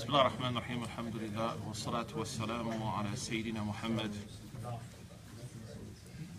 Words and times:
بسم 0.00 0.08
الله 0.08 0.20
الرحمن 0.20 0.56
الرحيم 0.56 0.84
الحمد 0.84 1.16
لله 1.16 1.68
والصلاة 1.68 2.06
والسلام 2.16 2.82
على 2.82 3.16
سيدنا 3.16 3.62
محمد 3.62 4.16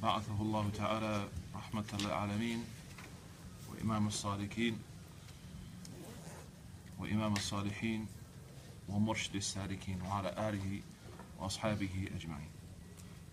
بعثه 0.03 0.41
الله 0.41 0.69
تعالى 0.69 1.27
رحمة 1.55 1.85
للعالمين 1.99 2.65
وإمام 3.69 4.07
الصالحين 4.07 4.79
وإمام 6.99 7.33
الصالحين 7.33 8.07
ومرشد 8.89 9.35
السالكين 9.35 10.01
وعلى 10.01 10.49
آله 10.49 10.81
وأصحابه 11.39 12.09
أجمعين 12.15 12.49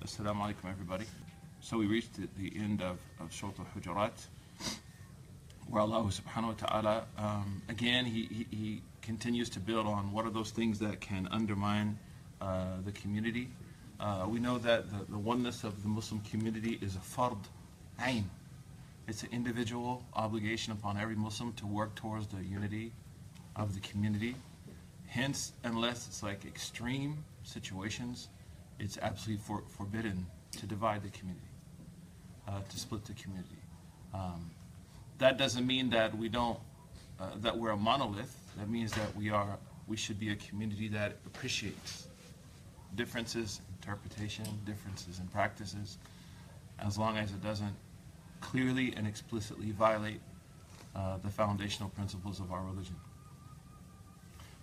Assalamu 0.04 0.44
alaikum 0.44 0.70
everybody. 0.70 1.06
So 1.60 1.78
we 1.78 1.86
reached 1.86 2.14
the, 2.20 2.28
the 2.36 2.52
end 2.60 2.82
of, 2.82 2.98
of 3.18 3.32
Surah 3.32 3.52
Al-Hujurat 3.58 4.12
where 5.70 5.82
Allah 5.82 6.04
subhanahu 6.10 6.60
wa 6.60 6.66
ta'ala, 6.66 7.04
um, 7.18 7.62
again, 7.68 8.04
he, 8.06 8.22
he, 8.24 8.46
he, 8.56 8.82
continues 9.02 9.48
to 9.50 9.60
build 9.60 9.86
on 9.86 10.12
what 10.12 10.24
are 10.24 10.30
those 10.30 10.50
things 10.50 10.78
that 10.78 11.00
can 11.00 11.28
undermine 11.30 11.98
uh, 12.40 12.80
the 12.84 12.92
community. 12.92 13.48
Uh, 14.00 14.26
we 14.28 14.38
know 14.38 14.58
that 14.58 14.88
the, 14.90 15.10
the, 15.10 15.18
oneness 15.18 15.64
of 15.64 15.82
the 15.82 15.88
Muslim 15.88 16.20
community 16.20 16.78
is 16.80 16.94
a 16.94 17.00
fard, 17.00 17.36
ain. 18.04 18.30
It's 19.08 19.22
an 19.22 19.30
individual 19.32 20.04
obligation 20.14 20.72
upon 20.72 20.98
every 20.98 21.16
Muslim 21.16 21.52
to 21.54 21.66
work 21.66 21.94
towards 21.96 22.28
the 22.28 22.42
unity 22.44 22.92
of 23.56 23.74
the 23.74 23.80
community. 23.80 24.36
Hence, 25.06 25.52
unless 25.64 26.06
it's 26.06 26.22
like 26.22 26.44
extreme 26.44 27.24
situations, 27.42 28.28
it's 28.78 28.98
absolutely 28.98 29.42
for, 29.44 29.64
forbidden 29.68 30.26
to 30.52 30.66
divide 30.66 31.02
the 31.02 31.10
community, 31.10 31.48
uh, 32.46 32.60
to 32.68 32.78
split 32.78 33.04
the 33.04 33.14
community. 33.14 33.56
Um, 34.14 34.50
that 35.18 35.38
doesn't 35.38 35.66
mean 35.66 35.90
that 35.90 36.16
we 36.16 36.28
don't, 36.28 36.58
uh, 37.20 37.30
that 37.36 37.56
we're 37.56 37.70
a 37.70 37.76
monolith. 37.76 38.36
That 38.56 38.68
means 38.68 38.92
that 38.92 39.14
we 39.16 39.30
are, 39.30 39.58
we 39.86 39.96
should 39.96 40.18
be 40.18 40.30
a 40.30 40.36
community 40.36 40.88
that 40.88 41.16
appreciates 41.26 42.08
differences, 42.94 43.60
interpretation, 43.80 44.46
differences 44.64 45.18
in 45.18 45.26
practices, 45.28 45.98
as 46.78 46.98
long 46.98 47.16
as 47.16 47.30
it 47.30 47.42
doesn't 47.42 47.74
clearly 48.40 48.94
and 48.96 49.06
explicitly 49.06 49.70
violate 49.72 50.20
uh, 50.94 51.18
the 51.18 51.28
foundational 51.28 51.88
principles 51.90 52.40
of 52.40 52.52
our 52.52 52.62
religion. 52.62 52.96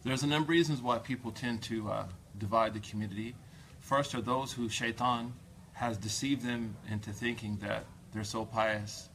There's 0.03 0.23
a 0.23 0.27
number 0.27 0.45
of 0.45 0.49
reasons 0.49 0.81
why 0.81 0.99
people 0.99 1.31
tend 1.31 1.61
to 1.63 1.89
uh, 1.89 2.05
divide 2.37 2.73
the 2.73 2.79
community. 2.79 3.35
First 3.79 4.13
are 4.15 4.21
those 4.21 4.53
who 4.53 4.69
shaitan 4.69 5.33
has 5.73 5.97
deceived 5.97 6.45
them 6.45 6.75
into 6.89 7.11
thinking 7.11 7.57
that 7.57 7.85
they're 8.13 8.23
so 8.23 8.45
pious 8.45 9.09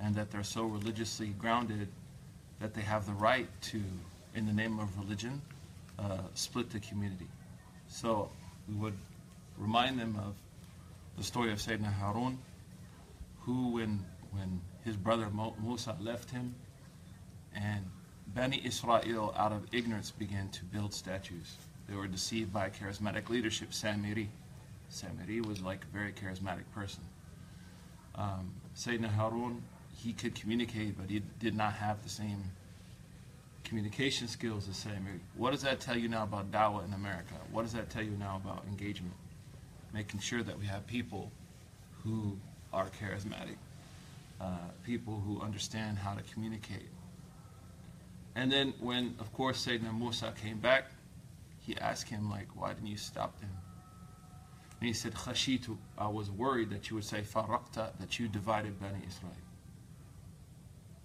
and 0.00 0.14
that 0.14 0.30
they're 0.30 0.42
so 0.42 0.64
religiously 0.64 1.28
grounded 1.38 1.88
that 2.60 2.74
they 2.74 2.82
have 2.82 3.06
the 3.06 3.12
right 3.12 3.48
to, 3.62 3.80
in 4.34 4.46
the 4.46 4.52
name 4.52 4.78
of 4.78 4.98
religion, 4.98 5.40
uh, 5.98 6.18
split 6.34 6.70
the 6.70 6.80
community. 6.80 7.26
So 7.88 8.30
we 8.68 8.74
would 8.76 8.98
remind 9.56 9.98
them 9.98 10.16
of 10.16 10.34
the 11.16 11.24
story 11.24 11.52
of 11.52 11.58
Sayyidina 11.58 11.92
Harun, 11.92 12.38
who, 13.40 13.72
when, 13.72 14.04
when 14.32 14.60
his 14.84 14.96
brother 14.96 15.28
Musa 15.62 15.96
left 16.00 16.30
him, 16.30 16.54
and 17.54 17.84
Bani 18.34 18.60
Israel, 18.64 19.34
out 19.36 19.52
of 19.52 19.66
ignorance, 19.72 20.10
began 20.10 20.48
to 20.50 20.64
build 20.64 20.92
statues. 20.92 21.56
They 21.88 21.96
were 21.96 22.06
deceived 22.06 22.52
by 22.52 22.68
charismatic 22.68 23.30
leadership, 23.30 23.70
Samiri. 23.70 24.28
Samiri 24.92 25.44
was 25.44 25.60
like 25.60 25.82
a 25.84 25.96
very 25.96 26.12
charismatic 26.12 26.64
person. 26.74 27.02
Um, 28.14 28.52
Sayyidina 28.76 29.14
Harun 29.14 29.62
he 29.98 30.12
could 30.12 30.34
communicate, 30.34 30.96
but 30.96 31.10
he 31.10 31.22
did 31.40 31.56
not 31.56 31.72
have 31.74 32.02
the 32.02 32.08
same 32.08 32.44
communication 33.64 34.28
skills 34.28 34.68
as 34.68 34.76
Samir. 34.76 35.18
What 35.36 35.50
does 35.50 35.62
that 35.62 35.80
tell 35.80 35.98
you 35.98 36.08
now 36.08 36.22
about 36.22 36.50
Dawah 36.50 36.86
in 36.86 36.92
America? 36.92 37.34
What 37.50 37.62
does 37.62 37.72
that 37.72 37.90
tell 37.90 38.02
you 38.02 38.12
now 38.12 38.40
about 38.42 38.64
engagement? 38.68 39.14
Making 39.92 40.20
sure 40.20 40.42
that 40.42 40.58
we 40.58 40.66
have 40.66 40.86
people 40.86 41.32
who 42.04 42.38
are 42.72 42.86
charismatic, 43.00 43.56
uh, 44.40 44.68
people 44.84 45.20
who 45.26 45.40
understand 45.40 45.98
how 45.98 46.14
to 46.14 46.22
communicate. 46.32 46.88
And 48.36 48.52
then 48.52 48.74
when, 48.78 49.16
of 49.18 49.32
course, 49.32 49.66
Sayyidina 49.66 49.98
Musa 49.98 50.32
came 50.40 50.58
back, 50.58 50.84
he 51.60 51.76
asked 51.76 52.08
him, 52.08 52.30
like, 52.30 52.46
why 52.54 52.72
didn't 52.72 52.86
you 52.86 52.96
stop 52.96 53.38
them? 53.40 53.50
And 54.80 54.86
he 54.86 54.92
said, 54.92 55.14
Khashitu, 55.14 55.76
I 55.98 56.06
was 56.06 56.30
worried 56.30 56.70
that 56.70 56.88
you 56.88 56.94
would 56.94 57.04
say, 57.04 57.22
Farakta, 57.22 57.90
that 57.98 58.20
you 58.20 58.28
divided 58.28 58.80
Bani 58.80 59.00
Israel. 59.06 59.32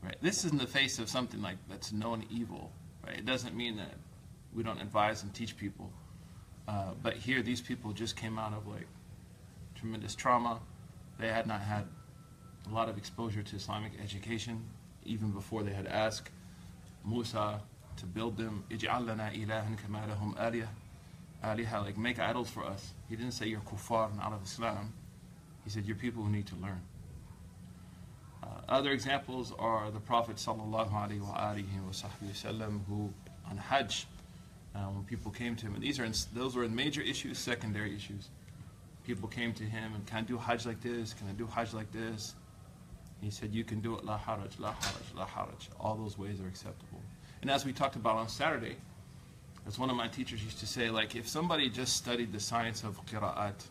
Right? 0.04 0.18
This 0.22 0.44
is 0.44 0.52
in 0.52 0.58
the 0.58 0.68
face 0.68 1.00
of 1.00 1.10
something 1.10 1.42
like 1.42 1.58
that's 1.70 1.92
known 1.92 2.26
evil. 2.30 2.72
Right? 3.06 3.18
It 3.18 3.26
doesn't 3.26 3.56
mean 3.56 3.78
that 3.78 3.94
we 4.54 4.64
don't 4.64 4.82
advise 4.82 5.24
and 5.24 5.34
teach 5.34 5.58
people. 5.58 5.92
Uh, 6.68 6.92
but 7.02 7.14
here, 7.16 7.42
these 7.42 7.62
people 7.62 7.92
just 7.92 8.16
came 8.16 8.38
out 8.38 8.54
of 8.54 8.68
like 8.68 8.88
tremendous 9.76 10.16
trauma. 10.16 10.60
They 11.20 11.30
had 11.30 11.48
not 11.48 11.62
had 11.62 11.86
a 12.70 12.74
lot 12.74 12.90
of 12.90 12.98
exposure 12.98 13.44
to 13.44 13.56
Islamic 13.56 13.94
education, 14.02 14.64
even 15.06 15.32
before 15.32 15.64
they 15.64 15.74
had 15.74 15.88
asked 15.88 16.30
Musa 17.06 17.62
to 17.98 18.06
build 18.06 18.38
them. 18.38 18.64
Aliha, 21.44 21.84
like 21.84 21.98
make 21.98 22.20
idols 22.20 22.50
for 22.50 22.64
us. 22.64 22.94
He 23.10 23.16
didn't 23.16 23.34
say 23.34 23.48
you're 23.48 23.60
kuffar 23.62 24.12
and 24.12 24.22
out 24.22 24.32
of 24.34 24.44
Islam. 24.44 24.94
He 25.66 25.70
said 25.70 25.86
you're 25.86 25.98
people 25.98 26.24
who 26.24 26.30
need 26.30 26.48
to 26.48 26.56
learn. 26.56 26.82
Uh, 28.44 28.48
other 28.68 28.92
examples 28.92 29.54
are 29.58 29.90
the 29.92 30.00
Prophet 30.00 30.36
wasallam, 30.36 30.86
who 32.88 33.14
on 33.50 33.58
Hajj, 33.58 34.08
uh, 34.76 34.80
when 34.80 35.04
people 35.06 35.32
came 35.32 35.56
to 35.56 35.66
him, 35.66 35.76
and 35.76 35.84
these 35.84 36.00
are 36.00 36.04
in, 36.04 36.14
those 36.34 36.56
were 36.56 36.68
major 36.68 37.02
issues, 37.02 37.38
secondary 37.38 37.96
issues. 37.96 38.30
People 39.06 39.30
came 39.30 39.54
to 39.54 39.64
him 39.64 39.94
and 39.96 40.06
can 40.06 40.20
I 40.20 40.22
do 40.22 40.38
Hajj 40.38 40.66
like 40.66 40.82
this? 40.82 41.14
Can 41.14 41.30
I 41.30 41.34
do 41.34 41.46
Hajj 41.46 41.74
like 41.74 41.92
this? 41.92 42.36
He 43.22 43.30
said, 43.30 43.54
you 43.54 43.64
can 43.64 43.80
do 43.80 43.98
it, 43.98 44.04
la 44.04 44.20
haraj, 44.20 44.60
la 44.60 44.74
haraj, 44.74 45.16
la 45.16 45.26
haraj. 45.26 45.70
All 45.80 45.96
those 45.96 46.18
ways 46.18 46.42
are 46.42 46.48
acceptable. 46.48 47.02
And 47.42 47.52
as 47.52 47.66
we 47.66 47.74
talked 47.74 47.96
about 47.96 48.16
on 48.18 48.28
Saturday, 48.28 48.78
as 49.68 49.80
one 49.80 49.90
of 49.90 49.96
my 49.96 50.08
teachers 50.08 50.44
used 50.44 50.60
to 50.60 50.68
say, 50.68 50.90
like 50.90 51.16
if 51.16 51.28
somebody 51.28 51.70
just 51.70 51.96
studied 51.96 52.34
the 52.34 52.40
science 52.40 52.84
of 52.84 53.06
qira'at 53.06 53.66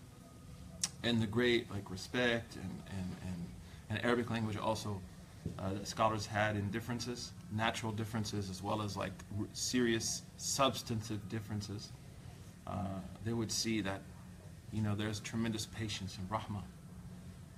and 1.02 1.20
the 1.20 1.26
great 1.26 1.70
like 1.70 1.90
respect 1.90 2.56
and, 2.56 2.82
and, 2.90 3.16
and 3.26 3.41
and 3.92 4.02
Arabic 4.04 4.30
language 4.30 4.56
also 4.56 5.00
uh, 5.58 5.70
scholars 5.82 6.24
had 6.24 6.56
in 6.56 6.70
differences, 6.70 7.32
natural 7.52 7.92
differences 7.92 8.48
as 8.48 8.62
well 8.62 8.80
as 8.80 8.96
like 8.96 9.12
serious 9.52 10.22
substantive 10.38 11.28
differences. 11.28 11.92
Uh, 12.66 13.00
they 13.24 13.34
would 13.34 13.52
see 13.52 13.82
that, 13.82 14.00
you 14.72 14.80
know, 14.80 14.94
there's 14.94 15.20
tremendous 15.20 15.66
patience 15.66 16.16
and 16.16 16.30
rahmah 16.30 16.62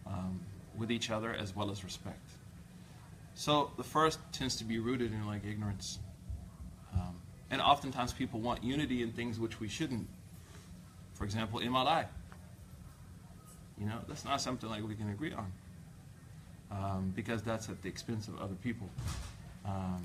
um, 0.07 0.41
with 0.77 0.91
each 0.91 1.11
other 1.11 1.33
as 1.35 1.55
well 1.55 1.71
as 1.71 1.85
respect. 1.85 2.31
So 3.35 3.71
the 3.77 3.85
first 3.85 4.19
tends 4.33 4.57
to 4.57 4.65
be 4.65 4.81
rooted 4.81 5.13
in 5.13 5.27
like 5.27 5.45
ignorance. 5.45 6.01
Um, 6.93 7.15
and 7.51 7.61
oftentimes 7.61 8.13
people 8.13 8.41
want 8.41 8.65
unity 8.65 9.03
in 9.03 9.13
things 9.13 9.39
which 9.39 9.61
we 9.61 9.69
shouldn't. 9.69 10.09
For 11.13 11.25
example, 11.25 11.61
imalai. 11.61 12.07
You 13.79 13.87
know, 13.87 13.99
that's 14.09 14.25
not 14.25 14.41
something 14.41 14.69
like 14.69 14.87
we 14.87 14.95
can 14.97 15.11
agree 15.11 15.33
on 15.33 15.53
um, 16.75 17.13
because 17.15 17.43
that's 17.43 17.69
at 17.69 17.83
the 17.83 17.89
expense 17.89 18.29
of 18.29 18.41
other 18.41 18.55
people. 18.63 18.89
Um, 19.65 20.03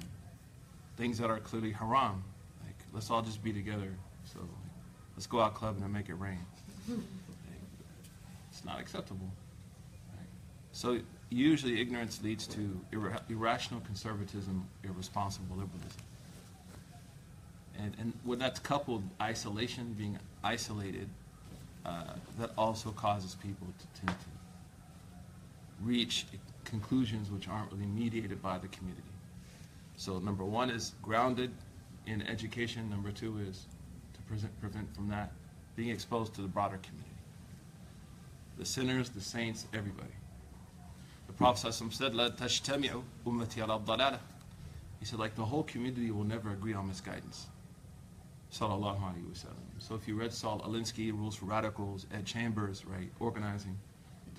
things 0.97 1.17
that 1.17 1.29
are 1.29 1.39
clearly 1.39 1.71
haram, 1.71 2.23
like 2.65 2.75
let's 2.93 3.09
all 3.09 3.21
just 3.21 3.43
be 3.43 3.53
together. 3.53 3.91
So 4.33 4.39
let's 5.15 5.27
go 5.27 5.41
out 5.41 5.55
clubbing 5.55 5.83
and 5.83 5.91
make 5.91 6.09
it 6.09 6.15
rain. 6.15 6.39
it's 8.51 8.65
not 8.65 8.79
acceptable. 8.79 9.29
Right? 10.15 10.27
So 10.71 10.99
usually 11.29 11.81
ignorance 11.81 12.21
leads 12.23 12.47
to 12.47 12.79
ir 12.91 13.15
irrational 13.29 13.81
conservatism, 13.81 14.67
irresponsible 14.83 15.55
liberalism. 15.57 16.01
And, 17.77 17.95
and 17.97 18.13
when 18.23 18.39
that's 18.39 18.59
coupled, 18.59 19.03
isolation, 19.21 19.95
being 19.97 20.19
isolated, 20.43 21.07
uh, 21.85 22.03
that 22.37 22.51
also 22.57 22.91
causes 22.91 23.35
people 23.35 23.67
to 23.67 24.01
tend 24.01 24.19
to 24.19 24.25
reach 25.81 26.25
conclusions 26.69 27.31
which 27.31 27.47
aren't 27.47 27.71
really 27.71 27.85
mediated 27.85 28.41
by 28.41 28.57
the 28.57 28.67
community. 28.67 29.03
So 29.97 30.19
number 30.19 30.45
one 30.45 30.69
is 30.69 30.93
grounded 31.01 31.51
in 32.05 32.21
education. 32.21 32.89
Number 32.89 33.11
two 33.11 33.39
is 33.39 33.65
to 34.13 34.21
present, 34.21 34.59
prevent 34.61 34.93
from 34.95 35.09
that 35.09 35.31
being 35.75 35.89
exposed 35.89 36.33
to 36.35 36.41
the 36.41 36.47
broader 36.47 36.79
community. 36.81 37.09
The 38.57 38.65
sinners, 38.65 39.09
the 39.09 39.21
saints, 39.21 39.65
everybody. 39.73 40.11
The 41.27 41.33
Prophet 41.33 41.73
said, 41.73 42.15
La 42.15 42.29
tashtami'u 42.29 43.03
ummati 43.25 43.59
ala 43.61 44.19
He 44.99 45.05
said, 45.05 45.19
like 45.19 45.35
the 45.35 45.45
whole 45.45 45.63
community 45.63 46.11
will 46.11 46.23
never 46.23 46.51
agree 46.51 46.73
on 46.73 46.87
misguidance. 46.87 47.47
Sallallahu 48.51 48.99
alayhi 48.99 49.45
wa 49.45 49.51
So 49.77 49.95
if 49.95 50.07
you 50.07 50.15
read 50.15 50.33
Saul 50.33 50.59
Alinsky, 50.61 51.11
Rules 51.11 51.35
for 51.35 51.45
Radicals, 51.45 52.07
Ed 52.13 52.25
Chambers, 52.25 52.83
right, 52.85 53.09
organizing, 53.19 53.77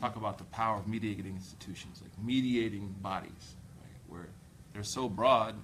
talk 0.00 0.16
about 0.16 0.38
the 0.38 0.44
power 0.44 0.78
of 0.78 0.88
mediating 0.88 1.34
institutions, 1.34 2.00
like 2.02 2.12
mediating 2.24 2.94
bodies, 3.00 3.56
right, 3.80 3.90
where 4.08 4.28
they're 4.72 4.82
so 4.82 5.08
broad 5.08 5.54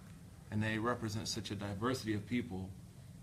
and 0.50 0.62
they 0.62 0.79
represent 0.79 1.29
such 1.29 1.50
a 1.50 1.55
diversity 1.55 2.15
of 2.15 2.27
people 2.27 2.69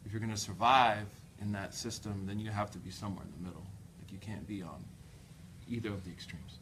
if 0.05 0.11
you're 0.11 0.19
going 0.19 0.33
to 0.33 0.37
survive 0.37 1.07
in 1.41 1.51
that 1.53 1.73
system, 1.73 2.25
then 2.25 2.39
you 2.39 2.49
have 2.51 2.71
to 2.71 2.77
be 2.77 2.89
somewhere 2.89 3.25
in 3.25 3.31
the 3.31 3.49
middle. 3.49 3.65
Like 3.99 4.11
you 4.11 4.17
can't 4.19 4.47
be 4.47 4.61
on 4.61 4.83
either 5.67 5.89
of 5.89 6.03
the 6.03 6.11
extremes. 6.11 6.59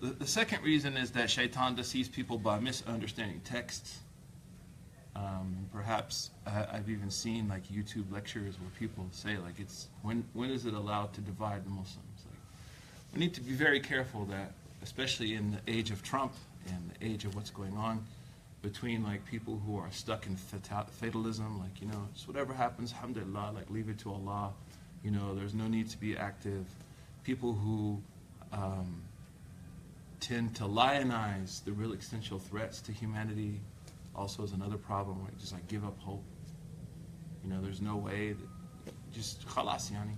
The, 0.00 0.10
the 0.10 0.26
second 0.26 0.62
reason 0.62 0.96
is 0.96 1.10
that 1.12 1.30
shaitan 1.30 1.74
deceives 1.74 2.08
people 2.08 2.38
by 2.38 2.58
misunderstanding 2.58 3.40
texts. 3.40 3.98
Um, 5.16 5.68
perhaps 5.72 6.30
I, 6.46 6.66
I've 6.72 6.90
even 6.90 7.10
seen 7.10 7.48
like 7.48 7.68
YouTube 7.68 8.10
lectures 8.10 8.58
where 8.60 8.70
people 8.78 9.06
say 9.12 9.38
like 9.38 9.60
it's 9.60 9.86
when 10.02 10.24
when 10.32 10.50
is 10.50 10.66
it 10.66 10.74
allowed 10.74 11.12
to 11.14 11.20
divide 11.20 11.64
the 11.64 11.70
Muslims? 11.70 12.13
We 13.14 13.20
need 13.20 13.34
to 13.34 13.40
be 13.40 13.52
very 13.52 13.78
careful 13.78 14.24
that, 14.24 14.54
especially 14.82 15.34
in 15.34 15.52
the 15.52 15.60
age 15.72 15.92
of 15.92 16.02
Trump 16.02 16.32
and 16.66 16.90
the 16.90 17.06
age 17.06 17.24
of 17.24 17.36
what's 17.36 17.50
going 17.50 17.76
on, 17.76 18.04
between 18.60 19.04
like 19.04 19.24
people 19.24 19.62
who 19.64 19.78
are 19.78 19.92
stuck 19.92 20.26
in 20.26 20.34
fata- 20.34 20.90
fatalism, 20.90 21.60
like 21.60 21.80
you 21.80 21.86
know, 21.86 22.08
just 22.12 22.26
whatever 22.26 22.52
happens, 22.52 22.92
alhamdulillah, 22.92 23.52
like 23.54 23.70
leave 23.70 23.88
it 23.88 23.98
to 23.98 24.10
Allah. 24.10 24.52
You 25.04 25.12
know, 25.12 25.32
there's 25.32 25.54
no 25.54 25.68
need 25.68 25.88
to 25.90 25.96
be 25.96 26.16
active. 26.16 26.66
People 27.22 27.52
who 27.52 28.02
um, 28.52 29.02
tend 30.18 30.56
to 30.56 30.64
lionize 30.64 31.62
the 31.62 31.70
real 31.70 31.92
existential 31.92 32.40
threats 32.40 32.80
to 32.80 32.90
humanity 32.90 33.60
also 34.16 34.42
is 34.42 34.52
another 34.52 34.76
problem 34.76 35.18
you 35.20 35.38
just 35.38 35.52
like 35.52 35.68
give 35.68 35.84
up 35.84 35.96
hope. 36.00 36.24
You 37.44 37.50
know, 37.50 37.60
there's 37.62 37.80
no 37.80 37.94
way 37.94 38.32
that 38.84 38.94
just 39.12 39.46
khalas 39.46 39.92
yani. 39.92 40.16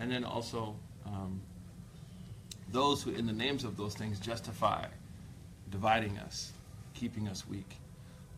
And 0.00 0.10
then 0.10 0.24
also 0.24 0.74
um, 1.06 1.40
those 2.72 3.02
who, 3.02 3.10
in 3.10 3.26
the 3.26 3.32
names 3.32 3.64
of 3.64 3.76
those 3.76 3.94
things, 3.94 4.18
justify 4.18 4.86
dividing 5.70 6.18
us, 6.18 6.52
keeping 6.94 7.28
us 7.28 7.46
weak. 7.48 7.76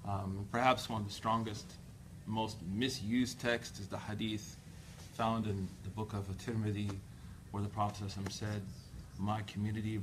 Um, 0.06 0.46
perhaps 0.52 0.88
one 0.88 1.02
of 1.02 1.08
the 1.08 1.12
strongest, 1.12 1.72
most 2.26 2.58
misused 2.72 3.40
texts 3.40 3.80
is 3.80 3.88
the 3.88 3.98
hadith 3.98 4.56
found 5.14 5.46
in 5.46 5.68
the 5.84 5.90
book 5.90 6.12
of 6.12 6.28
At-Tirmidhi, 6.30 6.90
where 7.50 7.62
the 7.62 7.68
Prophet 7.68 8.10
said, 8.30 8.62
"My 9.18 9.42
community 9.42 10.00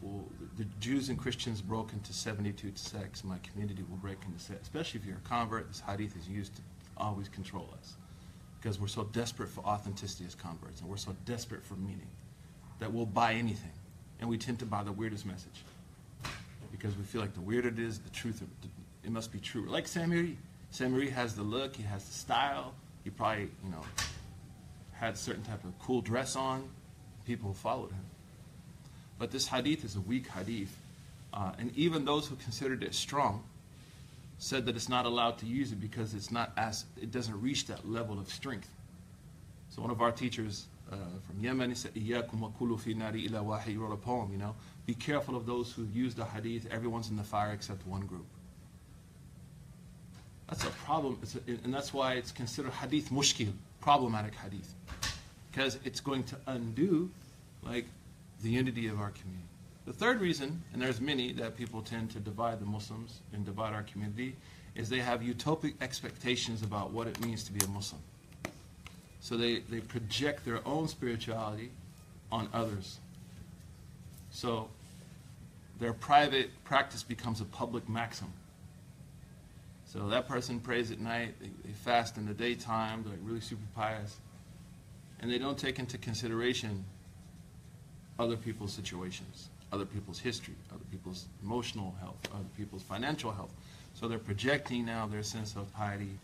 will, 0.00 0.28
the 0.56 0.64
Jews 0.80 1.08
and 1.08 1.18
Christians 1.18 1.60
broke 1.60 1.92
into 1.92 2.12
72 2.12 2.72
sects. 2.74 3.24
My 3.24 3.38
community 3.38 3.82
will 3.88 3.96
break 3.98 4.18
into 4.24 4.38
sects. 4.38 4.62
Especially 4.62 5.00
if 5.00 5.06
you're 5.06 5.16
a 5.16 5.28
convert, 5.28 5.68
this 5.68 5.80
hadith 5.80 6.16
is 6.16 6.28
used 6.28 6.56
to 6.56 6.62
always 6.96 7.28
control 7.28 7.68
us, 7.78 7.96
because 8.60 8.80
we're 8.80 8.88
so 8.88 9.04
desperate 9.04 9.48
for 9.48 9.60
authenticity 9.64 10.24
as 10.26 10.34
converts, 10.34 10.80
and 10.80 10.88
we're 10.88 10.96
so 10.96 11.14
desperate 11.24 11.64
for 11.64 11.74
meaning 11.74 12.08
that 12.78 12.92
we'll 12.92 13.06
buy 13.06 13.34
anything, 13.34 13.72
and 14.20 14.28
we 14.28 14.38
tend 14.38 14.58
to 14.60 14.66
buy 14.66 14.82
the 14.82 14.92
weirdest 14.92 15.26
message 15.26 15.62
because 16.70 16.96
we 16.96 17.04
feel 17.04 17.20
like 17.20 17.34
the 17.34 17.40
weirder 17.40 17.68
it 17.68 17.78
is, 17.78 17.98
the 17.98 18.10
truth, 18.10 18.40
of, 18.40 18.48
it 19.04 19.10
must 19.10 19.32
be 19.32 19.38
true. 19.38 19.66
Like 19.68 19.84
Samiri, 19.84 20.36
Samiri 20.72 21.10
has 21.10 21.34
the 21.34 21.42
look, 21.42 21.76
he 21.76 21.84
has 21.84 22.04
the 22.04 22.12
style. 22.12 22.74
He 23.04 23.10
probably, 23.10 23.48
you 23.64 23.70
know, 23.70 23.82
had 24.92 25.16
certain 25.16 25.42
type 25.44 25.62
of 25.64 25.78
cool 25.78 26.00
dress 26.00 26.36
on. 26.36 26.68
People 27.26 27.52
followed 27.52 27.90
him. 27.90 28.04
But 29.18 29.30
this 29.30 29.46
hadith 29.46 29.84
is 29.84 29.96
a 29.96 30.00
weak 30.00 30.26
hadith, 30.28 30.76
uh, 31.32 31.52
and 31.58 31.74
even 31.76 32.04
those 32.04 32.26
who 32.26 32.36
considered 32.36 32.82
it 32.82 32.94
strong 32.94 33.44
said 34.38 34.66
that 34.66 34.74
it's 34.74 34.88
not 34.88 35.06
allowed 35.06 35.38
to 35.38 35.46
use 35.46 35.70
it 35.70 35.80
because 35.80 36.12
it's 36.12 36.30
not 36.30 36.52
as 36.56 36.84
it 37.00 37.12
doesn't 37.12 37.40
reach 37.40 37.66
that 37.66 37.88
level 37.88 38.18
of 38.18 38.28
strength. 38.28 38.68
So 39.70 39.80
one 39.80 39.90
of 39.90 40.02
our 40.02 40.12
teachers 40.12 40.66
uh, 40.90 40.96
from 41.26 41.40
Yemen, 41.40 41.70
he 41.70 41.76
said, 41.76 41.94
"Iyakum 41.94 42.40
wa 42.40 42.48
kulu 42.58 42.78
fi 42.78 42.94
nari 42.94 43.26
ila 43.26 43.42
wahi." 43.42 43.72
He 43.72 43.76
wrote 43.76 43.92
a 43.92 43.96
poem, 43.96 44.30
you 44.32 44.38
know, 44.38 44.54
be 44.86 44.94
careful 44.94 45.36
of 45.36 45.46
those 45.46 45.72
who 45.72 45.84
use 45.84 46.14
the 46.14 46.24
hadith. 46.24 46.66
Everyone's 46.70 47.10
in 47.10 47.16
the 47.16 47.24
fire 47.24 47.52
except 47.52 47.86
one 47.86 48.06
group. 48.06 48.26
That's 50.48 50.64
a 50.64 50.70
problem, 50.70 51.18
a, 51.22 51.50
and 51.64 51.72
that's 51.72 51.94
why 51.94 52.14
it's 52.14 52.30
considered 52.30 52.72
hadith 52.72 53.10
mushkil, 53.10 53.52
problematic 53.80 54.34
hadith, 54.34 54.74
because 55.50 55.78
it's 55.84 56.00
going 56.00 56.24
to 56.24 56.36
undo, 56.46 57.10
like, 57.62 57.86
the 58.42 58.50
unity 58.50 58.88
of 58.88 59.00
our 59.00 59.10
community. 59.10 59.48
The 59.86 59.94
third 59.94 60.20
reason, 60.20 60.62
and 60.72 60.82
there's 60.82 61.00
many 61.00 61.32
that 61.32 61.56
people 61.56 61.80
tend 61.80 62.10
to 62.10 62.18
divide 62.20 62.60
the 62.60 62.66
Muslims 62.66 63.20
and 63.32 63.44
divide 63.44 63.72
our 63.72 63.82
community, 63.84 64.36
is 64.74 64.90
they 64.90 65.00
have 65.00 65.20
utopic 65.22 65.74
expectations 65.80 66.62
about 66.62 66.90
what 66.90 67.06
it 67.06 67.18
means 67.24 67.44
to 67.44 67.52
be 67.52 67.64
a 67.64 67.68
Muslim. 67.68 68.02
So 69.24 69.38
they, 69.38 69.60
they 69.70 69.80
project 69.80 70.44
their 70.44 70.60
own 70.68 70.86
spirituality 70.86 71.70
on 72.30 72.46
others. 72.52 72.98
So 74.30 74.68
their 75.80 75.94
private 75.94 76.50
practice 76.64 77.02
becomes 77.02 77.40
a 77.40 77.46
public 77.46 77.88
maxim. 77.88 78.30
So 79.86 80.08
that 80.08 80.28
person 80.28 80.60
prays 80.60 80.90
at 80.90 81.00
night, 81.00 81.36
they, 81.40 81.48
they 81.64 81.72
fast 81.72 82.18
in 82.18 82.26
the 82.26 82.34
daytime, 82.34 83.02
they're 83.02 83.12
like 83.14 83.22
really 83.24 83.40
super 83.40 83.64
pious, 83.74 84.14
and 85.20 85.30
they 85.30 85.38
don't 85.38 85.58
take 85.58 85.78
into 85.78 85.96
consideration 85.96 86.84
other 88.18 88.36
people's 88.36 88.74
situations, 88.74 89.48
other 89.72 89.86
people's 89.86 90.18
history, 90.18 90.54
other 90.70 90.84
people's 90.90 91.28
emotional 91.42 91.94
health, 91.98 92.18
other 92.34 92.44
people's 92.58 92.82
financial 92.82 93.32
health. 93.32 93.54
So 93.94 94.06
they're 94.06 94.18
projecting 94.18 94.84
now 94.84 95.06
their 95.06 95.22
sense 95.22 95.56
of 95.56 95.72
piety 95.72 96.18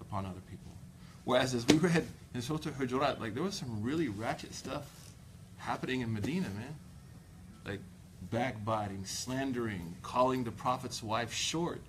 upon 0.00 0.24
other 0.24 0.42
people. 0.48 0.70
Whereas 1.24 1.52
as 1.52 1.66
we 1.66 1.78
read 1.78 2.06
in 2.34 2.42
Surah 2.42 2.58
Hujurat, 2.58 3.20
like 3.20 3.34
there 3.34 3.42
was 3.42 3.54
some 3.54 3.82
really 3.82 4.08
ratchet 4.08 4.54
stuff 4.54 4.90
happening 5.58 6.02
in 6.02 6.12
Medina, 6.12 6.48
man. 6.50 6.74
Like 7.64 7.80
backbiting, 8.30 9.04
slandering, 9.04 9.96
calling 10.02 10.44
the 10.44 10.50
Prophet's 10.50 11.02
wife 11.02 11.32
short. 11.32 11.80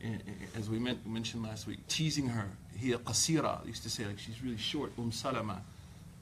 And, 0.00 0.22
as 0.56 0.70
we 0.70 0.78
mentioned 0.78 1.42
last 1.42 1.66
week, 1.66 1.86
teasing 1.88 2.28
her. 2.28 2.48
He 2.76 2.92
qasira, 2.92 3.66
used 3.66 3.82
to 3.82 3.90
say 3.90 4.06
like 4.06 4.18
she's 4.18 4.42
really 4.42 4.56
short. 4.56 4.92
Um 4.96 5.10
Salama, 5.10 5.62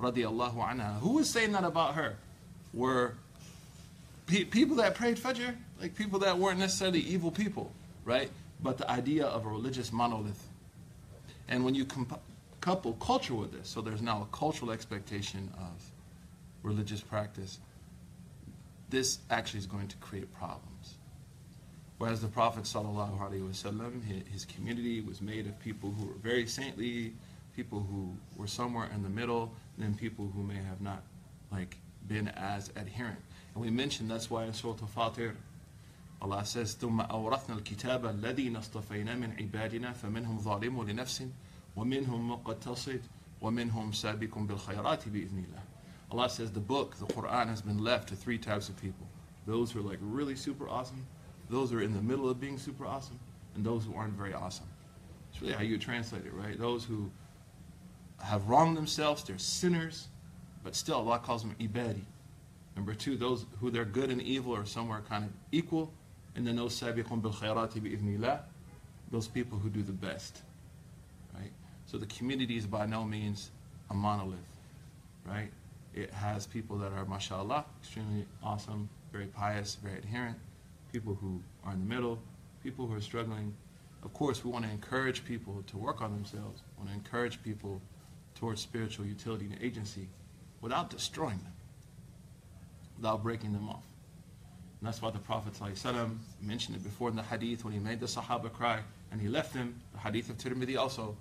radiallahu 0.01 0.57
anha. 0.57 0.99
Who 1.01 1.15
was 1.15 1.29
saying 1.29 1.53
that 1.53 1.65
about 1.65 1.95
her? 1.95 2.17
Were 2.73 3.15
pe- 4.27 4.45
people 4.45 4.77
that 4.77 4.95
prayed 4.95 5.19
Fajr, 5.19 5.55
like 5.81 5.95
people 5.95 6.19
that 6.21 6.39
weren't 6.39 6.59
necessarily 6.59 7.01
evil 7.01 7.31
people, 7.31 7.73
right? 8.05 8.31
But 8.63 8.79
the 8.79 8.91
idea 8.91 9.27
of 9.27 9.45
a 9.45 9.49
religious 9.49 9.93
monolith. 9.93 10.43
And 11.49 11.65
when 11.65 11.75
you 11.75 11.85
comp- 11.85 12.21
couple 12.66 12.94
culture 12.94 13.34
with 13.34 13.52
this, 13.52 13.68
so 13.68 13.82
there's 13.82 14.02
now 14.02 14.22
a 14.22 14.36
cultural 14.36 14.72
expectation 14.72 15.52
of 15.58 15.92
religious 16.64 17.02
practice, 17.02 17.60
this 18.90 19.20
actually 19.30 19.60
is 19.60 19.66
going 19.66 19.88
to 19.88 19.98
create 19.98 20.32
problems. 20.34 20.96
Whereas 21.98 22.22
the 22.22 22.28
Prophet 22.28 22.64
wasallam, 22.64 24.04
his 24.32 24.46
community 24.46 25.02
was 25.02 25.22
made 25.22 25.48
of 25.48 25.60
people 25.60 25.92
who 25.92 26.08
were 26.08 26.20
very 26.22 26.46
saintly, 26.48 27.14
people 27.56 27.80
who 27.80 28.16
were 28.36 28.48
somewhere 28.48 28.90
in 28.94 29.04
the 29.04 29.10
middle, 29.10 29.54
and 29.76 29.86
then 29.86 29.96
people 29.96 30.32
who 30.36 30.44
may 30.44 30.56
have 30.56 30.82
not 30.82 31.04
like 31.52 31.78
been 32.08 32.28
as 32.30 32.70
adherent. 32.76 33.20
And 33.54 33.64
we 33.64 33.70
mentioned 33.70 34.10
that's 34.10 34.30
why 34.30 34.46
in 34.46 34.54
Surah 34.54 34.78
Al-Fatir, 34.82 35.36
Allah 36.22 36.46
says, 36.46 36.76
ثم 36.76 37.02
أورثنا 37.02 37.56
الكتاب 37.56 38.06
الذين 38.06 38.56
اصطفينا 38.56 39.16
من 39.16 39.32
عبادنا 39.40 39.94
فمنهم 39.94 40.40
ظالم 40.40 40.84
لنفسه 40.84 41.30
ومنهم 41.76 42.32
مقتصد 42.32 43.02
ومنهم 43.42 43.92
سابق 43.92 44.38
بالخيرات 44.38 45.10
بإذن 45.10 45.46
الله. 45.46 45.62
Allah 46.12 46.30
says 46.30 46.52
the 46.52 46.60
book, 46.60 46.96
the 46.98 47.06
Quran, 47.06 47.48
has 47.48 47.62
been 47.62 47.84
left 47.84 48.10
to 48.10 48.16
three 48.16 48.38
types 48.38 48.70
of 48.70 48.80
people. 48.82 49.08
Those 49.48 49.72
who 49.72 49.80
are 49.80 49.90
like 49.90 50.00
really 50.02 50.36
super 50.36 50.68
awesome, 50.68 51.06
those 51.50 51.72
who 51.72 51.78
are 51.78 51.82
in 51.82 51.94
the 51.94 52.02
middle 52.02 52.30
of 52.30 52.40
being 52.40 52.58
super 52.58 52.86
awesome, 52.86 53.20
and 53.56 53.66
those 53.66 53.86
who 53.86 53.96
aren't 53.96 54.14
very 54.14 54.34
awesome. 54.34 54.68
It's 55.32 55.42
really 55.42 55.54
how 55.54 55.64
you 55.64 55.78
translate 55.78 56.26
it, 56.26 56.34
right? 56.34 56.60
Those 56.60 56.84
who 56.84 57.10
have 58.22 58.48
wronged 58.48 58.78
themselves, 58.78 59.24
they're 59.24 59.38
sinners, 59.38 60.10
but 60.64 60.76
still 60.76 60.96
Allah 60.96 61.20
calls 61.20 61.44
them 61.44 61.56
ibadi. 61.60 62.04
Number 62.76 62.94
two, 62.94 63.16
those 63.16 63.46
who 63.60 63.70
they're 63.72 63.86
good 63.86 64.10
and 64.10 64.22
evil 64.22 64.56
are 64.56 64.66
somewhere 64.66 65.02
kind 65.08 65.26
of 65.26 65.32
equal. 65.52 65.92
And 66.36 66.48
then 66.48 66.56
those 66.56 66.80
sabiqun 66.80 67.22
bil 67.22 67.34
khayrati 67.34 67.82
bi 67.82 68.40
those 69.12 69.28
people 69.28 69.58
who 69.58 69.70
do 69.70 69.84
the 69.84 69.92
best. 69.92 70.42
So 71.87 71.99
the 71.99 72.07
community 72.07 72.57
is 72.57 72.67
by 72.67 72.87
no 72.87 73.05
means 73.05 73.51
a 73.91 73.95
monolith. 73.95 74.39
Right? 75.25 75.51
It 75.95 76.11
has 76.11 76.47
people 76.47 76.77
that 76.79 76.93
are, 76.93 77.05
mashallah, 77.05 77.65
extremely 77.81 78.27
awesome, 78.43 78.89
very 79.13 79.27
pious, 79.27 79.77
very 79.83 79.99
adherent, 79.99 80.37
people 80.93 81.15
who 81.15 81.41
are 81.65 81.73
in 81.73 81.81
the 81.81 81.87
middle, 81.87 82.19
people 82.63 82.87
who 82.87 82.95
are 82.95 83.01
struggling. 83.01 83.55
Of 84.03 84.13
course, 84.13 84.45
we 84.45 84.51
want 84.51 84.65
to 84.65 84.71
encourage 84.71 85.25
people 85.25 85.65
to 85.67 85.79
work 85.79 86.03
on 86.03 86.13
themselves. 86.13 86.63
We 86.77 86.85
want 86.85 86.91
to 86.91 86.95
encourage 86.95 87.43
people 87.43 87.81
towards 88.35 88.61
spiritual 88.61 89.07
utility 89.07 89.47
and 89.47 89.57
agency 89.63 90.09
without 90.61 90.91
destroying 90.91 91.39
them, 91.39 91.53
without 92.97 93.23
breaking 93.23 93.53
them 93.53 93.69
off. 93.69 93.85
And 94.81 94.87
that's 94.87 95.01
why 95.01 95.11
the 95.11 95.19
Prophet 95.19 95.55
ﷺ 95.55 96.19
mentioned 96.43 96.77
it 96.77 96.85
before 96.85 97.09
in 97.09 97.17
the 97.17 97.23
hadith 97.23 97.65
when 97.65 97.73
he 97.73 97.79
made 97.79 97.99
the 97.99 98.07
Sahaba 98.07 98.53
cry 98.53 98.81
and 99.11 99.21
he 99.21 99.29
left 99.29 99.55
them. 99.55 99.81
The 99.95 99.99
hadith 99.99 100.29
of 100.29 100.37
Tirmidhi 100.37 100.79
also 100.79 101.17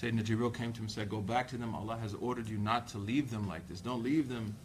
Sayyidina 0.00 0.24
Jibril 0.24 0.54
came 0.54 0.72
to 0.72 0.78
him 0.78 0.84
and 0.84 0.90
said, 0.90 1.08
Go 1.08 1.20
back 1.20 1.48
to 1.48 1.56
them. 1.56 1.74
Allah 1.74 1.98
has 2.00 2.14
ordered 2.14 2.48
you 2.48 2.58
not 2.58 2.88
to 2.88 2.98
leave 2.98 3.30
them 3.30 3.46
like 3.48 3.68
this. 3.68 3.80
Don't 3.80 4.02
leave 4.02 4.28
them 4.28 4.56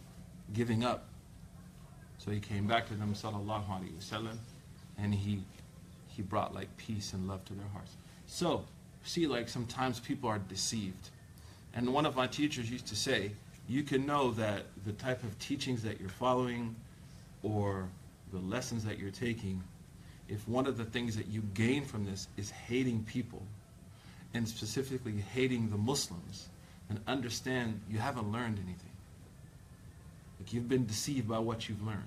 giving 0.54 0.84
up. 0.84 1.08
So 2.18 2.30
he 2.30 2.40
came 2.40 2.66
back 2.66 2.88
to 2.88 2.94
them, 2.94 3.14
sallallahu 3.14 3.66
alayhi 3.68 3.96
wasallam, 3.98 4.36
and 4.96 5.14
he, 5.14 5.42
he 6.08 6.22
brought 6.22 6.54
like 6.54 6.74
peace 6.76 7.12
and 7.12 7.28
love 7.28 7.44
to 7.46 7.54
their 7.54 7.68
hearts. 7.72 7.96
So, 8.26 8.64
see 9.04 9.26
like 9.26 9.48
sometimes 9.48 10.00
people 10.00 10.28
are 10.28 10.38
deceived. 10.38 11.10
And 11.74 11.92
one 11.92 12.06
of 12.06 12.16
my 12.16 12.26
teachers 12.26 12.70
used 12.70 12.86
to 12.88 12.96
say, 12.96 13.32
you 13.68 13.82
can 13.82 14.06
know 14.06 14.32
that 14.32 14.64
the 14.84 14.92
type 14.92 15.22
of 15.22 15.38
teachings 15.38 15.82
that 15.82 16.00
you're 16.00 16.08
following 16.08 16.74
or 17.42 17.88
the 18.32 18.38
lessons 18.38 18.84
that 18.84 18.98
you're 18.98 19.10
taking, 19.10 19.62
if 20.28 20.46
one 20.48 20.66
of 20.66 20.76
the 20.76 20.84
things 20.84 21.16
that 21.16 21.26
you 21.26 21.42
gain 21.54 21.84
from 21.84 22.04
this 22.04 22.28
is 22.36 22.50
hating 22.50 23.04
people, 23.04 23.42
and 24.34 24.48
specifically 24.48 25.12
hating 25.34 25.70
the 25.70 25.76
Muslims, 25.76 26.48
then 26.88 27.00
understand 27.06 27.80
you 27.90 27.98
haven't 27.98 28.30
learned 28.30 28.58
anything. 28.58 28.90
Like 30.38 30.52
you've 30.52 30.68
been 30.68 30.86
deceived 30.86 31.28
by 31.28 31.38
what 31.38 31.68
you've 31.68 31.84
learned. 31.84 32.02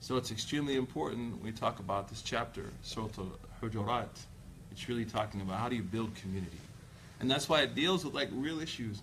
So 0.00 0.16
it's 0.16 0.30
extremely 0.30 0.76
important 0.76 1.42
we 1.42 1.52
talk 1.52 1.78
about 1.78 2.08
this 2.08 2.22
chapter, 2.22 2.64
Surah 2.82 3.08
Al-Hujurat. 3.18 4.08
It's 4.72 4.88
really 4.88 5.04
talking 5.04 5.40
about 5.40 5.58
how 5.58 5.68
do 5.68 5.76
you 5.76 5.82
build 5.82 6.14
community. 6.14 6.58
And 7.20 7.30
that's 7.30 7.48
why 7.48 7.62
it 7.62 7.74
deals 7.74 8.04
with 8.04 8.14
like 8.14 8.28
real 8.32 8.60
issues, 8.60 9.00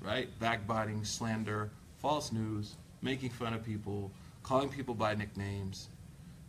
right? 0.00 0.28
Backbiting, 0.38 1.04
slander, 1.04 1.70
false 1.98 2.30
news, 2.30 2.76
making 3.00 3.30
fun 3.30 3.52
of 3.52 3.64
people, 3.64 4.12
calling 4.42 4.68
people 4.68 4.94
by 4.94 5.14
nicknames, 5.14 5.88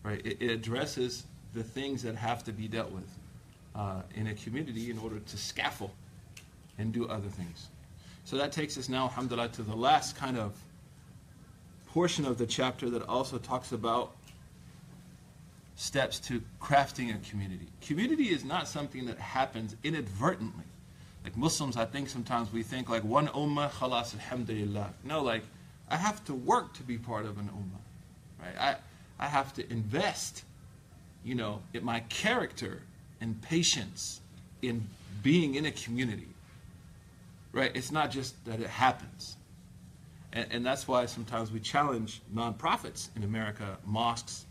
right? 0.04 0.24
It, 0.24 0.38
it 0.40 0.52
addresses 0.52 1.24
the 1.54 1.64
things 1.64 2.04
that 2.04 2.16
have 2.16 2.44
to 2.44 2.52
be 2.52 2.68
dealt 2.68 2.92
with 2.92 3.10
uh, 3.76 4.02
in 4.16 4.28
a 4.28 4.34
community 4.34 4.90
in 4.90 4.98
order 4.98 5.20
to 5.20 5.38
scaffold 5.38 5.92
and 6.78 6.94
do 6.94 7.08
other 7.08 7.30
things. 7.30 7.68
So 8.26 8.38
that 8.38 8.52
takes 8.52 8.78
us 8.78 8.90
now, 8.90 9.04
alhamdulillah, 9.04 9.50
to 9.50 9.64
the 9.64 9.76
last 9.76 10.16
kind 10.16 10.38
of 10.38 10.54
portion 11.88 12.26
of 12.26 12.38
the 12.38 12.48
chapter 12.48 12.90
that 12.90 13.04
also 13.04 13.38
talks 13.38 13.72
about 13.72 14.16
steps 15.76 16.20
to 16.20 16.42
crafting 16.62 17.14
a 17.14 17.30
community. 17.30 17.68
Community 17.82 18.26
is 18.26 18.44
not 18.44 18.68
something 18.68 19.06
that 19.06 19.18
happens 19.18 19.76
inadvertently. 19.84 20.66
Like 21.24 21.38
Muslims, 21.38 21.78
I 21.78 21.86
think 21.86 22.10
sometimes 22.10 22.52
we 22.52 22.64
think 22.64 22.90
like 22.90 23.04
one 23.04 23.28
ummah, 23.30 23.70
khalas, 23.70 24.14
alhamdulillah. 24.14 24.94
No, 25.04 25.22
like 25.22 25.44
I 25.90 25.98
have 25.98 26.24
to 26.26 26.34
work 26.34 26.74
to 26.76 26.84
be 26.84 26.98
part 26.98 27.26
of 27.26 27.38
an 27.38 27.50
ummah. 27.50 28.46
Right? 28.46 28.60
I, 28.60 29.26
I 29.26 29.28
have 29.28 29.54
to 29.56 29.72
invest, 29.72 30.44
you 31.24 31.36
know, 31.36 31.62
in 31.74 31.84
my 31.84 32.02
character 32.02 32.82
and 33.22 33.42
patience 33.42 34.22
in 34.62 34.88
being 35.22 35.56
in 35.56 35.66
a 35.66 35.72
community. 35.72 36.28
Right? 37.52 37.72
It's 37.76 37.92
not 37.92 38.12
just 38.12 38.44
that 38.46 38.60
it 38.60 38.68
happens. 38.68 39.38
And, 40.34 40.48
and 40.52 40.66
that's 40.66 40.88
why 40.88 41.06
sometimes 41.06 41.52
we 41.52 41.60
challenge 41.60 42.22
nonprofits 42.34 43.10
in 43.16 43.24
America, 43.24 43.78
mosques, 43.86 44.46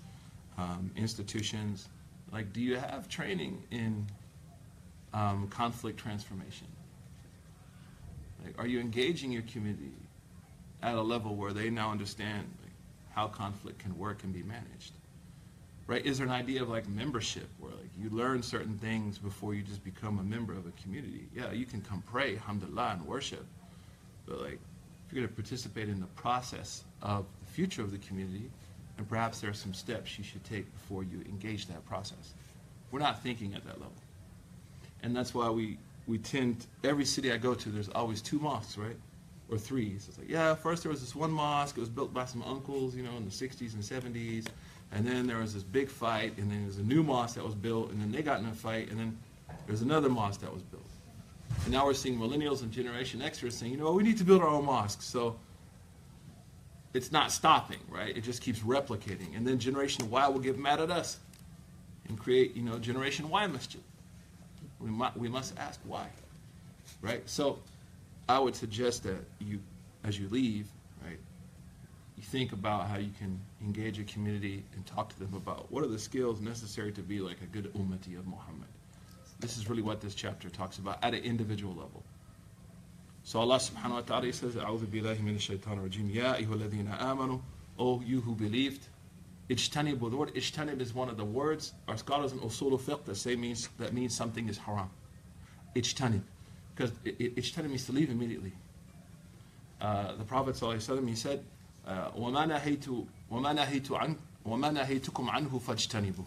um, 0.56 0.90
institutions. 0.96 1.88
Like, 2.32 2.52
do 2.52 2.60
you 2.60 2.76
have 2.76 3.08
training 3.08 3.62
in 3.70 4.06
um, 5.12 5.48
conflict 5.48 5.98
transformation? 5.98 6.66
Like, 8.44 8.58
are 8.58 8.66
you 8.66 8.80
engaging 8.80 9.30
your 9.30 9.42
community 9.42 9.92
at 10.82 10.94
a 10.94 11.02
level 11.02 11.36
where 11.36 11.52
they 11.52 11.70
now 11.70 11.90
understand 11.90 12.48
like, 12.62 12.72
how 13.14 13.28
conflict 13.28 13.78
can 13.78 13.96
work 13.98 14.24
and 14.24 14.32
be 14.32 14.42
managed? 14.42 14.92
Right? 15.86 16.04
Is 16.06 16.18
there 16.18 16.26
an 16.26 16.32
idea 16.32 16.62
of 16.62 16.68
like 16.68 16.88
membership 16.88 17.48
where 17.58 17.72
like 17.72 17.90
you 17.98 18.08
learn 18.10 18.42
certain 18.42 18.78
things 18.78 19.18
before 19.18 19.54
you 19.54 19.62
just 19.62 19.84
become 19.84 20.18
a 20.18 20.22
member 20.22 20.52
of 20.52 20.66
a 20.66 20.70
community? 20.82 21.26
Yeah, 21.34 21.52
you 21.52 21.66
can 21.66 21.80
come 21.80 22.02
pray, 22.06 22.36
alhamdulillah, 22.36 22.96
and 22.98 23.06
worship, 23.06 23.44
but 24.26 24.40
like 24.40 24.58
if 25.06 25.12
you're 25.12 25.22
going 25.22 25.28
to 25.28 25.34
participate 25.34 25.88
in 25.88 26.00
the 26.00 26.06
process 26.06 26.84
of 27.02 27.26
the 27.40 27.50
future 27.52 27.82
of 27.82 27.90
the 27.90 27.98
community, 27.98 28.48
and 28.96 29.08
perhaps 29.08 29.40
there 29.40 29.50
are 29.50 29.54
some 29.54 29.74
steps 29.74 30.16
you 30.16 30.24
should 30.24 30.44
take 30.44 30.72
before 30.72 31.02
you 31.02 31.22
engage 31.28 31.66
that 31.66 31.84
process. 31.86 32.34
We're 32.90 33.00
not 33.00 33.22
thinking 33.22 33.54
at 33.54 33.64
that 33.64 33.80
level. 33.80 33.92
And 35.02 35.16
that's 35.16 35.34
why 35.34 35.50
we, 35.50 35.78
we 36.06 36.18
tend, 36.18 36.66
every 36.84 37.04
city 37.04 37.32
I 37.32 37.36
go 37.36 37.54
to, 37.54 37.68
there's 37.70 37.88
always 37.88 38.22
two 38.22 38.38
mosques, 38.38 38.78
right? 38.78 38.96
Or 39.50 39.58
three. 39.58 39.98
So 39.98 40.10
it's 40.10 40.18
like, 40.18 40.28
yeah, 40.30 40.54
first 40.54 40.82
there 40.82 40.90
was 40.90 41.00
this 41.00 41.14
one 41.14 41.32
mosque, 41.32 41.76
it 41.76 41.80
was 41.80 41.88
built 41.88 42.14
by 42.14 42.26
some 42.26 42.42
uncles, 42.42 42.94
you 42.94 43.02
know, 43.02 43.16
in 43.16 43.24
the 43.24 43.30
60s 43.30 43.74
and 43.74 43.82
70s. 43.82 44.46
And 44.92 45.06
then 45.06 45.26
there 45.26 45.38
was 45.38 45.54
this 45.54 45.62
big 45.62 45.88
fight, 45.88 46.36
and 46.36 46.50
then 46.50 46.62
there's 46.64 46.78
a 46.78 46.82
new 46.82 47.02
mosque 47.02 47.36
that 47.36 47.44
was 47.44 47.54
built, 47.54 47.90
and 47.90 48.00
then 48.00 48.12
they 48.12 48.22
got 48.22 48.40
in 48.40 48.46
a 48.46 48.52
fight, 48.52 48.90
and 48.90 48.98
then 48.98 49.18
there's 49.66 49.82
another 49.82 50.08
mosque 50.08 50.40
that 50.40 50.52
was 50.52 50.62
built. 50.62 50.82
And 51.64 51.72
now 51.72 51.86
we're 51.86 51.94
seeing 51.94 52.18
millennials 52.18 52.62
and 52.62 52.70
Generation 52.70 53.20
Xers 53.20 53.52
saying, 53.52 53.72
you 53.72 53.78
know, 53.78 53.92
we 53.92 54.02
need 54.02 54.18
to 54.18 54.24
build 54.24 54.42
our 54.42 54.48
own 54.48 54.64
mosques. 54.64 55.04
So 55.04 55.36
it's 56.92 57.12
not 57.12 57.30
stopping, 57.32 57.78
right? 57.88 58.16
It 58.16 58.22
just 58.22 58.42
keeps 58.42 58.60
replicating. 58.60 59.36
And 59.36 59.46
then 59.46 59.58
Generation 59.58 60.10
Y 60.10 60.28
will 60.28 60.40
get 60.40 60.58
mad 60.58 60.80
at 60.80 60.90
us 60.90 61.18
and 62.08 62.18
create, 62.18 62.56
you 62.56 62.62
know, 62.62 62.78
Generation 62.78 63.28
Y 63.28 63.46
mischief. 63.46 63.82
We, 64.80 64.90
we 65.16 65.28
must 65.28 65.56
ask 65.58 65.80
why, 65.84 66.06
right? 67.00 67.22
So 67.26 67.60
I 68.28 68.38
would 68.38 68.56
suggest 68.56 69.04
that 69.04 69.24
you, 69.38 69.60
as 70.04 70.18
you 70.18 70.28
leave, 70.28 70.66
you 72.22 72.28
think 72.28 72.52
about 72.52 72.86
how 72.86 72.98
you 72.98 73.10
can 73.18 73.40
engage 73.60 73.98
a 73.98 74.04
community 74.04 74.62
and 74.74 74.86
talk 74.86 75.08
to 75.08 75.18
them 75.18 75.34
about 75.34 75.70
what 75.72 75.82
are 75.82 75.88
the 75.88 75.98
skills 75.98 76.40
necessary 76.40 76.92
to 76.92 77.02
be 77.02 77.18
like 77.18 77.38
a 77.42 77.46
good 77.46 77.72
ummati 77.74 78.16
of 78.16 78.26
Muhammad. 78.26 78.68
This 79.40 79.56
is 79.58 79.68
really 79.68 79.82
what 79.82 80.00
this 80.00 80.14
chapter 80.14 80.48
talks 80.48 80.78
about 80.78 81.02
at 81.02 81.14
an 81.14 81.24
individual 81.24 81.74
level. 81.74 82.04
So 83.24 83.40
Allah 83.40 83.56
subhanahu 83.56 83.90
wa 83.90 84.00
ta'ala 84.02 84.32
says, 84.32 84.54
A'udhu 84.54 84.86
billahi 84.86 85.18
minash 85.18 85.40
shaitan 85.40 85.78
rajim, 85.78 86.14
Ya 86.14 86.34
ayyuhalladhina 86.34 86.96
amanu, 87.00 87.40
O 87.76 88.00
you 88.02 88.20
who 88.20 88.36
believed, 88.36 88.86
ijtanib, 89.50 89.98
the 89.98 90.16
word 90.16 90.32
ijtanib 90.34 90.80
is 90.80 90.94
one 90.94 91.08
of 91.08 91.16
the 91.16 91.24
words, 91.24 91.72
our 91.88 91.96
scholars 91.96 92.32
in 92.32 92.38
usul 92.38 92.80
fiqh 92.80 93.04
that 93.04 93.16
say 93.16 93.34
means, 93.34 93.68
that 93.78 93.92
means 93.92 94.14
something 94.14 94.48
is 94.48 94.58
haram. 94.58 94.90
Ijtanib, 95.74 96.22
because 96.74 96.92
ijtanib 97.04 97.68
means 97.68 97.84
to 97.86 97.92
leave 97.92 98.10
immediately. 98.10 98.52
Uh, 99.80 100.14
the 100.14 100.24
Prophet 100.24 100.54
sallallahu 100.54 101.08
he 101.08 101.16
said, 101.16 101.44
وما 102.15 102.45
نهيت 102.45 102.85
وما 103.29 103.53
نهيت 103.53 103.91
عن 103.91 104.15
وما 104.45 104.71
نهيتكم 104.71 105.29
عنه 105.29 105.59
فاجتنبوا 105.59 106.25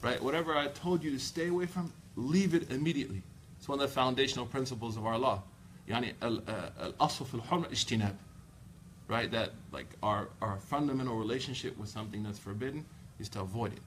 Right? 0.00 0.22
Whatever 0.22 0.56
I 0.56 0.68
told 0.68 1.02
you 1.02 1.10
to 1.10 1.18
stay 1.18 1.48
away 1.48 1.66
from, 1.66 1.92
leave 2.14 2.54
it 2.54 2.70
immediately. 2.70 3.20
It's 3.58 3.68
one 3.68 3.80
of 3.80 3.88
the 3.88 3.92
foundational 3.92 4.46
principles 4.46 4.96
of 4.96 5.04
our 5.06 5.18
law. 5.18 5.42
يعني 5.88 6.14
الأصل 6.22 7.26
في 7.26 7.34
الحرمة 7.34 7.66
اجتناب 7.70 8.16
right 9.08 9.30
that 9.30 9.52
like 9.72 9.86
our, 10.02 10.28
our 10.42 10.58
fundamental 10.58 11.16
relationship 11.16 11.76
with 11.78 11.88
something 11.88 12.22
that's 12.22 12.38
forbidden 12.38 12.84
is 13.18 13.28
to 13.30 13.40
avoid 13.40 13.72
it 13.72 13.82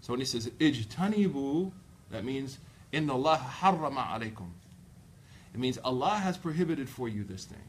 so 0.00 0.14
when 0.14 0.20
he 0.20 0.26
says 0.26 0.50
اجتنبوا 0.60 1.70
that 2.10 2.24
means 2.24 2.58
إن 2.94 3.10
الله 3.10 3.36
حرم 3.36 3.98
عليكم 3.98 4.48
it 5.54 5.60
means 5.60 5.78
Allah 5.84 6.16
has 6.16 6.38
prohibited 6.38 6.88
for 6.88 7.08
you 7.08 7.24
this 7.24 7.44
thing 7.44 7.68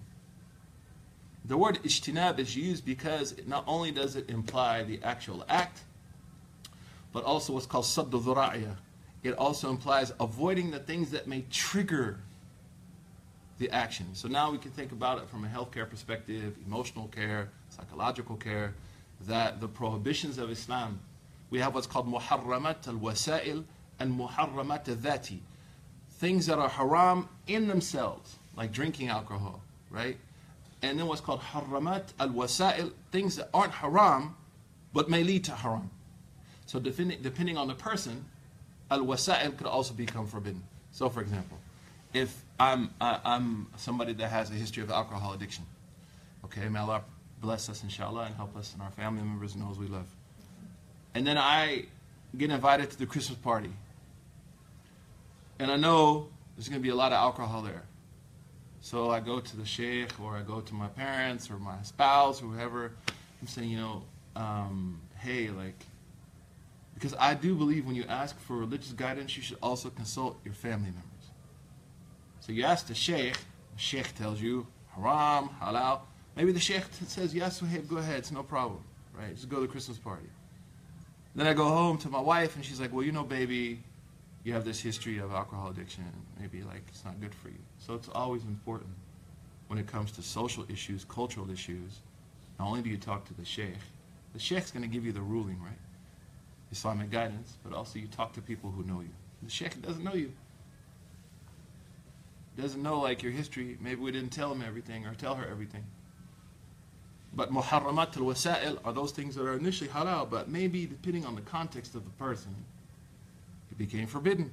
the 1.44 1.56
word 1.56 1.78
ijtinab 1.82 2.38
is 2.38 2.56
used 2.56 2.84
because 2.84 3.34
not 3.46 3.64
only 3.66 3.90
does 3.90 4.16
it 4.16 4.28
imply 4.30 4.82
the 4.82 5.00
actual 5.02 5.44
act 5.48 5.80
but 7.12 7.24
also 7.24 7.52
what's 7.52 7.66
called 7.66 7.84
sadd 7.84 8.10
dhura'iyah 8.10 8.76
it 9.22 9.34
also 9.34 9.70
implies 9.70 10.12
avoiding 10.18 10.70
the 10.70 10.78
things 10.78 11.10
that 11.10 11.26
may 11.26 11.44
trigger 11.50 12.20
the 13.58 13.70
action. 13.70 14.06
So 14.14 14.26
now 14.26 14.50
we 14.50 14.58
can 14.58 14.70
think 14.70 14.90
about 14.90 15.18
it 15.18 15.28
from 15.28 15.44
a 15.44 15.48
healthcare 15.48 15.88
perspective, 15.88 16.56
emotional 16.66 17.08
care, 17.08 17.50
psychological 17.68 18.36
care, 18.36 18.74
that 19.26 19.60
the 19.60 19.68
prohibitions 19.68 20.38
of 20.38 20.50
Islam, 20.50 20.98
we 21.50 21.58
have 21.58 21.74
what's 21.74 21.86
called 21.86 22.10
muharramat 22.10 22.88
al-wasail 22.88 23.64
and 23.98 24.18
muharramat 24.18 24.88
al-dhati. 24.88 25.40
Things 26.12 26.46
that 26.46 26.58
are 26.58 26.70
haram 26.70 27.28
in 27.46 27.68
themselves, 27.68 28.36
like 28.56 28.72
drinking 28.72 29.08
alcohol, 29.08 29.62
right? 29.90 30.16
And 30.82 30.98
then 30.98 31.06
what's 31.06 31.20
called 31.20 31.40
haramat 31.40 32.04
al-wasail, 32.18 32.92
things 33.12 33.36
that 33.36 33.50
aren't 33.52 33.72
haram, 33.72 34.34
but 34.92 35.10
may 35.10 35.22
lead 35.22 35.44
to 35.44 35.52
haram. 35.52 35.90
So 36.66 36.78
depending, 36.80 37.56
on 37.56 37.68
the 37.68 37.74
person, 37.74 38.24
al-wasail 38.90 39.56
could 39.56 39.66
also 39.66 39.92
become 39.92 40.26
forbidden. 40.26 40.62
So 40.92 41.08
for 41.08 41.20
example, 41.20 41.58
if 42.12 42.44
I'm 42.58 42.90
I'm 43.00 43.68
somebody 43.76 44.12
that 44.14 44.28
has 44.28 44.50
a 44.50 44.54
history 44.54 44.82
of 44.82 44.90
alcohol 44.90 45.32
addiction, 45.32 45.64
okay, 46.44 46.68
may 46.68 46.80
Allah 46.80 47.02
bless 47.40 47.68
us 47.68 47.82
inshallah 47.82 48.24
and 48.24 48.34
help 48.34 48.56
us 48.56 48.72
and 48.72 48.82
our 48.82 48.90
family 48.90 49.22
members 49.22 49.54
and 49.54 49.62
those 49.62 49.78
we 49.78 49.86
love. 49.86 50.06
And 51.14 51.26
then 51.26 51.38
I 51.38 51.86
get 52.36 52.50
invited 52.50 52.90
to 52.90 52.98
the 52.98 53.06
Christmas 53.06 53.38
party. 53.38 53.72
And 55.58 55.70
I 55.70 55.76
know 55.76 56.28
there's 56.56 56.68
going 56.68 56.80
to 56.80 56.82
be 56.82 56.90
a 56.90 56.94
lot 56.94 57.12
of 57.12 57.18
alcohol 57.18 57.62
there. 57.62 57.82
So 58.80 59.10
I 59.10 59.20
go 59.20 59.40
to 59.40 59.56
the 59.56 59.64
sheikh 59.64 60.18
or 60.20 60.36
I 60.36 60.42
go 60.42 60.60
to 60.60 60.74
my 60.74 60.88
parents 60.88 61.50
or 61.50 61.58
my 61.58 61.80
spouse 61.82 62.42
or 62.42 62.46
whoever. 62.46 62.92
I'm 63.40 63.46
saying, 63.46 63.70
you 63.70 63.78
know, 63.78 64.02
um, 64.36 65.00
hey, 65.18 65.50
like, 65.50 65.86
because 66.94 67.14
I 67.18 67.34
do 67.34 67.54
believe 67.54 67.86
when 67.86 67.94
you 67.94 68.04
ask 68.08 68.38
for 68.40 68.56
religious 68.56 68.92
guidance, 68.92 69.36
you 69.36 69.42
should 69.42 69.58
also 69.62 69.90
consult 69.90 70.38
your 70.44 70.54
family 70.54 70.90
members. 70.90 71.04
So 72.40 72.52
you 72.52 72.64
ask 72.64 72.86
the 72.86 72.94
sheikh, 72.94 73.34
the 73.34 73.78
sheikh 73.78 74.14
tells 74.16 74.40
you 74.40 74.66
haram, 74.94 75.50
halal. 75.60 76.00
Maybe 76.36 76.52
the 76.52 76.60
sheikh 76.60 76.84
says, 77.06 77.34
yes, 77.34 77.60
hey, 77.60 77.78
go 77.78 77.98
ahead, 77.98 78.18
it's 78.18 78.32
no 78.32 78.42
problem, 78.42 78.82
right? 79.16 79.34
Just 79.34 79.48
go 79.48 79.56
to 79.56 79.62
the 79.62 79.68
Christmas 79.68 79.98
party. 79.98 80.28
Then 81.34 81.46
I 81.46 81.52
go 81.52 81.64
home 81.64 81.98
to 81.98 82.08
my 82.08 82.20
wife 82.20 82.56
and 82.56 82.64
she's 82.64 82.80
like, 82.80 82.92
well, 82.92 83.04
you 83.04 83.12
know, 83.12 83.24
baby, 83.24 83.82
you 84.44 84.52
have 84.54 84.64
this 84.64 84.80
history 84.80 85.18
of 85.18 85.32
alcohol 85.32 85.70
addiction, 85.70 86.04
maybe 86.38 86.62
like 86.62 86.82
it's 86.88 87.04
not 87.04 87.20
good 87.20 87.34
for 87.34 87.48
you. 87.48 87.58
So 87.78 87.94
it's 87.94 88.08
always 88.08 88.42
important 88.44 88.90
when 89.68 89.78
it 89.78 89.86
comes 89.86 90.10
to 90.12 90.22
social 90.22 90.64
issues, 90.68 91.04
cultural 91.04 91.50
issues. 91.50 92.00
Not 92.58 92.68
only 92.68 92.82
do 92.82 92.90
you 92.90 92.96
talk 92.96 93.26
to 93.26 93.34
the 93.34 93.44
sheikh, 93.44 93.76
the 94.32 94.38
sheikh's 94.38 94.70
going 94.70 94.82
to 94.82 94.88
give 94.88 95.04
you 95.04 95.12
the 95.12 95.20
ruling, 95.20 95.60
right? 95.62 95.78
Islamic 96.72 97.10
guidance, 97.10 97.56
but 97.64 97.72
also 97.74 97.98
you 97.98 98.06
talk 98.06 98.32
to 98.34 98.40
people 98.40 98.70
who 98.70 98.82
know 98.84 99.00
you. 99.00 99.10
The 99.42 99.50
sheikh 99.50 99.80
doesn't 99.82 100.04
know 100.04 100.14
you. 100.14 100.32
Doesn't 102.58 102.82
know 102.82 103.00
like 103.00 103.22
your 103.22 103.32
history. 103.32 103.76
Maybe 103.80 104.00
we 104.00 104.12
didn't 104.12 104.30
tell 104.30 104.52
him 104.52 104.62
everything 104.66 105.06
or 105.06 105.14
tell 105.14 105.34
her 105.34 105.46
everything. 105.50 105.84
But 107.32 107.52
muharramat 107.52 108.16
al-wasa'il 108.16 108.78
are 108.84 108.92
those 108.92 109.12
things 109.12 109.34
that 109.36 109.46
are 109.46 109.54
initially 109.54 109.88
halal, 109.88 110.28
but 110.28 110.48
maybe 110.48 110.86
depending 110.86 111.24
on 111.24 111.34
the 111.36 111.42
context 111.42 111.94
of 111.94 112.04
the 112.04 112.10
person, 112.10 112.54
became 113.80 114.06
forbidden. 114.06 114.50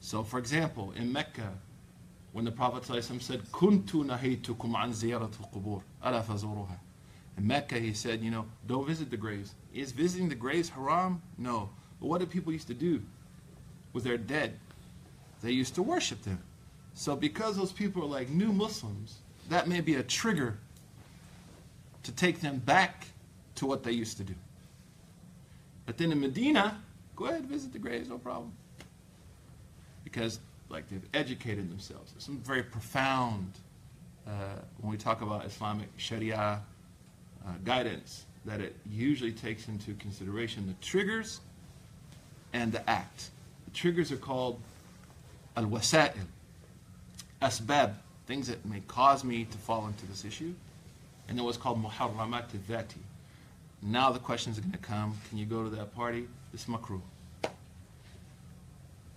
So, 0.00 0.24
for 0.24 0.40
example, 0.40 0.92
in 0.96 1.12
Mecca, 1.12 1.52
when 2.32 2.44
the 2.44 2.50
Prophet 2.50 2.82
ﷺ 2.82 3.22
said, 3.22 3.44
"Kuntu 3.52 4.04
nahaytukum 4.04 4.74
an 4.74 4.90
al-qubur, 5.12 5.80
ala 6.04 6.20
fazuruha." 6.20 6.76
In 7.38 7.46
Mecca, 7.46 7.78
he 7.78 7.92
said, 7.92 8.22
you 8.22 8.32
know, 8.32 8.46
don't 8.66 8.84
visit 8.84 9.08
the 9.08 9.16
graves. 9.16 9.54
Is 9.72 9.92
visiting 9.92 10.28
the 10.28 10.34
graves 10.34 10.68
haram? 10.68 11.22
No. 11.38 11.70
But 12.00 12.08
what 12.08 12.18
did 12.18 12.30
people 12.30 12.52
used 12.52 12.66
to 12.66 12.74
do 12.74 13.02
with 13.92 14.02
their 14.02 14.18
dead? 14.18 14.58
They 15.40 15.52
used 15.52 15.76
to 15.76 15.82
worship 15.82 16.22
them. 16.22 16.42
So 16.94 17.14
because 17.14 17.56
those 17.56 17.70
people 17.70 18.02
are 18.02 18.12
like 18.18 18.30
new 18.30 18.52
Muslims, 18.52 19.18
that 19.48 19.68
may 19.68 19.80
be 19.80 19.94
a 19.94 20.02
trigger 20.02 20.58
to 22.02 22.10
take 22.10 22.40
them 22.40 22.58
back 22.58 23.06
to 23.54 23.66
what 23.66 23.84
they 23.84 23.92
used 23.92 24.16
to 24.16 24.24
do. 24.24 24.34
But 25.86 25.98
then 25.98 26.10
in 26.10 26.20
Medina, 26.20 26.82
go 27.20 27.26
ahead, 27.26 27.44
visit 27.44 27.72
the 27.72 27.78
graves, 27.78 28.08
no 28.08 28.18
problem. 28.18 28.50
Because 30.02 30.40
like 30.70 30.88
they've 30.88 31.06
educated 31.12 31.70
themselves. 31.70 32.12
There's 32.12 32.24
some 32.24 32.38
very 32.38 32.62
profound, 32.62 33.52
uh, 34.26 34.30
when 34.80 34.90
we 34.90 34.96
talk 34.96 35.20
about 35.20 35.44
Islamic 35.44 35.88
Sharia 35.96 36.62
uh, 37.46 37.52
guidance, 37.64 38.24
that 38.46 38.60
it 38.60 38.74
usually 38.90 39.32
takes 39.32 39.68
into 39.68 39.92
consideration 39.94 40.66
the 40.66 40.86
triggers 40.86 41.40
and 42.52 42.72
the 42.72 42.88
act. 42.88 43.30
The 43.66 43.72
triggers 43.72 44.10
are 44.10 44.16
called 44.16 44.58
al-wasa'il, 45.56 46.26
asbab, 47.42 47.94
things 48.26 48.46
that 48.46 48.64
may 48.64 48.80
cause 48.86 49.24
me 49.24 49.44
to 49.44 49.58
fall 49.58 49.86
into 49.86 50.06
this 50.06 50.24
issue, 50.24 50.54
and 51.28 51.36
then 51.36 51.44
what's 51.44 51.58
called 51.58 51.82
muharramat 51.82 52.44
dhati. 52.68 52.94
Now 53.82 54.10
the 54.10 54.18
questions 54.18 54.58
are 54.58 54.62
going 54.62 54.72
to 54.72 54.78
come, 54.78 55.18
can 55.28 55.38
you 55.38 55.46
go 55.46 55.64
to 55.64 55.70
that 55.70 55.94
party? 55.94 56.28
It's 56.54 56.64
makruh. 56.64 57.00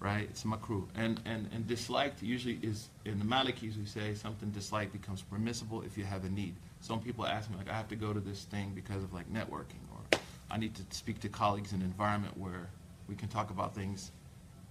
Right? 0.04 0.28
It's 0.30 0.44
makruh. 0.44 0.86
And, 0.96 1.22
and, 1.24 1.50
and 1.54 1.66
disliked 1.66 2.22
usually 2.22 2.60
is, 2.62 2.90
in 3.06 3.20
the 3.20 3.26
Malikis 3.26 3.78
we 3.78 3.86
say, 3.86 4.14
something 4.16 4.50
disliked 4.50 4.92
becomes 4.92 5.22
permissible 5.22 5.82
if 5.82 5.98
you 5.98 6.04
have 6.04 6.26
a 6.26 6.30
need. 6.30 6.56
Some 6.82 7.00
people 7.00 7.26
ask 7.26 7.50
me, 7.50 7.56
like, 7.56 7.70
I 7.70 7.74
have 7.74 7.88
to 7.88 7.96
go 7.96 8.12
to 8.12 8.20
this 8.20 8.44
thing 8.44 8.74
because 8.76 9.02
of 9.02 9.14
like 9.14 9.32
networking, 9.32 9.80
or 9.94 10.20
I 10.52 10.58
need 10.58 10.76
to 10.76 10.84
speak 10.90 11.22
to 11.22 11.30
colleagues 11.30 11.72
in 11.72 11.80
an 11.80 11.86
environment 11.86 12.38
where 12.38 12.68
we 13.08 13.16
can 13.16 13.30
talk 13.30 13.50
about 13.50 13.74
things 13.74 14.12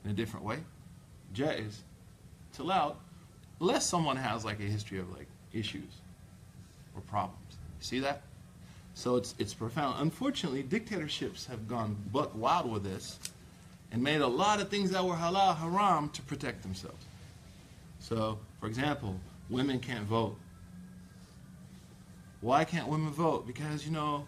in 0.05 0.11
a 0.11 0.12
different 0.12 0.45
way. 0.45 0.59
Jaiz, 1.35 1.79
allowed, 2.59 2.97
unless 3.59 3.87
someone 3.87 4.17
has 4.17 4.45
like 4.45 4.61
a 4.61 4.65
history 4.65 4.99
of 4.99 5.11
like 5.17 5.29
issues 5.55 5.93
or 6.95 7.01
problems. 7.01 7.57
See 7.81 8.01
that? 8.01 8.21
So 8.93 9.17
it's 9.17 9.35
it's 9.39 9.55
profound. 9.55 10.03
Unfortunately, 10.03 10.62
dictatorships 10.62 11.47
have 11.47 11.67
gone 11.67 11.97
buck 12.12 12.37
wild 12.37 12.71
with 12.71 12.85
this 12.85 13.19
and 13.93 14.03
made 14.03 14.23
a 14.23 14.27
lot 14.27 14.61
of 14.61 14.71
things 14.71 14.91
that 14.91 15.05
were 15.05 15.15
halal 15.15 15.57
haram 15.57 16.09
to 16.11 16.23
protect 16.23 16.63
themselves. 16.63 17.05
So, 18.01 18.39
for 18.59 18.67
example, 18.67 19.21
women 19.51 19.79
can't 19.79 20.05
vote. 20.05 20.37
Why 22.40 22.64
can't 22.64 22.88
women 22.88 23.12
vote? 23.12 23.47
Because 23.47 23.85
you 23.85 23.93
know, 23.93 24.27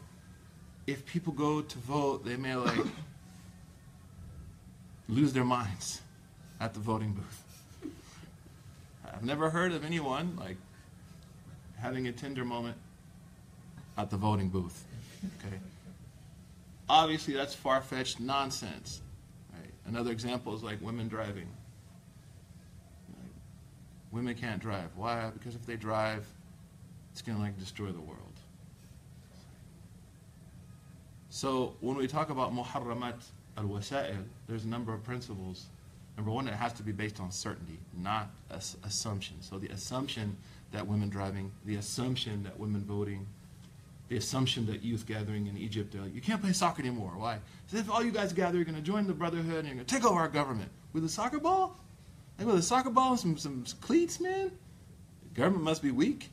if 0.87 1.05
people 1.07 1.33
go 1.33 1.63
to 1.63 1.79
vote, 1.79 2.25
they 2.25 2.37
may 2.37 2.55
like 2.55 2.79
lose 5.09 5.33
their 5.33 5.45
minds 5.45 6.03
at 6.61 6.75
the 6.75 6.81
voting 6.81 7.13
booth. 7.13 7.93
I've 9.13 9.25
never 9.25 9.51
heard 9.51 9.73
of 9.73 9.85
anyone 9.85 10.37
like 10.39 10.57
having 11.81 12.07
a 12.07 12.13
tender 12.13 12.45
moment 12.45 12.77
at 13.97 14.11
the 14.11 14.17
voting 14.17 14.49
booth. 14.49 14.85
Okay. 15.39 15.57
Obviously, 16.89 17.35
that's 17.35 17.55
far-fetched 17.55 18.21
nonsense. 18.21 19.01
Another 19.87 20.11
example 20.11 20.55
is 20.55 20.63
like 20.63 20.81
women 20.81 21.09
driving. 21.09 21.49
Like, 23.09 23.33
women 24.11 24.35
can't 24.35 24.61
drive. 24.61 24.91
Why? 24.97 25.31
Because 25.31 25.55
if 25.55 25.67
they 25.67 25.77
drive, 25.77 26.27
it's 27.13 27.23
going 27.23 27.37
to 27.37 27.43
like 27.43 27.59
destroy 27.59 27.93
the 27.93 28.01
world. 28.01 28.21
So 31.29 31.75
when 31.81 31.97
we 31.97 32.07
talk 32.07 32.31
about 32.31 32.55
muharramat 32.55 33.21
al-wasa'il, 33.59 34.25
there's 34.49 34.65
a 34.65 34.69
number 34.69 34.95
of 34.95 35.03
principles. 35.03 35.67
Number 36.17 36.31
one, 36.31 36.47
it 36.47 36.55
has 36.55 36.73
to 36.75 36.83
be 36.85 36.93
based 36.93 37.19
on 37.19 37.33
certainty, 37.33 37.79
not 37.97 38.31
ass- 38.53 38.77
assumption. 38.85 39.37
So 39.41 39.59
the 39.59 39.69
assumption 39.69 40.37
that 40.71 40.87
women 40.87 41.09
driving, 41.09 41.51
the 41.65 41.77
assumption 41.77 42.45
that 42.45 42.59
women 42.59 42.85
voting, 42.85 43.27
the 44.09 44.17
assumption 44.17 44.67
that 44.67 44.83
youth 44.83 45.07
gathering 45.07 45.47
in 45.47 45.57
Egypt, 45.57 45.95
uh, 45.95 46.05
you 46.05 46.21
can't 46.21 46.41
play 46.43 46.53
soccer 46.53 46.83
anymore. 46.83 47.13
Why? 47.17 47.39
If 47.73 47.91
all 47.91 48.05
you 48.05 48.13
guys 48.13 48.33
gather, 48.33 48.57
you're 48.57 48.65
going 48.65 48.77
to 48.77 48.83
join 48.83 49.07
the 49.07 49.15
brotherhood 49.15 49.61
and 49.61 49.67
you're 49.67 49.75
going 49.75 49.87
to 49.87 49.95
take 49.95 50.05
over 50.05 50.21
our 50.21 50.29
government 50.29 50.71
with 50.93 51.05
a 51.05 51.09
soccer 51.09 51.39
ball? 51.39 51.79
Like 52.39 52.47
with 52.47 52.57
a 52.57 52.63
soccer 52.63 52.91
ball 52.91 53.13
and 53.13 53.21
some, 53.21 53.37
some 53.39 53.65
cleats, 53.81 54.21
man? 54.21 54.51
The 55.23 55.41
government 55.41 55.65
must 55.65 55.83
be 55.83 55.91
weak. 55.91 56.31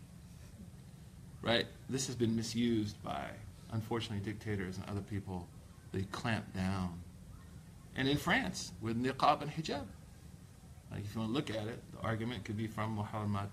Right? 1.41 1.65
This 1.89 2.07
has 2.07 2.15
been 2.15 2.36
misused 2.36 3.01
by, 3.03 3.25
unfortunately, 3.71 4.23
dictators 4.23 4.77
and 4.77 4.89
other 4.89 5.01
people. 5.01 5.47
They 5.91 6.03
clamp 6.03 6.53
down. 6.53 6.99
And 7.95 8.07
in 8.07 8.17
France, 8.17 8.71
with 8.81 9.01
niqab 9.01 9.41
and 9.41 9.51
hijab. 9.51 9.86
Like 10.91 11.05
if 11.05 11.15
you 11.15 11.21
want 11.21 11.31
to 11.31 11.34
look 11.34 11.49
at 11.49 11.67
it, 11.67 11.79
the 11.93 11.99
argument 12.01 12.43
could 12.43 12.57
be 12.57 12.67
from 12.67 12.95
Muhammad, 12.95 13.49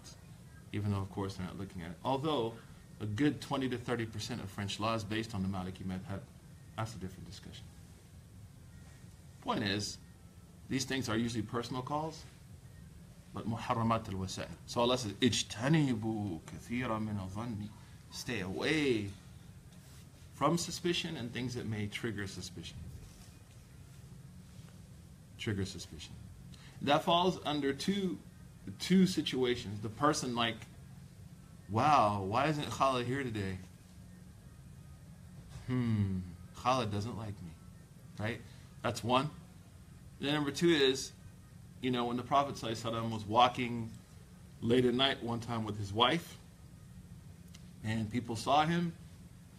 even 0.72 0.90
though, 0.90 0.98
of 0.98 1.10
course, 1.10 1.34
they're 1.34 1.46
not 1.46 1.58
looking 1.58 1.82
at 1.82 1.90
it. 1.90 1.96
Although, 2.04 2.54
a 3.01 3.05
good 3.05 3.41
20 3.41 3.69
to 3.69 3.77
30 3.77 4.05
percent 4.05 4.41
of 4.41 4.49
French 4.49 4.79
law 4.79 4.93
is 4.95 5.03
based 5.03 5.35
on 5.35 5.41
the 5.41 5.47
Maliki 5.49 5.83
madhab. 5.85 6.19
That's 6.77 6.95
a 6.95 6.97
different 6.97 7.29
discussion. 7.29 7.63
Point 9.41 9.63
is, 9.63 9.97
these 10.69 10.85
things 10.85 11.09
are 11.09 11.17
usually 11.17 11.43
personal 11.43 11.81
calls, 11.81 12.23
but 13.33 13.47
muharramat 13.49 14.07
al 14.07 14.19
wasa'il. 14.19 14.45
So 14.67 14.81
Allah 14.81 14.97
says, 14.97 15.13
اجتنبوا 15.21 16.39
كثيرا 16.47 16.99
من 16.99 17.19
الظن. 17.19 17.67
Stay 18.11 18.39
away 18.41 19.09
from 20.33 20.57
suspicion 20.57 21.17
and 21.17 21.33
things 21.33 21.55
that 21.55 21.65
may 21.65 21.87
trigger 21.87 22.27
suspicion. 22.27 22.77
Trigger 25.37 25.65
suspicion. 25.65 26.13
That 26.81 27.03
falls 27.03 27.39
under 27.45 27.73
two 27.73 28.17
two 28.79 29.07
situations. 29.07 29.81
The 29.81 29.89
person 29.89 30.35
like, 30.35 30.55
wow, 31.70 32.22
why 32.22 32.46
isn't 32.46 32.70
Khalid 32.70 33.06
here 33.06 33.22
today? 33.22 33.58
Hmm, 35.66 36.18
Khalid 36.62 36.90
doesn't 36.90 37.16
like 37.18 37.34
me, 37.42 37.50
right? 38.18 38.40
That's 38.82 39.04
one. 39.04 39.30
Then 40.20 40.34
number 40.34 40.50
two 40.50 40.70
is, 40.70 41.12
you 41.80 41.90
know, 41.90 42.06
when 42.06 42.16
the 42.16 42.22
Prophet 42.22 42.60
was 42.62 43.24
walking 43.26 43.90
late 44.62 44.84
at 44.84 44.94
night 44.94 45.22
one 45.22 45.40
time 45.40 45.64
with 45.64 45.78
his 45.78 45.92
wife, 45.92 46.36
and 47.84 48.10
people 48.10 48.34
saw 48.34 48.64
him, 48.64 48.92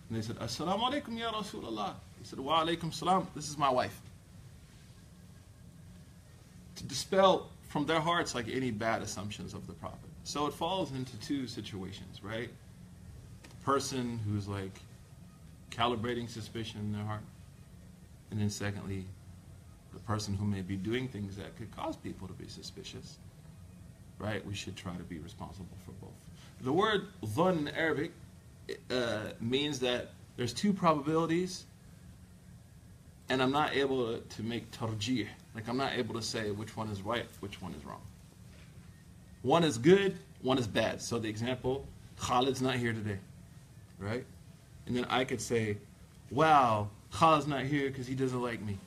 and 0.10 0.18
they 0.18 0.22
said, 0.22 0.38
Assalamu 0.38 0.92
alaikum 0.92 1.18
ya 1.18 1.32
Rasulullah. 1.32 1.94
He 2.20 2.26
said, 2.26 2.40
Wa 2.40 2.66
alaikum 2.66 2.94
salam, 2.94 3.28
this 3.36 3.48
is 3.50 3.58
my 3.58 3.70
wife. 3.70 3.98
To 6.78 6.84
dispel 6.84 7.50
from 7.70 7.86
their 7.86 8.00
hearts 8.00 8.34
like 8.36 8.48
any 8.50 8.72
bad 8.72 9.02
assumptions 9.02 9.54
of 9.54 9.68
the 9.68 9.74
Prophet. 9.74 10.09
So 10.24 10.46
it 10.48 10.54
falls 10.54 10.92
into 10.92 11.18
two 11.20 11.48
situations, 11.48 12.24
right? 12.24 12.50
Person 13.64 14.20
who's 14.26 14.48
like 14.48 14.80
calibrating 15.72 16.30
suspicion 16.30 16.82
in 16.82 16.92
their 16.92 17.04
heart, 17.04 17.24
and 18.32 18.40
then 18.40 18.50
secondly, 18.50 19.06
the 19.94 20.00
person 20.00 20.36
who 20.36 20.46
may 20.46 20.62
be 20.62 20.76
doing 20.76 21.08
things 21.08 21.36
that 21.38 21.56
could 21.58 21.76
cause 21.76 21.96
people 21.96 22.28
to 22.28 22.34
be 22.34 22.48
suspicious, 22.48 23.18
right? 24.20 24.46
We 24.46 24.54
should 24.54 24.76
try 24.76 24.94
to 24.94 25.04
be 25.04 25.20
responsible 25.20 25.78
for 25.86 25.92
both. 25.94 26.14
The 26.62 26.74
word 26.74 27.08
dhun 27.24 27.58
in 27.60 27.68
Arabic 27.70 28.12
uh, 28.92 29.32
means 29.40 29.80
that 29.80 30.12
there's 30.38 30.54
two 30.54 30.74
probabilities, 30.74 31.66
and 33.30 33.42
I'm 33.42 33.52
not 33.52 33.76
able 33.76 34.14
to, 34.14 34.20
to 34.22 34.44
make 34.44 34.70
tarjih. 34.72 35.28
Like 35.56 35.68
I'm 35.68 35.78
not 35.78 35.94
able 35.94 36.16
to 36.16 36.22
say 36.22 36.52
which 36.52 36.78
one 36.78 36.90
is 36.90 37.02
right, 37.02 37.26
which 37.40 37.62
one 37.62 37.74
is 37.74 37.84
wrong. 37.86 38.02
One 39.43 39.65
is 39.65 39.79
good, 39.79 40.17
one 40.43 40.59
is 40.59 40.67
bad. 40.67 41.03
So 41.03 41.19
the 41.19 41.29
example, 41.29 41.87
Khalid's 42.19 42.63
not 42.63 42.77
here 42.77 42.93
today, 42.93 43.19
right? 43.99 44.25
And 44.87 44.97
then 44.97 45.05
I 45.07 45.25
could 45.25 45.41
say, 45.41 45.79
wow, 46.31 46.89
Khalid's 47.13 47.47
not 47.47 47.63
here 47.63 47.89
because 47.89 48.07
he 48.07 48.15
doesn't 48.15 48.41
like 48.41 48.61
me. 48.63 48.79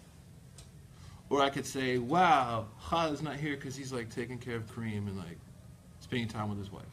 Or 1.30 1.42
I 1.42 1.50
could 1.50 1.66
say, 1.66 1.98
wow, 1.98 2.68
Khalid's 2.90 3.22
not 3.22 3.36
here 3.36 3.56
because 3.56 3.76
he's 3.76 3.92
like 3.92 4.10
taking 4.10 4.38
care 4.38 4.56
of 4.56 4.66
Kareem 4.74 5.08
and 5.08 5.18
like 5.18 5.38
spending 6.00 6.28
time 6.28 6.50
with 6.50 6.58
his 6.58 6.72
wife. 6.72 6.84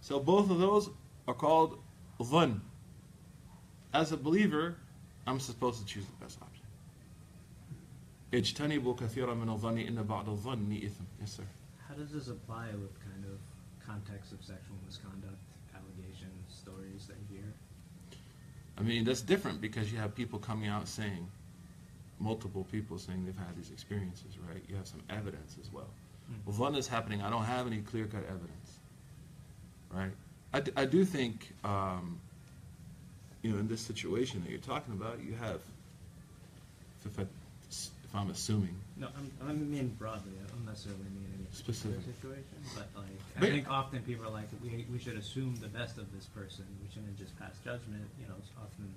So 0.00 0.20
both 0.20 0.50
of 0.50 0.58
those 0.58 0.90
are 1.26 1.34
called 1.34 1.78
dhann. 2.20 2.60
As 3.92 4.12
a 4.12 4.16
believer, 4.16 4.76
I'm 5.26 5.40
supposed 5.40 5.80
to 5.80 5.86
choose 5.86 6.06
the 6.06 6.24
best 6.24 6.38
option. 6.40 6.64
اجتنبوا 8.32 8.96
كثيرا 8.96 9.34
من 9.34 9.48
الظن 9.48 9.78
إن 9.78 10.02
بعض 10.02 10.28
الظن 10.28 10.72
إثم. 10.82 11.04
Yes, 11.20 11.32
sir. 11.32 11.44
How 11.87 11.95
does 11.95 12.11
this 12.11 12.27
apply 12.27 12.67
with 12.67 12.93
kind 13.01 13.23
of 13.25 13.37
context 13.85 14.31
of 14.33 14.39
sexual 14.43 14.75
misconduct, 14.85 15.37
allegations, 15.73 16.43
stories 16.49 17.07
that 17.07 17.15
you 17.29 17.37
hear? 17.37 17.53
I 18.77 18.81
mean, 18.81 19.05
that's 19.05 19.21
different 19.21 19.61
because 19.61 19.91
you 19.91 19.97
have 19.97 20.13
people 20.13 20.37
coming 20.39 20.67
out 20.69 20.87
saying, 20.87 21.27
multiple 22.19 22.65
people 22.71 22.97
saying 22.97 23.25
they've 23.25 23.37
had 23.37 23.55
these 23.57 23.71
experiences, 23.71 24.37
right? 24.47 24.61
You 24.67 24.75
have 24.75 24.87
some 24.87 25.01
evidence 25.09 25.55
as 25.61 25.71
well. 25.71 25.87
Well, 26.45 26.55
one 26.57 26.75
is 26.75 26.87
happening. 26.87 27.21
I 27.21 27.29
don't 27.29 27.45
have 27.45 27.67
any 27.67 27.77
clear-cut 27.79 28.23
evidence, 28.25 28.79
right? 29.91 30.11
I, 30.53 30.59
d- 30.59 30.71
I 30.75 30.85
do 30.85 31.05
think, 31.05 31.53
um, 31.63 32.19
you 33.41 33.51
know, 33.53 33.59
in 33.59 33.67
this 33.67 33.79
situation 33.81 34.43
that 34.43 34.49
you're 34.51 34.59
talking 34.59 34.93
about, 34.93 35.19
you 35.25 35.35
have, 35.35 35.61
if, 37.05 37.17
I, 37.17 37.21
if 37.69 38.13
I'm 38.13 38.29
assuming, 38.29 38.75
No, 38.97 39.07
I'm, 39.17 39.31
I 39.49 39.53
mean 39.53 39.95
broadly. 39.97 40.33
I 40.45 40.49
don't 40.51 40.65
necessarily 40.65 41.03
mean 41.03 41.36
Specific. 41.57 41.99
situation, 42.05 42.43
but 42.75 42.87
like 42.95 43.05
I 43.35 43.39
But- 43.39 43.49
think 43.49 43.69
often 43.69 44.01
people 44.03 44.25
are 44.25 44.29
like, 44.31 44.47
we, 44.63 44.85
we 44.91 44.99
should 44.99 45.17
assume 45.17 45.55
the 45.61 45.67
best 45.67 45.97
of 45.97 46.11
this 46.13 46.25
person. 46.25 46.65
We 46.81 46.87
shouldn't 46.93 47.17
just 47.17 47.37
pass 47.39 47.57
judgment. 47.63 48.05
You 48.21 48.27
know, 48.27 48.35
it's 48.39 48.49
often 48.61 48.93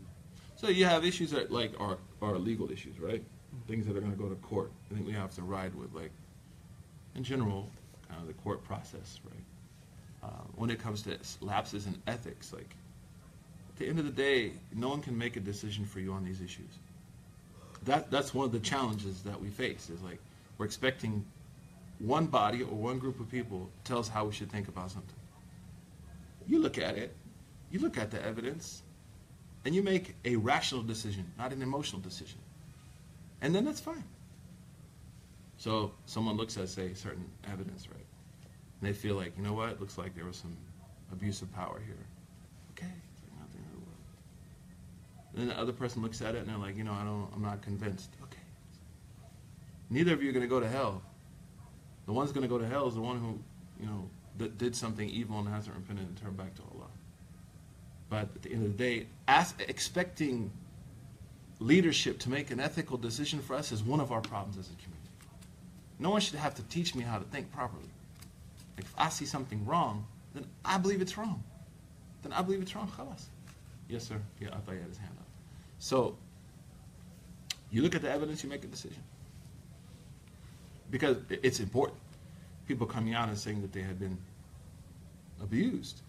so 0.57 0.69
you 0.69 0.85
have 0.85 1.05
issues 1.07 1.31
that 1.31 1.51
like 1.51 1.73
are, 1.81 1.97
are 2.21 2.37
legal 2.39 2.71
issues, 2.71 2.99
right? 3.01 3.23
Things 3.67 3.87
that 3.87 3.97
are 3.97 4.01
going 4.01 4.13
to 4.13 4.19
go 4.19 4.29
to 4.29 4.35
court. 4.37 4.71
I 4.91 4.95
think 4.95 5.07
we 5.07 5.13
have 5.15 5.35
to 5.37 5.43
ride 5.43 5.75
with, 5.75 5.93
like, 5.95 6.11
in 7.15 7.25
general, 7.25 7.69
kind 8.09 8.21
of 8.21 8.27
the 8.29 8.35
court 8.35 8.63
process, 8.63 9.19
right? 9.25 9.43
Uh, 10.31 10.45
when 10.57 10.69
it 10.71 10.79
comes 10.79 11.03
to 11.03 11.15
s- 11.19 11.39
lapses 11.41 11.87
in 11.87 12.01
ethics, 12.07 12.53
like, 12.53 12.77
at 13.71 13.77
the 13.79 13.89
end 13.89 13.99
of 13.99 14.05
the 14.05 14.13
day, 14.13 14.53
no 14.75 14.89
one 14.91 15.01
can 15.01 15.17
make 15.17 15.37
a 15.37 15.41
decision 15.41 15.85
for 15.87 15.99
you 15.99 16.13
on 16.13 16.25
these 16.25 16.41
issues. 16.43 16.71
That, 17.87 18.11
that's 18.11 18.35
one 18.35 18.45
of 18.45 18.53
the 18.53 18.61
challenges 18.61 19.23
that 19.23 19.41
we 19.41 19.49
face, 19.49 19.89
is 19.91 20.03
like, 20.03 20.21
we're 20.59 20.67
expecting 20.67 21.25
one 22.01 22.27
body 22.27 22.63
or 22.63 22.75
one 22.75 22.99
group 22.99 23.21
of 23.21 23.31
people 23.31 23.71
tells 23.85 24.09
how 24.09 24.25
we 24.25 24.33
should 24.33 24.51
think 24.51 24.69
about 24.69 24.91
something. 24.91 25.15
You 26.47 26.59
look 26.59 26.79
at 26.79 26.97
it, 26.97 27.15
you 27.71 27.79
look 27.79 27.99
at 27.99 28.11
the 28.11 28.25
evidence, 28.25 28.83
and 29.65 29.75
you 29.75 29.83
make 29.83 30.17
a 30.25 30.37
rational 30.37 30.83
decision, 30.83 31.31
not 31.39 31.53
an 31.53 31.63
emotional 31.63 32.01
decision. 32.01 32.39
And 33.43 33.55
then 33.55 33.65
that's 33.65 33.81
fine. 33.81 34.05
So 35.59 35.93
someone 36.07 36.37
looks 36.37 36.57
at, 36.57 36.71
say, 36.71 36.95
certain 36.95 37.29
evidence, 37.53 37.87
right? 37.89 38.07
And 38.81 38.89
they 38.89 38.95
feel 38.95 39.15
like, 39.15 39.37
you 39.37 39.43
know 39.43 39.53
what, 39.53 39.69
it 39.69 39.81
looks 39.81 39.99
like 39.99 40.15
there 40.15 40.25
was 40.25 40.37
some 40.37 40.57
abuse 41.13 41.43
of 41.43 41.53
power 41.55 41.83
here. 41.85 42.07
Okay, 42.73 42.91
like 43.39 43.53
the 43.53 43.59
world. 43.79 43.99
Then 45.35 45.49
the 45.49 45.59
other 45.59 45.73
person 45.73 46.01
looks 46.01 46.23
at 46.23 46.35
it 46.35 46.39
and 46.39 46.49
they're 46.49 46.57
like, 46.57 46.79
you 46.79 46.85
know, 46.85 46.95
I 46.95 47.05
don't, 47.05 47.29
I'm 47.35 47.43
not 47.43 47.61
convinced. 47.61 48.11
Okay. 48.23 48.39
Neither 49.91 50.15
of 50.15 50.23
you 50.23 50.31
are 50.31 50.33
going 50.33 50.45
to 50.45 50.49
go 50.49 50.61
to 50.61 50.69
hell. 50.69 51.03
The 52.11 52.15
one's 52.15 52.33
going 52.33 52.43
to 52.43 52.49
go 52.49 52.59
to 52.59 52.67
hell 52.67 52.89
is 52.89 52.97
the 52.97 53.01
one 53.01 53.21
who, 53.21 53.39
you 53.81 53.89
know, 53.89 54.11
that 54.39 54.59
did 54.59 54.75
something 54.75 55.09
evil 55.09 55.39
and 55.39 55.47
hasn't 55.47 55.77
repented 55.77 56.09
and 56.09 56.17
turned 56.17 56.37
back 56.37 56.57
to 56.57 56.63
Allah. 56.63 56.89
But 58.09 58.35
at 58.35 58.43
the 58.43 58.53
end 58.53 58.67
of 58.67 58.77
the 58.77 58.85
day, 58.85 59.07
expecting 59.69 60.51
leadership 61.61 62.19
to 62.19 62.29
make 62.29 62.51
an 62.51 62.59
ethical 62.59 62.99
decision 62.99 63.39
for 63.39 63.55
us 63.55 63.71
is 63.71 63.85
one 63.85 64.01
of 64.01 64.11
our 64.11 64.21
problems 64.21 64.59
as 64.59 64.67
a 64.67 64.75
community. 64.83 65.09
No 66.01 66.11
one 66.11 66.21
should 66.21 66.35
have 66.35 66.53
to 66.57 66.65
teach 66.65 66.97
me 66.97 67.05
how 67.05 67.17
to 67.17 67.25
think 67.27 67.53
properly. 67.53 67.85
Like 68.77 68.87
if 68.87 68.95
I 68.99 69.09
see 69.09 69.25
something 69.25 69.65
wrong, 69.65 70.05
then 70.35 70.45
I 70.65 70.79
believe 70.79 71.01
it's 71.01 71.17
wrong. 71.17 71.45
Then 72.25 72.33
I 72.33 72.43
believe 72.43 72.61
it's 72.61 72.75
wrong. 72.75 72.91
Khalas. 72.99 73.27
Yes, 73.89 74.09
sir. 74.09 74.21
Yeah, 74.41 74.49
I 74.49 74.57
thought 74.57 74.73
you 74.73 74.81
had 74.81 74.89
his 74.89 74.99
hand 74.99 75.15
up. 75.17 75.29
So, 75.79 76.17
you 77.71 77.83
look 77.83 77.95
at 77.95 78.03
the 78.03 78.11
evidence, 78.11 78.43
you 78.43 78.51
make 78.51 78.65
a 78.65 78.67
decision. 78.67 79.01
Because 80.91 81.17
it's 81.31 81.61
important. 81.61 81.99
People 82.67 82.87
coming 82.87 83.15
out 83.15 83.29
and 83.29 83.39
saying 83.39 83.63
that 83.63 83.73
they 83.73 83.83
had 83.83 83.99
been 83.99 84.19
abused. 85.43 86.01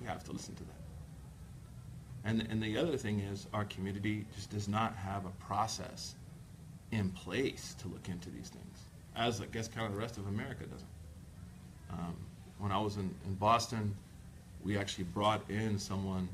You 0.00 0.08
have 0.08 0.24
to 0.24 0.32
listen 0.32 0.54
to 0.56 0.64
that. 0.64 0.70
And, 2.24 2.46
and 2.50 2.62
the 2.62 2.76
other 2.78 2.96
thing 2.96 3.20
is, 3.20 3.46
our 3.52 3.64
community 3.64 4.24
just 4.34 4.50
does 4.50 4.68
not 4.68 4.94
have 4.94 5.26
a 5.26 5.30
process 5.44 6.14
in 6.92 7.10
place 7.10 7.74
to 7.80 7.88
look 7.88 8.08
into 8.08 8.30
these 8.30 8.48
things, 8.48 8.78
as 9.16 9.40
I 9.40 9.46
guess 9.46 9.66
kind 9.66 9.86
of 9.86 9.92
the 9.92 9.98
rest 9.98 10.18
of 10.18 10.26
America 10.28 10.64
doesn't. 10.64 10.88
Um, 11.90 12.16
when 12.58 12.70
I 12.70 12.78
was 12.78 12.96
in, 12.96 13.12
in 13.26 13.34
Boston, 13.34 13.94
we 14.62 14.78
actually 14.78 15.04
brought 15.04 15.42
in 15.50 15.78
someone 15.78 16.28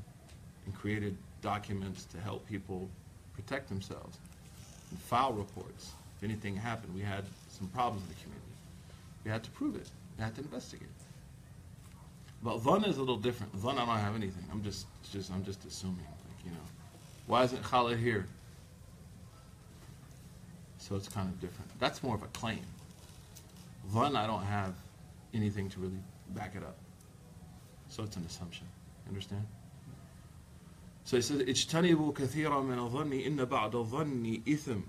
and 0.65 0.75
created 0.75 1.17
documents 1.41 2.03
to 2.05 2.19
help 2.19 2.47
people 2.47 2.87
protect 3.33 3.69
themselves 3.69 4.17
and 4.91 4.99
file 4.99 5.33
reports 5.33 5.93
If 6.18 6.24
anything 6.24 6.56
happened, 6.56 6.94
we 6.94 7.02
had 7.02 7.24
some 7.50 7.68
problems 7.68 8.02
in 8.02 8.08
the 8.08 8.20
community. 8.22 8.52
We 9.24 9.30
had 9.30 9.42
to 9.44 9.50
prove 9.50 9.76
it. 9.76 9.88
We 10.18 10.24
had 10.24 10.34
to 10.36 10.42
investigate. 10.42 10.88
But 12.42 12.58
Van 12.58 12.84
is 12.84 12.98
a 12.98 13.00
little 13.00 13.16
different. 13.16 13.52
Van, 13.54 13.78
I 13.78 13.86
don't 13.86 13.98
have 13.98 14.14
anything. 14.14 14.44
I'm 14.52 14.62
just, 14.62 14.86
it's 15.02 15.12
just, 15.12 15.32
I'm 15.32 15.44
just 15.44 15.64
assuming. 15.64 15.98
Like, 15.98 16.44
you 16.44 16.50
know, 16.50 16.66
why 17.26 17.42
isn't 17.44 17.62
Khalid 17.62 17.98
here? 17.98 18.26
So 20.78 20.96
it's 20.96 21.08
kind 21.08 21.28
of 21.28 21.40
different. 21.40 21.70
That's 21.80 22.02
more 22.02 22.14
of 22.14 22.22
a 22.22 22.26
claim. 22.26 22.60
Van, 23.86 24.14
I 24.14 24.26
don't 24.26 24.44
have 24.44 24.74
anything 25.32 25.70
to 25.70 25.80
really 25.80 26.02
back 26.30 26.54
it 26.54 26.62
up. 26.62 26.76
So 27.88 28.02
it's 28.02 28.16
an 28.16 28.24
assumption. 28.26 28.66
Understand? 29.08 29.46
So 31.04 31.16
he 31.16 31.22
says, 31.22 31.40
اجتنبوا 31.40 32.12
كثيرا 32.14 32.62
من 32.62 32.78
الظن 32.78 33.12
إن 33.12 33.44
بعد 33.44 33.74
الظن 33.74 34.42
إثم. 34.48 34.80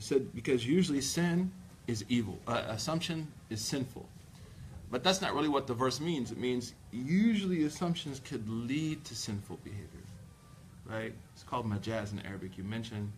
He 0.00 0.02
said, 0.02 0.34
because 0.34 0.66
usually 0.66 1.00
sin 1.00 1.50
is 1.86 2.04
evil. 2.08 2.38
Uh, 2.46 2.62
assumption 2.68 3.28
is 3.50 3.60
sinful. 3.60 4.06
But 4.90 5.02
that's 5.02 5.20
not 5.20 5.34
really 5.34 5.48
what 5.48 5.66
the 5.66 5.74
verse 5.74 6.00
means. 6.00 6.30
It 6.30 6.38
means 6.38 6.74
usually 6.92 7.64
assumptions 7.64 8.20
could 8.20 8.48
lead 8.48 9.04
to 9.04 9.14
sinful 9.14 9.58
behavior. 9.64 9.88
Right? 10.84 11.12
It's 11.34 11.42
called 11.42 11.66
majaz 11.66 12.12
in 12.12 12.20
Arabic. 12.20 12.56
You 12.56 12.64
mention 12.64 13.12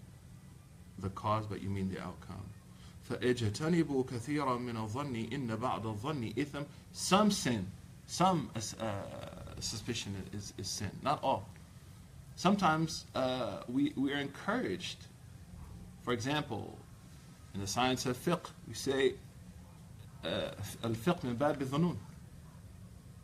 the 0.99 1.11
cause, 1.11 1.47
but 1.47 1.63
you 1.63 1.69
mean 1.69 1.93
the 1.93 2.01
outcome. 2.01 2.45
فَاجْتَنِبُوا 3.09 4.07
كَثِيرًا 4.07 4.59
مِنَ 4.59 4.77
الظَّنِّ 4.77 5.31
إِنَّ 5.31 5.57
بَعْدَ 5.57 5.85
الظَّنِّ 5.85 6.35
إِثْمٌ 6.35 6.67
Some 6.93 7.31
sin, 7.31 7.67
some 8.07 8.51
uh, 8.55 8.93
suspicion 9.61 10.15
is, 10.33 10.53
is 10.59 10.69
sin, 10.69 10.91
not 11.03 11.23
all. 11.23 11.49
Sometimes 12.37 13.05
uh, 13.15 13.63
we, 13.69 13.93
we 13.97 14.13
are 14.13 14.19
encouraged. 14.19 15.07
for 16.04 16.14
example, 16.14 16.78
in 17.54 17.62
the 17.62 17.68
science 17.68 18.06
of 18.06 18.18
fiqh, 18.18 18.50
we 18.68 18.74
say 18.74 19.14
uh, 20.24 20.52
al-fiqh 20.84 21.24
min 21.24 21.36
bab 21.36 21.62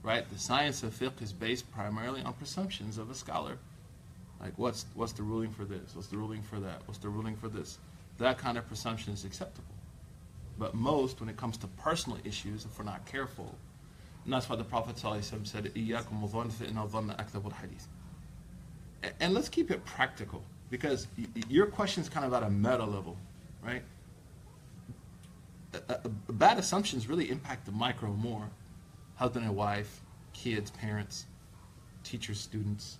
Right? 0.01 0.29
The 0.31 0.39
science 0.39 0.81
of 0.83 0.93
fiqh 0.93 1.21
is 1.21 1.33
based 1.33 1.69
primarily 1.71 2.21
on 2.21 2.33
presumptions 2.33 2.97
of 2.97 3.09
a 3.09 3.15
scholar. 3.15 3.57
Like 4.39 4.53
what's 4.57 4.85
what's 4.93 5.11
the 5.11 5.23
ruling 5.23 5.51
for 5.51 5.65
this? 5.65 5.93
What's 5.93 6.07
the 6.07 6.17
ruling 6.17 6.41
for 6.41 6.59
that? 6.61 6.81
What's 6.85 6.99
the 6.99 7.09
ruling 7.09 7.35
for 7.35 7.49
this? 7.49 7.77
That 8.17 8.37
kind 8.37 8.57
of 8.57 8.65
presumption 8.67 9.13
is 9.13 9.25
acceptable. 9.25 9.67
But 10.57 10.73
most, 10.75 11.19
when 11.19 11.29
it 11.29 11.37
comes 11.37 11.57
to 11.57 11.67
personal 11.67 12.19
issues, 12.23 12.65
if 12.65 12.77
we're 12.77 12.85
not 12.85 13.05
careful, 13.05 13.55
and 14.25 14.33
that's 14.33 14.49
why 14.49 14.57
the 14.57 14.63
Prophet 14.63 14.99
said, 14.99 15.71
And 19.21 19.33
let's 19.33 19.49
keep 19.49 19.71
it 19.71 19.85
practical 19.85 20.43
because 20.69 21.07
your 21.47 21.65
question 21.65 22.03
is 22.03 22.09
kind 22.09 22.25
of 22.25 22.33
at 22.33 22.43
a 22.43 22.49
meta 22.49 22.85
level, 22.85 23.17
right? 23.63 23.81
Bad 26.29 26.57
assumptions 26.57 27.07
really 27.07 27.29
impact 27.29 27.65
the 27.65 27.71
micro 27.71 28.09
more. 28.11 28.49
Husband 29.15 29.45
and 29.45 29.55
wife, 29.55 30.01
kids, 30.33 30.71
parents, 30.71 31.25
teachers, 32.03 32.39
students, 32.39 32.97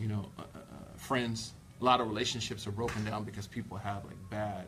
you 0.00 0.08
know, 0.08 0.26
uh, 0.38 0.42
uh, 0.42 0.58
uh, 0.58 0.62
friends. 0.96 1.52
A 1.80 1.84
lot 1.84 2.00
of 2.00 2.08
relationships 2.08 2.66
are 2.66 2.70
broken 2.70 3.04
down 3.04 3.24
because 3.24 3.46
people 3.46 3.76
have 3.76 4.04
like 4.04 4.16
bad 4.30 4.64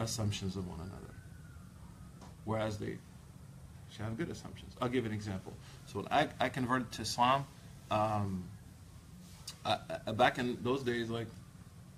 assumptions 0.00 0.56
of 0.56 0.66
one 0.66 0.80
another, 0.80 1.14
whereas 2.44 2.78
they 2.78 2.98
should 3.90 4.02
have 4.02 4.16
good 4.16 4.30
assumptions. 4.30 4.74
I'll 4.80 4.88
give 4.88 5.06
an 5.06 5.12
example. 5.12 5.52
So 5.86 6.00
when 6.00 6.08
I, 6.10 6.28
I 6.40 6.48
converted 6.48 6.90
to 6.92 7.02
Islam, 7.02 7.44
um, 7.90 8.44
I, 9.64 9.78
I, 10.06 10.12
back 10.12 10.38
in 10.38 10.58
those 10.62 10.82
days, 10.82 11.10
like, 11.10 11.26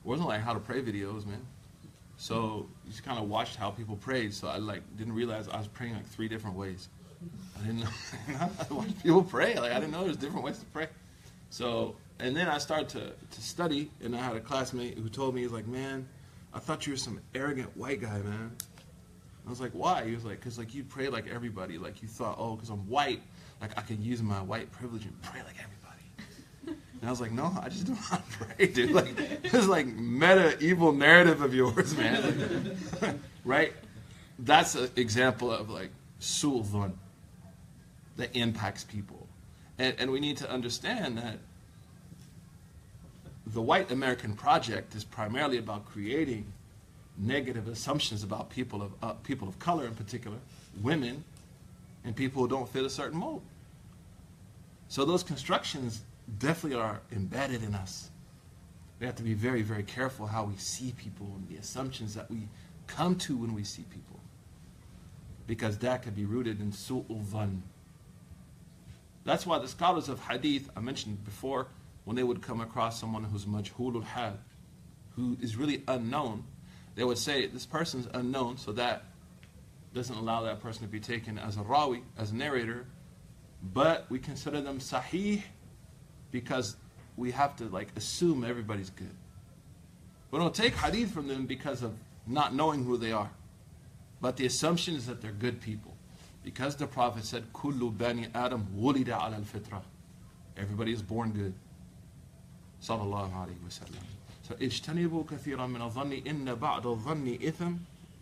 wasn't 0.05 0.29
like 0.29 0.41
how 0.41 0.53
to 0.53 0.61
pray 0.61 0.83
videos, 0.83 1.27
man. 1.27 1.47
So 2.17 2.69
you 2.85 2.91
just 2.91 3.05
kind 3.05 3.19
of 3.19 3.29
watched 3.29 3.57
how 3.57 3.71
people 3.71 3.97
prayed. 3.97 4.35
So 4.35 4.49
I 4.49 4.59
like 4.59 4.83
didn't 4.97 5.15
realize 5.15 5.49
I 5.49 5.59
was 5.59 5.69
praying 5.69 5.95
like 5.95 6.07
three 6.07 6.29
different 6.29 6.57
ways. 6.57 6.89
I 7.59 7.67
didn't 7.67 7.81
know. 7.81 7.89
I 8.41 8.73
watched 8.73 9.03
people 9.03 9.23
pray. 9.23 9.59
Like 9.59 9.73
I 9.73 9.81
didn't 9.81 9.93
know 9.93 10.05
there's 10.05 10.17
different 10.17 10.45
ways 10.45 10.59
to 10.59 10.67
pray. 10.67 10.89
So 11.51 11.97
and 12.23 12.37
then 12.37 12.49
I 12.49 12.59
started 12.59 12.89
to, 12.91 13.13
to 13.35 13.43
study, 13.43 13.91
and 14.03 14.15
I 14.15 14.21
had 14.21 14.37
a 14.37 14.41
classmate 14.41 14.97
who 14.97 15.09
told 15.09 15.35
me, 15.35 15.43
he's 15.43 15.51
like, 15.51 15.67
man, 15.67 16.09
I 16.55 16.61
thought 16.61 16.87
you 16.87 16.93
were 16.93 16.97
some 16.99 17.21
arrogant 17.35 17.77
white 17.77 18.01
guy, 18.01 18.19
man. 18.19 18.53
I 19.45 19.51
was 19.51 19.61
like, 19.61 19.73
why? 19.73 20.05
He 20.05 20.15
was 20.15 20.25
like, 20.25 20.39
because 20.39 20.57
like 20.57 20.73
you 20.73 20.85
pray 20.85 21.09
like 21.09 21.27
everybody. 21.27 21.79
Like 21.79 22.01
you 22.01 22.09
thought, 22.09 22.37
oh, 22.39 22.55
because 22.55 22.71
I'm 22.71 22.89
white, 22.89 23.23
like 23.61 23.77
I 23.77 23.81
can 23.81 24.01
use 24.03 24.23
my 24.23 24.41
white 24.41 24.71
privilege 24.71 25.05
and 25.05 25.21
pray 25.23 25.41
like 25.41 25.57
everybody. 25.59 25.82
And 27.03 27.09
I 27.09 27.11
was 27.11 27.21
like, 27.21 27.33
no, 27.33 27.53
I 27.61 27.69
just 27.69 27.85
don't 27.85 27.97
want 28.13 28.31
to 28.31 28.39
pray, 28.39 28.67
dude. 28.69 28.93
Like 28.93 29.43
this 29.43 29.67
like 29.67 29.87
meta 29.87 30.57
evil 30.61 30.93
narrative 30.93 31.43
of 31.43 31.53
yours, 31.53 31.97
man. 31.97 32.79
Right? 33.45 33.73
That's 34.39 34.77
an 34.77 34.89
example 34.95 35.51
of 35.51 35.69
like 35.69 35.91
sulvan 36.21 36.97
that 38.17 38.37
impacts 38.37 38.85
people. 38.85 39.27
And, 39.81 39.97
and 39.99 40.13
we 40.13 40.21
need 40.21 40.37
to 40.37 40.49
understand 40.49 41.19
that 41.19 41.39
the 43.49 43.61
white 43.61 43.91
American 43.91 44.35
project 44.35 44.95
is 44.95 45.03
primarily 45.03 45.59
about 45.59 45.87
creating 45.87 46.53
negative 47.19 47.67
assumptions 47.67 48.23
about 48.23 48.49
people 48.49 48.81
of 48.81 48.93
uh, 49.03 49.13
people 49.25 49.49
of 49.49 49.59
color 49.59 49.87
in 49.87 49.97
particular, 49.97 50.37
women, 50.81 51.25
and 52.05 52.15
people 52.15 52.43
who 52.43 52.49
don't 52.49 52.69
fit 52.69 52.85
a 52.85 52.91
certain 52.91 53.19
mold. 53.19 53.43
So 54.87 55.05
those 55.05 55.25
constructions 55.25 56.03
definitely 56.39 56.79
are 56.79 57.01
embedded 57.13 57.63
in 57.63 57.75
us. 57.75 58.11
We 59.01 59.07
have 59.07 59.17
to 59.17 59.23
be 59.23 59.35
very, 59.35 59.63
very 59.63 59.83
careful 59.83 60.27
how 60.27 60.45
we 60.45 60.57
see 60.57 60.93
people 60.97 61.27
and 61.37 61.49
the 61.49 61.57
assumptions 61.57 62.15
that 62.15 62.31
we 62.31 62.49
come 62.87 63.17
to 63.17 63.37
when 63.37 63.55
we 63.55 63.65
see 63.65 63.83
people. 63.83 64.21
Because 65.47 65.79
that 65.79 66.03
could 66.03 66.15
be 66.15 66.25
rooted 66.25 66.61
in 66.61 66.71
su'ul. 66.71 67.61
That's 69.25 69.47
why 69.47 69.59
the 69.59 69.69
scholars 69.69 70.09
of 70.09 70.21
hadith, 70.21 70.71
I 70.77 70.81
mentioned 70.81 71.25
before, 71.25 71.69
when 72.05 72.17
they 72.17 72.23
would 72.23 72.43
come 72.43 72.61
across 72.61 72.99
someone 72.99 73.25
who's 73.25 73.45
majhulul 73.45 74.05
hal, 74.05 74.39
who 75.17 75.37
is 75.41 75.57
really 75.57 75.83
unknown, 75.89 76.45
they 76.95 77.05
would 77.05 77.19
say, 77.19 77.47
this 77.47 77.67
person's 77.67 78.09
unknown, 78.15 78.57
so 78.59 78.73
that 78.73 79.05
doesn't 79.95 80.17
allow 80.17 80.43
that 80.43 80.61
person 80.61 80.83
to 80.83 80.89
be 80.89 81.01
taken 81.01 81.39
as 81.39 81.57
a 81.57 81.61
rawi, 81.61 82.03
as 82.19 82.31
a 82.31 82.35
narrator, 82.35 82.87
but 83.63 84.07
we 84.11 84.19
consider 84.19 84.61
them 84.61 84.79
sahih 84.79 85.43
because 86.32 86.76
we 87.16 87.32
have 87.32 87.56
to 87.58 87.66
like 87.66 87.90
assume 87.96 88.44
everybody's 88.44 88.90
good. 88.90 89.16
We 90.32 90.40
don't 90.40 90.54
take 90.54 90.76
hadith 90.76 91.12
from 91.12 91.28
them 91.28 91.46
because 91.46 91.84
of 91.84 91.94
not 92.26 92.54
knowing 92.54 92.84
who 92.84 92.98
they 92.98 93.12
are. 93.12 93.30
But 94.20 94.38
the 94.38 94.46
assumption 94.46 94.96
is 94.96 95.06
that 95.08 95.22
they're 95.22 95.32
good 95.32 95.62
people. 95.62 95.94
Because 96.44 96.76
the 96.76 96.88
Prophet 96.88 97.26
said, 97.26 97.52
Kullu 97.54 97.96
bani 97.98 98.28
Adam 98.34 98.68
wulida 98.76 99.10
ala 99.10 99.36
al-fitra. 99.36 99.82
Everybody 100.58 100.92
is 100.92 101.02
born 101.02 101.32
good. 101.32 101.54
Sallallahu 102.82 103.32
alayhi 103.32 103.62
wa 103.62 103.70
sallam. 103.70 104.04
So, 104.48 104.56
اجتنبوا 104.56 105.26
كثيرا 105.26 105.68
من 105.68 105.82
الظن 105.82 106.26
إن 106.26 106.56
بعد 106.56 106.86
الظن 106.86 107.40
إثم. 107.42 107.78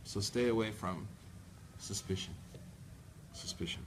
So 0.05 0.19
stay 0.19 0.49
away 0.49 0.71
from 0.71 1.07
suspicion. 1.79 2.33
Suspicion. 3.33 3.81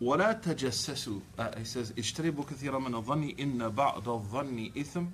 ولا 0.00 0.32
تجسسوا 0.32 1.20
uh, 1.38 1.58
he 1.58 1.64
says 1.64 1.92
اجتنبوا 1.98 2.44
كثيرا 2.44 2.78
من 2.78 2.94
الظن 2.94 3.34
إن 3.40 3.68
بعض 3.68 4.08
الظن 4.08 4.70
إثم 4.78 5.04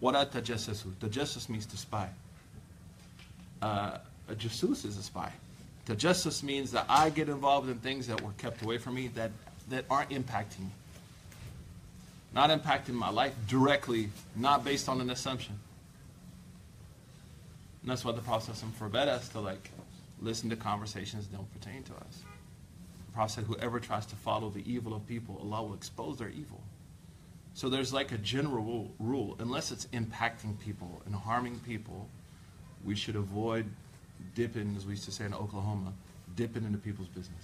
ولا 0.00 0.24
تجسسوا 0.24 0.90
تجسس 1.00 1.50
means 1.50 1.66
to 1.66 1.76
spy 1.76 2.08
uh, 3.62 3.98
a 4.28 4.34
jasus 4.34 4.84
is 4.84 4.96
a 4.96 5.02
spy 5.02 5.30
tajassus 5.86 6.42
means 6.42 6.72
that 6.72 6.86
I 6.88 7.10
get 7.10 7.28
involved 7.28 7.68
in 7.68 7.78
things 7.78 8.06
that 8.06 8.20
were 8.22 8.32
kept 8.38 8.62
away 8.62 8.78
from 8.78 8.94
me 8.94 9.08
that, 9.08 9.30
that 9.68 9.84
aren't 9.90 10.10
impacting 10.10 10.60
me 10.60 10.72
not 12.34 12.50
impacting 12.50 12.94
my 12.94 13.10
life 13.10 13.34
directly 13.48 14.10
not 14.36 14.64
based 14.64 14.88
on 14.88 15.00
an 15.00 15.10
assumption 15.10 15.58
and 17.82 17.90
that's 17.90 18.04
why 18.04 18.12
the 18.12 18.22
process 18.22 18.62
forbade 18.78 19.08
us 19.08 19.28
to 19.28 19.40
like 19.40 19.70
listen 20.22 20.48
to 20.50 20.56
conversations 20.56 21.26
that 21.26 21.36
don't 21.36 21.52
pertain 21.60 21.82
to 21.82 21.92
us 21.92 22.22
Prophet 23.14 23.32
said, 23.32 23.44
whoever 23.44 23.80
tries 23.80 24.06
to 24.06 24.16
follow 24.16 24.50
the 24.50 24.62
evil 24.70 24.94
of 24.94 25.06
people, 25.06 25.38
Allah 25.42 25.66
will 25.66 25.74
expose 25.74 26.18
their 26.18 26.28
evil. 26.28 26.60
So 27.54 27.68
there's 27.68 27.92
like 27.92 28.12
a 28.12 28.18
general 28.18 28.90
rule, 28.98 29.36
unless 29.38 29.72
it's 29.72 29.86
impacting 29.86 30.58
people 30.60 31.02
and 31.06 31.14
harming 31.14 31.58
people, 31.60 32.08
we 32.84 32.94
should 32.94 33.16
avoid 33.16 33.66
dipping, 34.34 34.74
as 34.76 34.86
we 34.86 34.92
used 34.92 35.04
to 35.04 35.12
say 35.12 35.24
in 35.24 35.34
Oklahoma, 35.34 35.92
dipping 36.36 36.64
into 36.64 36.78
people's 36.78 37.08
business. 37.08 37.42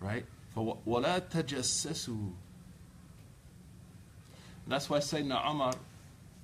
Right? 0.00 0.24
وَلَا 0.56 1.20
تَجَسَّسُوا 1.20 2.32
That's 4.68 4.88
why 4.88 4.98
Sayyidina 4.98 5.50
Umar, 5.50 5.74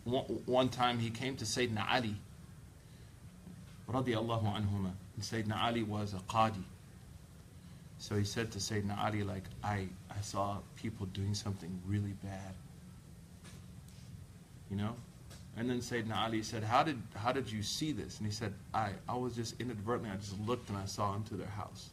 one 0.04 0.68
time 0.68 0.98
he 0.98 1.10
came 1.10 1.36
to 1.36 1.44
Sayyidina 1.44 1.86
Ali, 1.90 2.16
radiallahu 3.88 4.44
anhumah, 4.44 4.92
and 5.17 5.25
Sayyidina 5.25 5.61
Ali 5.61 5.83
was 5.83 6.13
a 6.13 6.17
qadi. 6.31 6.63
So 7.97 8.15
he 8.15 8.23
said 8.23 8.51
to 8.51 8.59
Sayyidina 8.59 9.03
Ali, 9.03 9.23
like, 9.23 9.43
I, 9.63 9.87
I 10.11 10.21
saw 10.21 10.59
people 10.75 11.07
doing 11.07 11.33
something 11.33 11.81
really 11.87 12.13
bad. 12.23 12.53
You 14.69 14.77
know? 14.77 14.95
And 15.57 15.67
then 15.67 15.79
Sayyidina 15.79 16.15
Ali 16.15 16.43
said, 16.43 16.63
how 16.63 16.83
did, 16.83 17.01
how 17.15 17.31
did 17.31 17.51
you 17.51 17.63
see 17.63 17.91
this? 17.91 18.19
And 18.19 18.27
he 18.27 18.31
said, 18.31 18.53
I, 18.75 18.91
I 19.09 19.15
was 19.15 19.35
just 19.35 19.59
inadvertently, 19.59 20.11
I 20.11 20.17
just 20.17 20.39
looked 20.41 20.69
and 20.69 20.77
I 20.77 20.85
saw 20.85 21.15
into 21.15 21.33
their 21.33 21.47
house. 21.47 21.89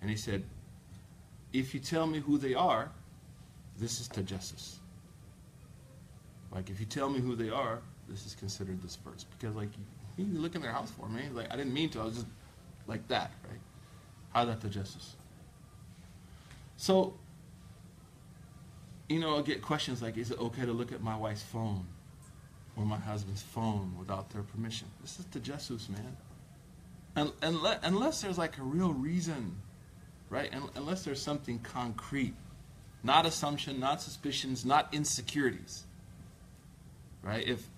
And 0.00 0.08
he 0.08 0.16
said, 0.16 0.42
if 1.52 1.74
you 1.74 1.80
tell 1.80 2.06
me 2.06 2.20
who 2.20 2.38
they 2.38 2.54
are, 2.54 2.90
this 3.78 4.00
is 4.00 4.08
tajassus. 4.08 4.76
Like, 6.50 6.70
if 6.70 6.80
you 6.80 6.86
tell 6.86 7.10
me 7.10 7.20
who 7.20 7.36
they 7.36 7.50
are, 7.50 7.80
this 8.08 8.24
is 8.24 8.34
considered 8.34 8.78
first. 9.04 9.26
Because, 9.38 9.54
like, 9.54 9.68
you 10.24 10.38
look 10.38 10.54
in 10.54 10.62
their 10.62 10.72
house 10.72 10.90
for 10.90 11.08
me. 11.08 11.22
Like 11.32 11.52
I 11.52 11.56
didn't 11.56 11.74
mean 11.74 11.90
to. 11.90 12.00
I 12.00 12.04
was 12.04 12.14
just 12.14 12.26
like 12.86 13.06
that, 13.08 13.30
right? 13.48 13.60
How 14.32 14.44
that 14.44 14.60
tajassus. 14.60 15.14
So, 16.76 17.14
you 19.08 19.18
know, 19.20 19.38
I 19.38 19.42
get 19.42 19.60
questions 19.60 20.00
like, 20.00 20.16
is 20.16 20.30
it 20.30 20.38
okay 20.38 20.64
to 20.64 20.72
look 20.72 20.92
at 20.92 21.02
my 21.02 21.16
wife's 21.16 21.42
phone 21.42 21.84
or 22.76 22.84
my 22.84 22.96
husband's 22.96 23.42
phone 23.42 23.94
without 23.98 24.30
their 24.30 24.42
permission? 24.42 24.88
This 25.02 25.18
is 25.18 25.26
tajassus, 25.26 25.88
man. 25.90 26.16
And, 27.16 27.32
and 27.42 27.58
unless 27.82 28.22
there's 28.22 28.38
like 28.38 28.56
a 28.58 28.62
real 28.62 28.92
reason, 28.92 29.56
right? 30.30 30.48
And, 30.52 30.64
unless 30.74 31.04
there's 31.04 31.20
something 31.20 31.58
concrete, 31.58 32.34
not 33.02 33.26
assumption, 33.26 33.80
not 33.80 34.00
suspicions, 34.00 34.64
not 34.64 34.94
insecurities, 34.94 35.84
right? 37.22 37.46
If 37.46 37.68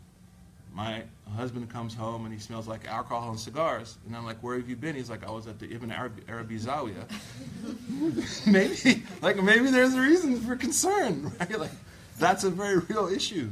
my 0.75 1.03
husband 1.37 1.69
comes 1.71 1.95
home 1.95 2.25
and 2.25 2.33
he 2.33 2.41
smells 2.41 2.67
like 2.67 2.87
alcohol 2.87 3.31
and 3.31 3.39
cigars. 3.39 3.99
And 4.07 4.17
I'm 4.17 4.25
like, 4.25 4.39
where 4.43 4.57
have 4.57 4.69
you 4.69 4.77
been? 4.77 4.95
He's 4.95 5.11
like, 5.11 5.27
I 5.27 5.31
was 5.31 5.47
at 5.47 5.59
the 5.59 5.73
Ibn 5.73 5.91
Arabi, 5.91 6.23
Arabi 6.29 6.59
Zawiya. 6.59 7.05
maybe, 8.47 9.03
like, 9.21 9.43
maybe 9.43 9.71
there's 9.71 9.95
a 9.95 10.01
reason 10.01 10.41
for 10.41 10.57
concern, 10.57 11.31
right? 11.41 11.59
Like, 11.59 11.71
that's 12.19 12.45
a 12.45 12.51
very 12.51 12.79
real 12.79 13.09
issue. 13.09 13.51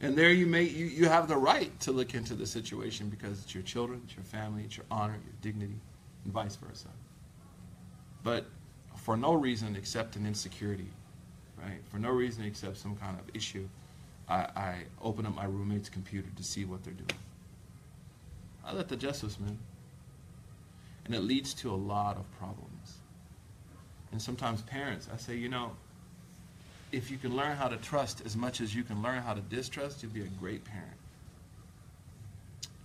And 0.00 0.16
there 0.16 0.30
you 0.30 0.46
may, 0.46 0.62
you, 0.62 0.86
you 0.86 1.08
have 1.08 1.28
the 1.28 1.36
right 1.36 1.78
to 1.80 1.92
look 1.92 2.14
into 2.14 2.34
the 2.34 2.46
situation 2.46 3.08
because 3.08 3.42
it's 3.42 3.54
your 3.54 3.64
children, 3.64 4.00
it's 4.06 4.14
your 4.14 4.24
family, 4.24 4.62
it's 4.64 4.76
your 4.76 4.86
honor, 4.90 5.12
your 5.12 5.34
dignity, 5.42 5.78
and 6.24 6.32
vice 6.32 6.56
versa. 6.56 6.88
But 8.22 8.46
for 8.96 9.16
no 9.16 9.34
reason 9.34 9.76
except 9.76 10.16
an 10.16 10.24
insecurity, 10.24 10.88
right? 11.58 11.80
For 11.90 11.98
no 11.98 12.10
reason 12.10 12.44
except 12.44 12.78
some 12.78 12.96
kind 12.96 13.18
of 13.18 13.24
issue 13.34 13.68
I, 14.30 14.46
I 14.56 14.74
open 15.02 15.26
up 15.26 15.34
my 15.34 15.44
roommate's 15.44 15.88
computer 15.88 16.28
to 16.36 16.42
see 16.42 16.64
what 16.64 16.84
they're 16.84 16.94
doing. 16.94 17.20
I 18.64 18.72
let 18.72 18.88
the 18.88 18.96
justice, 18.96 19.38
man. 19.40 19.58
And 21.04 21.14
it 21.14 21.20
leads 21.20 21.52
to 21.54 21.70
a 21.70 21.74
lot 21.74 22.16
of 22.16 22.30
problems. 22.38 22.98
And 24.12 24.22
sometimes 24.22 24.62
parents, 24.62 25.08
I 25.12 25.16
say, 25.16 25.36
you 25.36 25.48
know, 25.48 25.72
if 26.92 27.10
you 27.10 27.18
can 27.18 27.36
learn 27.36 27.56
how 27.56 27.68
to 27.68 27.76
trust 27.76 28.22
as 28.24 28.36
much 28.36 28.60
as 28.60 28.74
you 28.74 28.84
can 28.84 29.02
learn 29.02 29.22
how 29.22 29.34
to 29.34 29.40
distrust, 29.40 30.02
you'll 30.02 30.12
be 30.12 30.22
a 30.22 30.28
great 30.40 30.64
parent. 30.64 30.96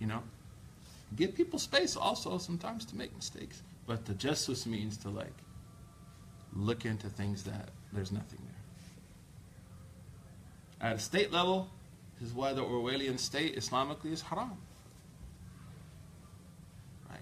You 0.00 0.08
know? 0.08 0.22
Give 1.14 1.34
people 1.34 1.58
space 1.58 1.96
also 1.96 2.38
sometimes 2.38 2.84
to 2.86 2.96
make 2.96 3.14
mistakes. 3.14 3.62
But 3.86 4.04
tajassus 4.04 4.66
means 4.66 4.96
to 4.98 5.10
like 5.10 5.34
look 6.54 6.84
into 6.84 7.08
things 7.08 7.44
that 7.44 7.68
there's 7.92 8.10
nothing. 8.10 8.40
At 10.86 10.94
a 10.94 10.98
state 11.00 11.32
level, 11.32 11.68
this 12.20 12.28
is 12.28 12.34
why 12.34 12.52
the 12.52 12.62
Orwellian 12.62 13.18
state 13.18 13.56
Islamically 13.56 14.12
is 14.12 14.22
haram. 14.22 14.56
Right? 17.10 17.18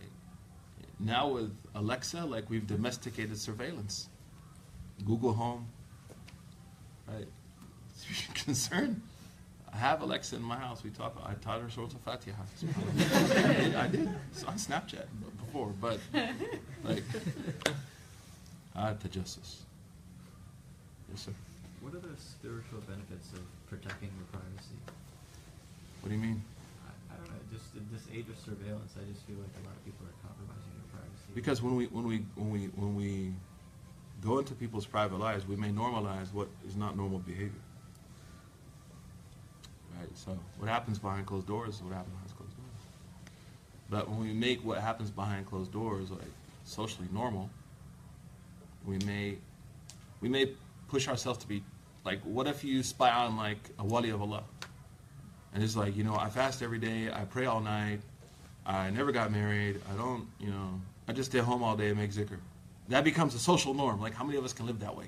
Now 1.01 1.29
with 1.29 1.57
Alexa, 1.75 2.27
like 2.27 2.51
we've 2.51 2.67
domesticated 2.67 3.39
surveillance. 3.39 4.11
Google 5.07 5.33
Home. 5.33 5.67
Right? 7.09 7.27
Concerned, 8.35 9.01
I 9.73 9.79
have 9.79 10.03
Alexa 10.03 10.37
in 10.37 10.43
my 10.43 10.57
house. 10.57 10.85
We 10.85 10.91
talk. 10.91 11.17
I 11.25 11.33
taught 11.33 11.63
her 11.63 11.71
Surah 11.71 11.89
Fatiha. 12.05 12.43
I 13.81 13.89
did. 13.89 14.11
It's 14.31 14.45
on 14.45 14.57
Snapchat 14.57 15.07
before, 15.39 15.73
but 15.81 16.01
like, 16.85 17.03
had 18.75 19.01
tajassus. 19.01 19.63
Yes, 21.11 21.23
sir. 21.23 21.33
What 21.85 21.93
are 21.93 22.01
the 22.01 22.17
spiritual 22.17 22.81
benefits 22.89 23.29
of 23.35 23.45
protecting 23.69 24.09
your 24.17 24.25
privacy? 24.33 24.81
What 26.01 26.09
do 26.09 26.15
you 26.15 26.21
mean? 26.23 26.43
I, 26.89 27.13
I 27.13 27.17
don't 27.19 27.29
know. 27.29 27.37
Just 27.53 27.77
in 27.77 27.87
this 27.93 28.09
age 28.09 28.25
of 28.33 28.39
surveillance, 28.41 28.95
I 28.97 29.05
just 29.13 29.27
feel 29.27 29.37
like 29.37 29.53
a 29.61 29.69
lot 29.69 29.77
of 29.77 29.85
people 29.85 30.07
are 30.09 30.17
compromising 30.25 30.73
their 30.81 30.89
privacy. 30.97 31.29
Because 31.35 31.61
when 31.61 31.77
we 31.77 31.85
when 31.93 32.07
we 32.07 32.25
when 32.37 32.51
we 32.51 32.61
when 32.81 32.97
we 32.97 33.35
go 34.23 34.39
into 34.39 34.55
people's 34.55 34.87
private 34.87 35.21
lives, 35.21 35.47
we 35.47 35.57
may 35.57 35.69
normalize 35.69 36.33
what 36.33 36.49
is 36.67 36.75
not 36.75 36.97
normal 36.97 37.19
behavior. 37.19 37.53
Right. 40.01 40.09
So 40.15 40.39
what 40.57 40.71
happens 40.71 40.99
behind 40.99 41.27
closed 41.27 41.47
doors 41.47 41.77
is 41.77 41.83
what 41.83 41.93
happens 41.93 42.15
behind 42.15 42.35
closed 42.35 42.57
doors. 42.57 42.83
But 43.91 44.09
when 44.09 44.21
we 44.21 44.33
make 44.33 44.65
what 44.65 44.79
happens 44.79 45.11
behind 45.11 45.45
closed 45.45 45.71
doors 45.71 46.11
like 46.11 46.33
socially 46.65 47.09
normal, 47.13 47.51
we 48.87 48.97
may 49.01 49.37
we 50.23 50.31
may 50.31 50.53
push 50.89 51.09
ourselves 51.09 51.39
to 51.41 51.47
be 51.47 51.63
like, 52.05 52.21
what 52.23 52.47
if 52.47 52.65
you 52.65 52.83
spy 52.83 53.11
on 53.11 53.37
like 53.37 53.71
a 53.79 53.85
wali 53.85 54.11
of 54.11 54.21
Allah? 54.21 54.45
And 55.55 55.63
it's 55.63 55.77
like, 55.77 55.97
you 55.97 56.05
know, 56.05 56.17
I 56.17 56.29
fast 56.29 56.63
every 56.63 56.79
day, 56.79 57.11
I 57.13 57.25
pray 57.25 57.47
all 57.47 57.61
night, 57.61 58.01
I 58.67 58.91
never 58.91 59.13
got 59.13 59.31
married, 59.31 59.81
I 59.93 59.97
don't, 59.97 60.27
you 60.41 60.51
know, 60.51 60.81
I 61.07 61.13
just 61.13 61.31
stay 61.31 61.39
home 61.39 61.63
all 61.63 61.77
day 61.77 61.89
and 61.89 61.99
make 61.99 62.13
zikr. 62.13 62.39
That 62.89 63.05
becomes 63.05 63.35
a 63.35 63.39
social 63.39 63.73
norm. 63.73 64.01
Like, 64.01 64.15
how 64.15 64.25
many 64.25 64.37
of 64.37 64.45
us 64.45 64.53
can 64.53 64.67
live 64.67 64.81
that 64.81 64.97
way? 64.97 65.07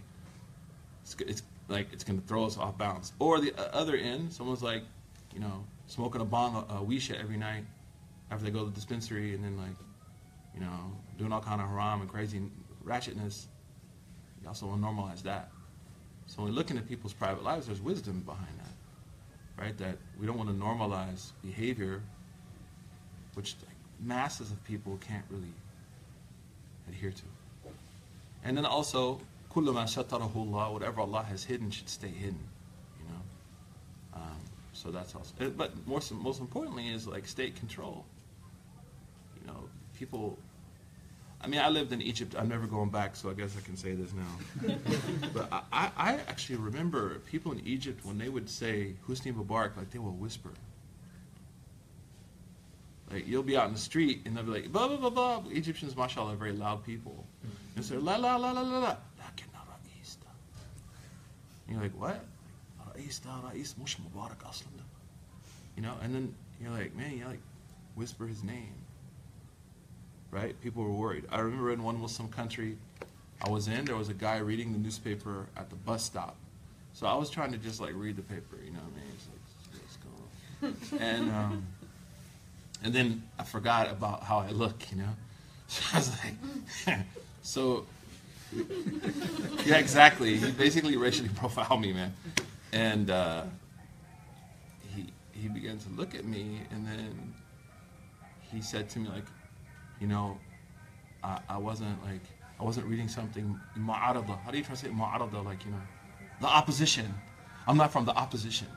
It's, 1.02 1.16
it's 1.20 1.42
like, 1.68 1.92
it's 1.92 2.04
going 2.04 2.20
to 2.20 2.26
throw 2.26 2.46
us 2.46 2.56
off 2.56 2.78
balance. 2.78 3.12
Or 3.18 3.40
the 3.40 3.52
uh, 3.52 3.68
other 3.72 3.96
end, 3.96 4.32
someone's 4.32 4.62
like, 4.62 4.82
you 5.34 5.40
know, 5.40 5.64
smoking 5.86 6.20
a 6.20 6.24
bong, 6.24 6.64
a, 6.70 6.74
a 6.74 6.78
wisha 6.78 7.20
every 7.20 7.36
night 7.36 7.64
after 8.30 8.44
they 8.44 8.50
go 8.50 8.60
to 8.60 8.66
the 8.66 8.74
dispensary 8.74 9.34
and 9.34 9.44
then, 9.44 9.56
like, 9.58 9.76
you 10.54 10.60
know, 10.60 10.92
doing 11.18 11.32
all 11.32 11.40
kind 11.40 11.60
of 11.60 11.68
haram 11.68 12.00
and 12.00 12.10
crazy 12.10 12.40
ratchetness. 12.84 13.44
You 14.42 14.48
also 14.48 14.66
want 14.66 14.80
to 14.80 14.86
normalize 14.86 15.22
that. 15.24 15.50
So 16.26 16.42
when 16.42 16.50
we 16.50 16.56
look 16.56 16.70
into 16.70 16.82
people's 16.82 17.12
private 17.12 17.44
lives, 17.44 17.66
there's 17.66 17.80
wisdom 17.80 18.22
behind 18.26 18.58
that, 18.58 19.62
right? 19.62 19.76
That 19.78 19.96
we 20.18 20.26
don't 20.26 20.36
want 20.36 20.50
to 20.50 20.54
normalize 20.54 21.30
behavior, 21.42 22.02
which 23.34 23.54
masses 24.00 24.50
of 24.50 24.62
people 24.64 24.98
can't 25.06 25.24
really 25.30 25.52
adhere 26.88 27.12
to. 27.12 27.70
And 28.44 28.56
then 28.56 28.66
also, 28.66 29.20
kullama 29.50 29.84
shatarahu 29.84 30.36
Allah, 30.36 30.72
whatever 30.72 31.00
Allah 31.00 31.22
has 31.22 31.44
hidden 31.44 31.70
should 31.70 31.88
stay 31.88 32.08
hidden, 32.08 32.38
you 32.98 33.08
know. 33.08 34.20
Um, 34.20 34.40
so 34.72 34.90
that's 34.90 35.14
also. 35.14 35.32
But 35.50 35.72
most 35.86 36.12
most 36.12 36.40
importantly 36.40 36.88
is 36.88 37.06
like 37.06 37.26
state 37.26 37.56
control. 37.56 38.04
You 39.40 39.46
know, 39.46 39.60
people 39.98 40.38
I 41.40 41.48
mean, 41.48 41.60
I 41.60 41.68
lived 41.68 41.92
in 41.92 42.00
Egypt. 42.02 42.34
I'm 42.36 42.48
never 42.48 42.66
going 42.66 42.90
back, 42.90 43.14
so 43.14 43.30
I 43.30 43.34
guess 43.34 43.56
I 43.56 43.60
can 43.60 43.76
say 43.76 43.94
this 43.94 44.10
now. 44.12 44.74
but 45.34 45.48
I, 45.72 45.90
I 45.96 46.12
actually 46.28 46.56
remember 46.56 47.18
people 47.30 47.52
in 47.52 47.60
Egypt 47.66 48.04
when 48.04 48.18
they 48.18 48.28
would 48.28 48.48
say 48.48 48.94
Husni 49.08 49.32
Mubarak, 49.34 49.76
like 49.76 49.90
they 49.90 49.98
will 49.98 50.12
whisper. 50.14 50.50
Like 53.10 53.28
you'll 53.28 53.42
be 53.42 53.56
out 53.56 53.68
in 53.68 53.74
the 53.74 53.78
street 53.78 54.22
and 54.24 54.36
they'll 54.36 54.44
be 54.44 54.50
like, 54.50 54.72
blah, 54.72 54.88
blah, 54.88 54.96
blah, 54.96 55.10
blah. 55.10 55.42
Egyptians, 55.50 55.96
mashallah, 55.96 56.32
are 56.32 56.36
very 56.36 56.52
loud 56.52 56.84
people. 56.84 57.24
And 57.76 57.84
so, 57.84 57.98
la, 57.98 58.16
la, 58.16 58.36
la, 58.36 58.50
la, 58.50 58.62
la, 58.62 58.78
la. 58.78 58.96
And 61.66 61.76
you're 61.76 61.82
like, 61.82 62.00
what? 62.00 62.24
Ra'is 62.96 63.22
da, 63.22 63.40
mush 63.78 63.96
Mubarak 63.98 64.48
aslan. 64.48 64.72
You 65.76 65.82
know, 65.82 65.94
and 66.02 66.14
then 66.14 66.34
you're 66.60 66.70
like, 66.70 66.94
man, 66.94 67.18
you 67.18 67.24
like 67.26 67.40
whisper 67.94 68.26
his 68.26 68.42
name. 68.42 68.74
Right? 70.30 70.60
People 70.60 70.82
were 70.84 70.90
worried. 70.90 71.24
I 71.30 71.40
remember 71.40 71.72
in 71.72 71.82
one 71.82 72.00
Muslim 72.00 72.28
country 72.28 72.76
I 73.44 73.50
was 73.50 73.68
in, 73.68 73.84
there 73.84 73.96
was 73.96 74.08
a 74.08 74.14
guy 74.14 74.38
reading 74.38 74.72
the 74.72 74.78
newspaper 74.78 75.46
at 75.56 75.70
the 75.70 75.76
bus 75.76 76.04
stop. 76.04 76.36
So 76.92 77.06
I 77.06 77.14
was 77.14 77.28
trying 77.30 77.52
to 77.52 77.58
just 77.58 77.80
like 77.80 77.92
read 77.94 78.16
the 78.16 78.22
paper, 78.22 78.56
you 78.64 78.70
know 78.70 78.78
what 78.78 78.92
I 78.92 79.00
mean? 79.00 79.12
It's 79.14 79.28
like, 80.62 80.72
what's 80.72 80.90
going 80.90 81.00
on? 81.00 81.00
and 81.00 81.30
um, 81.30 81.66
and 82.82 82.94
then 82.94 83.22
I 83.38 83.44
forgot 83.44 83.90
about 83.90 84.22
how 84.22 84.38
I 84.38 84.50
look, 84.50 84.90
you 84.90 84.98
know. 84.98 85.08
So 85.68 85.82
I 85.92 85.96
was 85.96 86.12
like, 86.86 86.98
so 87.42 87.86
yeah, 89.64 89.78
exactly. 89.78 90.36
He 90.36 90.50
basically 90.52 90.96
racially 90.96 91.28
profiled 91.34 91.80
me, 91.80 91.92
man. 91.92 92.14
And 92.72 93.10
uh, 93.10 93.42
he 94.94 95.06
he 95.32 95.48
began 95.48 95.78
to 95.78 95.88
look 95.90 96.14
at 96.14 96.24
me, 96.24 96.60
and 96.70 96.86
then 96.86 97.34
he 98.52 98.60
said 98.62 98.88
to 98.90 99.00
me 99.00 99.08
like, 99.08 99.24
you 100.00 100.06
know, 100.06 100.38
I, 101.22 101.40
I 101.48 101.58
wasn't 101.58 102.02
like, 102.04 102.22
I 102.60 102.64
wasn't 102.64 102.86
reading 102.86 103.08
something 103.08 103.58
ma'arada. 103.78 104.42
How 104.42 104.50
do 104.50 104.58
you 104.58 104.64
translate 104.64 104.94
ma'arada? 104.94 105.44
Like, 105.44 105.64
you 105.64 105.70
know, 105.70 105.80
the 106.40 106.46
opposition. 106.46 107.12
I'm 107.66 107.76
not 107.76 107.92
from 107.92 108.04
the 108.04 108.14
opposition. 108.14 108.68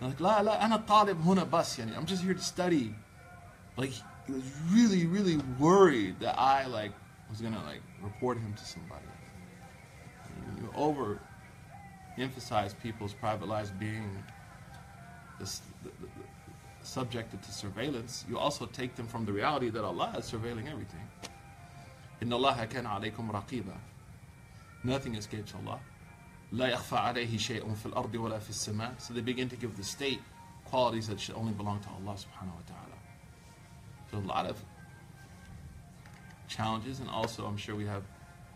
Like, 0.00 0.20
la 0.20 0.40
la, 0.40 0.52
ana 0.52 0.82
talib 0.86 1.20
huna 1.22 1.48
bas, 1.48 1.76
yani. 1.76 1.96
I'm 1.96 2.06
just 2.06 2.22
here 2.22 2.34
to 2.34 2.40
study. 2.40 2.94
Like, 3.76 3.90
he 4.26 4.32
was 4.32 4.42
really, 4.70 5.06
really 5.06 5.38
worried 5.58 6.20
that 6.20 6.38
I, 6.38 6.66
like, 6.66 6.92
was 7.30 7.40
gonna, 7.40 7.62
like, 7.64 7.80
report 8.02 8.38
him 8.38 8.54
to 8.54 8.64
somebody. 8.64 9.04
You, 10.56 10.62
you 10.62 10.72
over 10.76 11.20
emphasize 12.18 12.74
people's 12.74 13.12
private 13.14 13.48
lives 13.48 13.70
being 13.70 14.22
this, 15.38 15.62
subjected 16.87 17.41
to 17.41 17.51
surveillance. 17.51 18.25
You 18.29 18.37
also 18.37 18.65
take 18.65 18.95
them 18.95 19.07
from 19.07 19.25
the 19.25 19.31
reality 19.31 19.69
that 19.69 19.83
Allah 19.83 20.13
is 20.17 20.31
surveilling 20.31 20.69
everything. 20.69 21.07
إن 22.21 22.31
الله 22.31 22.65
كان 22.65 22.85
عليكم 22.85 23.31
رقيبا. 23.31 23.75
Nothing 24.83 25.15
escapes 25.15 25.53
Allah. 25.55 25.79
لا 26.51 26.67
يخفى 26.67 26.95
عليه 26.95 27.37
شيء 27.37 27.73
في 27.73 27.85
الأرض 27.85 28.15
ولا 28.15 28.39
في 28.39 28.49
السماء. 28.49 28.99
So 28.99 29.13
they 29.13 29.21
begin 29.21 29.49
to 29.49 29.55
give 29.55 29.75
the 29.77 29.83
state 29.83 30.19
qualities 30.65 31.07
that 31.07 31.19
should 31.19 31.35
only 31.35 31.53
belong 31.53 31.79
to 31.79 31.89
Allah 31.89 32.15
subhanahu 32.15 32.53
wa 32.53 32.65
ta'ala. 32.67 32.97
So 34.11 34.17
a 34.17 34.27
lot 34.27 34.45
of 34.45 34.57
challenges, 36.47 36.99
and 36.99 37.09
also 37.09 37.45
I'm 37.45 37.57
sure 37.57 37.75
we 37.75 37.85
have 37.85 38.03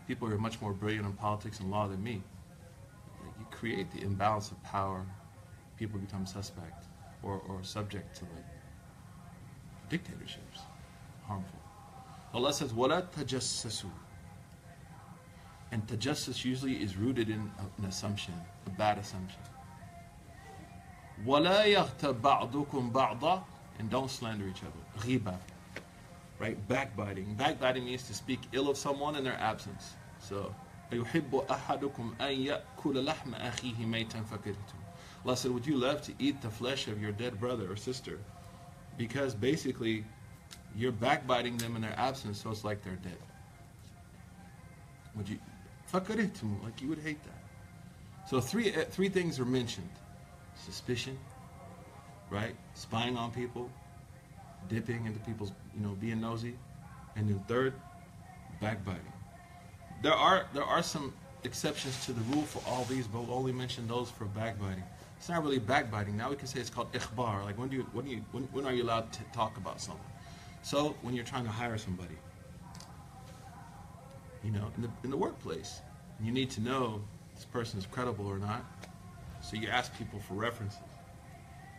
people 0.07 0.27
who 0.27 0.36
are 0.36 0.39
much 0.39 0.62
more 0.62 0.73
brilliant 0.73 1.05
in 1.05 1.13
politics 1.13 1.60
and 1.60 1.71
law 1.71 1.88
than 1.88 2.03
me. 2.03 2.21
Like, 3.23 3.33
you 3.39 3.45
create 3.51 3.91
the 3.91 4.01
imbalance 4.01 4.51
of 4.51 4.62
power, 4.63 5.05
people 5.77 5.99
become 5.99 6.25
suspect 6.25 6.80
or, 7.22 7.40
or 7.48 7.62
subject 7.62 8.16
to 8.16 8.24
like 8.24 8.44
dictatorships. 9.88 10.61
Harmful. 11.26 11.58
Allah 12.35 12.52
says, 12.52 12.72
وَلَا 12.72 13.06
تَجَسَّسُوا 13.11 13.90
And 15.70 15.87
tajassus 15.87 16.44
usually 16.44 16.82
is 16.82 16.96
rooted 16.96 17.28
in 17.28 17.50
an 17.78 17.85
assumption, 17.85 18.35
a 18.66 18.70
bad 18.70 18.98
assumption. 18.98 19.40
"Wala 21.24 21.64
يَغْتَ 21.64 22.20
بَعْضُكُمْ 22.20 22.90
بَعْضًا 22.92 23.44
And 23.78 23.90
don't 23.90 24.11
slander 24.11 24.48
each 24.48 24.62
other. 24.62 25.06
Ghiba. 25.06 25.37
Right? 26.38 26.56
Backbiting. 26.68 27.35
Backbiting 27.35 27.85
means 27.85 28.02
to 28.04 28.14
speak 28.14 28.40
ill 28.52 28.68
of 28.68 28.76
someone 28.76 29.14
in 29.16 29.24
their 29.24 29.38
absence. 29.38 29.94
So, 30.18 30.54
فَيُحِبُّ 30.90 31.46
أَحَدُكُمْ 31.46 32.16
أَن 32.20 32.46
يَأْكُلَ 32.46 33.04
لَحْمَ 33.06 33.35
أَخِيهِ 33.35 33.87
مَيْتًا 33.87 34.24
فَكِرْتُمْ 34.24 34.81
Allah 35.25 35.38
said, 35.38 35.51
would 35.51 35.65
you 35.65 35.77
love 35.77 36.01
to 36.03 36.13
eat 36.19 36.41
the 36.41 36.49
flesh 36.49 36.88
of 36.88 37.01
your 37.01 37.12
dead 37.12 37.39
brother 37.39 37.71
or 37.71 37.75
sister? 37.75 38.19
Because 38.97 39.33
basically, 39.33 40.05
you're 40.75 40.91
backbiting 40.91 41.57
them 41.57 41.75
in 41.75 41.81
their 41.81 41.97
absence, 41.97 42.41
so 42.41 42.51
it's 42.51 42.63
like 42.63 42.83
they're 42.83 42.95
dead. 42.95 43.17
Would 45.15 45.27
you, 45.27 45.38
فَكَرِهْتُمْ 45.91 46.63
Like 46.63 46.81
you 46.81 46.89
would 46.89 46.99
hate 46.99 47.21
that. 47.23 48.29
So 48.29 48.39
three, 48.39 48.73
uh, 48.75 48.83
three 48.86 49.10
things 49.10 49.39
are 49.39 49.45
mentioned. 49.45 49.89
Suspicion, 50.55 51.17
right? 52.29 52.55
Spying 52.73 53.17
on 53.17 53.31
people, 53.31 53.69
dipping 54.69 55.05
into 55.05 55.19
people's, 55.19 55.51
you 55.75 55.81
know, 55.81 55.95
being 55.99 56.21
nosy. 56.21 56.55
And 57.15 57.27
then 57.27 57.39
third, 57.47 57.73
backbiting. 58.62 59.01
There 60.04 60.13
are, 60.13 60.45
there 60.54 60.63
are 60.63 60.83
some 60.83 61.13
exceptions 61.43 62.06
to 62.06 62.12
the 62.12 62.21
rule 62.33 62.43
for 62.43 62.62
all 62.69 62.83
these, 62.85 63.08
but 63.08 63.21
we'll 63.21 63.37
only 63.37 63.52
mention 63.52 63.87
those 63.87 64.12
for 64.12 64.25
backbiting. 64.25 64.83
It's 65.23 65.29
not 65.29 65.44
really 65.44 65.60
backbiting. 65.60 66.16
Now 66.16 66.31
we 66.31 66.35
can 66.35 66.48
say 66.48 66.58
it's 66.58 66.68
called 66.68 66.92
ikhbar. 66.94 67.44
Like 67.44 67.56
when 67.56 67.68
do 67.68 67.77
you, 67.77 67.87
when, 67.92 68.06
do 68.06 68.10
you, 68.10 68.25
when, 68.33 68.42
when 68.50 68.66
are 68.66 68.73
you 68.73 68.83
allowed 68.83 69.12
to 69.12 69.20
talk 69.33 69.56
about 69.56 69.81
someone? 69.81 70.02
So 70.64 70.96
when 71.02 71.14
you're 71.14 71.25
trying 71.25 71.44
to 71.44 71.50
hire 71.50 71.79
somebody, 71.79 72.16
you 74.42 74.50
know, 74.50 74.68
in 74.75 74.83
the, 74.83 74.90
in 75.04 75.10
the 75.10 75.16
workplace. 75.16 75.81
You 76.20 76.33
need 76.33 76.50
to 76.50 76.60
know 76.60 77.00
this 77.37 77.44
person 77.44 77.79
is 77.79 77.87
credible 77.87 78.27
or 78.27 78.40
not. 78.40 78.64
So 79.42 79.56
you 79.56 79.68
ask 79.68 79.96
people 79.96 80.18
for 80.18 80.35
references. 80.35 80.81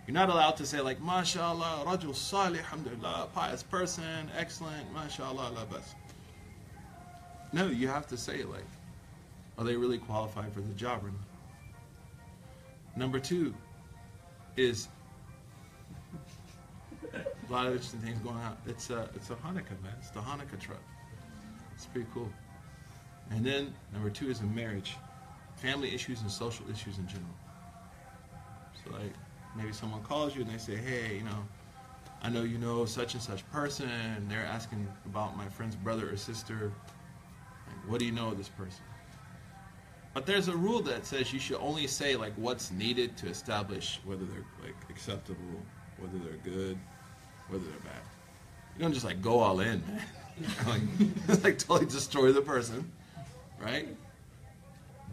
You're 0.08 0.14
not 0.14 0.30
allowed 0.30 0.56
to 0.56 0.66
say 0.66 0.80
like, 0.80 1.02
MashaAllah, 1.02 1.84
Rajul 1.84 2.16
Salih, 2.16 2.60
Alhamdulillah, 2.60 3.28
pious 3.34 3.62
person, 3.62 4.32
excellent, 4.38 4.96
MashaAllah, 4.96 5.54
la 5.54 5.66
bas. 5.66 5.96
No, 7.52 7.68
you 7.68 7.89
have 7.89 8.08
to 8.08 8.16
say 8.16 8.46
like, 8.46 8.64
are 9.58 9.66
they 9.66 9.76
really 9.76 9.98
qualified 9.98 10.54
for 10.54 10.62
the 10.62 10.74
job 10.76 11.04
or 11.04 11.08
not? 11.08 11.33
Number 12.96 13.20
two 13.20 13.54
is 14.56 14.88
a 17.14 17.52
lot 17.52 17.68
of 17.68 17.74
interesting 17.74 18.00
things 18.02 18.20
going 18.20 18.38
on. 18.38 18.56
It's 18.68 18.89
a, 18.89 19.10
it's 19.16 19.30
a 19.30 19.36
Hanukkah, 19.36 19.82
man. 19.82 19.94
It's 20.00 20.10
the 20.12 20.20
Hanukkah 20.20 20.60
truck. 20.60 20.82
It's 21.74 21.86
pretty 21.88 22.08
cool. 22.14 22.30
And 23.32 23.46
then 23.46 23.74
number 23.91 24.10
two 24.10 24.30
is 24.30 24.41
a 24.41 24.46
marriage. 24.46 24.96
family 25.56 25.94
issues 25.94 26.22
and 26.22 26.30
social 26.32 26.66
issues 26.70 26.98
in 26.98 27.08
general. 27.08 27.36
So 28.84 28.91
like 28.91 29.14
maybe 29.56 29.72
someone 29.72 30.02
calls 30.04 30.36
you 30.36 30.41
and 30.41 30.52
they 30.52 30.58
say, 30.58 30.76
hey, 30.76 31.16
you 31.18 31.24
know, 31.24 31.46
I 32.22 32.30
know 32.30 32.44
you 32.44 32.58
know 32.58 32.86
such 32.86 33.14
and 33.14 33.24
such 33.24 33.50
person, 33.52 33.89
they're 34.30 34.46
asking 34.46 34.88
about 35.06 35.38
my 35.38 35.48
friend's 35.48 35.76
brother 35.76 36.10
or 36.12 36.18
sister. 36.18 36.72
Like, 37.68 37.89
what 37.91 38.00
do 38.00 38.06
you 38.06 38.12
know 38.12 38.30
of 38.30 38.38
this 38.38 38.50
person? 38.50 38.84
But 40.14 40.28
there's 40.28 40.47
a 40.47 40.55
rule 40.55 40.82
that 40.84 41.05
says 41.05 41.34
you 41.34 41.39
should 41.39 41.57
only 41.57 41.88
say 41.88 42.16
like 42.16 42.34
what's 42.36 42.72
needed 42.72 43.18
to 43.18 43.28
establish 43.28 43.99
whether 44.05 44.26
they're 44.26 44.45
like 44.64 44.76
acceptable, 44.89 45.39
whether 45.97 46.18
they're 46.20 46.38
good, 46.43 46.78
whether 47.49 47.64
they're 47.64 47.80
bad. 47.80 48.01
You 48.76 48.84
don't 48.84 48.93
just 48.93 49.05
like 49.05 49.22
go 49.22 49.39
all 49.39 49.59
in, 49.59 49.84
like, 50.68 50.82
like 51.43 51.57
totally 51.57 51.86
destroy 51.86 52.32
the 52.32 52.41
person, 52.41 52.91
right? 53.59 53.88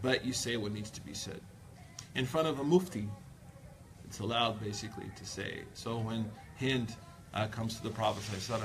But 0.01 0.23
you 0.23 0.33
say 0.33 0.57
what 0.57 0.71
needs 0.71 0.91
to 0.91 1.01
be 1.01 1.13
said. 1.13 1.41
In 2.15 2.25
front 2.25 2.47
of 2.47 2.59
a 2.59 2.63
mufti, 2.63 3.07
it's 4.05 4.19
allowed 4.19 4.61
basically 4.61 5.05
to 5.15 5.25
say. 5.25 5.61
So 5.73 5.97
when 5.97 6.29
Hind 6.59 6.93
uh, 7.33 7.47
comes 7.47 7.77
to 7.77 7.83
the 7.83 7.89
Prophet 7.89 8.23
and 8.49 8.61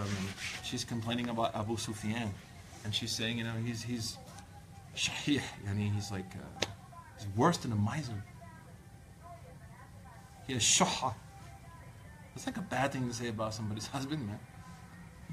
she's 0.65 0.85
complaining 0.85 1.29
about 1.29 1.55
Abu 1.55 1.77
Sufyan, 1.77 2.33
and 2.85 2.95
she's 2.95 3.13
saying, 3.13 3.39
you 3.39 3.45
know, 3.45 3.55
he's 3.65 3.83
he's 3.83 4.17
shahih, 4.97 5.43
mean, 5.73 5.93
he's 5.93 6.11
like 6.11 6.31
uh, 6.35 6.67
he's 7.19 7.29
worse 7.37 7.59
than 7.59 7.73
a 7.73 7.77
miser. 7.77 8.23
He 10.47 10.55
has 10.55 10.63
shuha. 10.77 11.15
That's 12.35 12.47
like 12.47 12.57
a 12.57 12.63
bad 12.63 12.93
thing 12.93 13.09
to 13.09 13.15
say 13.15 13.29
about 13.29 13.55
somebody's 13.55 13.87
husband, 13.97 14.27
man. 14.27 14.39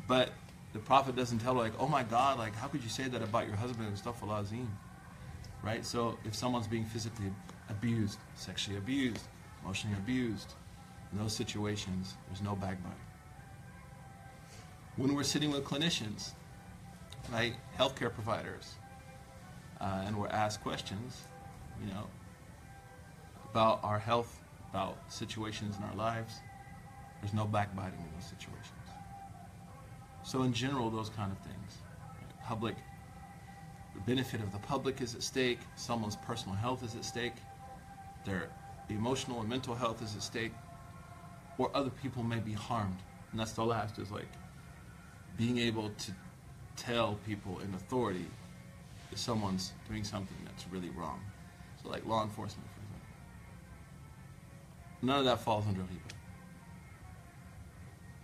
But 0.08 0.32
the 0.74 0.80
Prophet 0.80 1.16
doesn't 1.16 1.40
tell 1.40 1.54
like, 1.54 1.74
oh 1.80 1.88
my 1.88 2.04
God, 2.04 2.38
like 2.38 2.56
how 2.56 2.68
could 2.68 2.84
you 2.84 2.90
say 2.90 3.08
that 3.08 3.22
about 3.22 3.48
your 3.48 3.56
husband 3.56 3.88
and 3.88 3.98
stuff, 3.98 4.22
azim, 4.24 4.70
right? 5.64 5.86
So 5.86 6.18
if 6.26 6.36
someone's 6.36 6.68
being 6.68 6.86
physically 6.86 7.32
abused, 7.70 8.20
sexually 8.36 8.78
abused, 8.78 9.28
emotionally 9.64 9.98
abused, 9.98 10.54
in 11.12 11.20
those 11.20 11.36
situations, 11.36 12.16
there's 12.28 12.42
no 12.42 12.56
backbiting. 12.56 12.98
When 14.96 15.14
we're 15.14 15.24
sitting 15.24 15.52
with 15.52 15.64
clinicians, 15.64 16.32
right, 17.32 17.54
healthcare 17.78 18.12
providers, 18.12 18.76
uh, 19.84 20.04
and 20.06 20.18
we're 20.18 20.28
asked 20.30 20.64
questions, 20.64 21.24
you 21.82 21.94
know, 21.94 22.08
about 23.52 23.82
our 23.84 24.00
health, 24.00 24.40
about 24.72 24.98
situations 25.10 25.76
in 25.78 25.84
our 25.84 25.96
lives, 25.96 26.36
there's 27.22 27.34
no 27.34 27.46
backbiting 27.46 28.00
in 28.00 28.06
those 28.16 28.30
situations. 28.30 28.72
So 30.24 30.44
in 30.44 30.54
general, 30.54 30.90
those 30.90 31.10
kind 31.10 31.32
of 31.32 31.38
things, 31.40 31.78
right? 32.10 32.46
public, 32.46 32.76
the 33.94 34.00
benefit 34.02 34.42
of 34.42 34.54
the 34.54 34.58
public 34.60 35.02
is 35.02 35.16
at 35.16 35.22
stake. 35.22 35.60
Someone's 35.76 36.16
personal 36.16 36.56
health 36.56 36.84
is 36.84 36.96
at 36.96 37.04
stake. 37.04 37.36
Their 38.26 38.50
emotional 38.90 39.42
and 39.42 39.50
mental 39.50 39.76
health 39.76 40.02
is 40.02 40.16
at 40.16 40.24
stake, 40.24 40.54
or 41.58 41.70
other 41.74 41.90
people 41.90 42.24
may 42.24 42.40
be 42.40 42.54
harmed. 42.54 42.98
And 43.32 43.40
that's 43.40 43.52
the 43.52 43.66
last 43.66 44.00
is 44.00 44.12
like 44.12 44.32
being 45.38 45.58
able 45.58 45.90
to 45.90 46.12
tell 46.78 47.18
people 47.26 47.60
in 47.60 47.74
authority 47.74 48.28
if 49.14 49.20
someone's 49.20 49.74
doing 49.88 50.04
something 50.04 50.38
that's 50.44 50.66
really 50.70 50.90
wrong. 50.90 51.22
So 51.82 51.90
like 51.90 52.06
law 52.06 52.24
enforcement, 52.24 52.68
for 52.74 52.82
example. 52.82 53.08
None 55.04 55.20
of 55.20 55.26
that 55.26 55.40
falls 55.40 55.68
under 55.68 55.82
ghiba. 55.82 56.12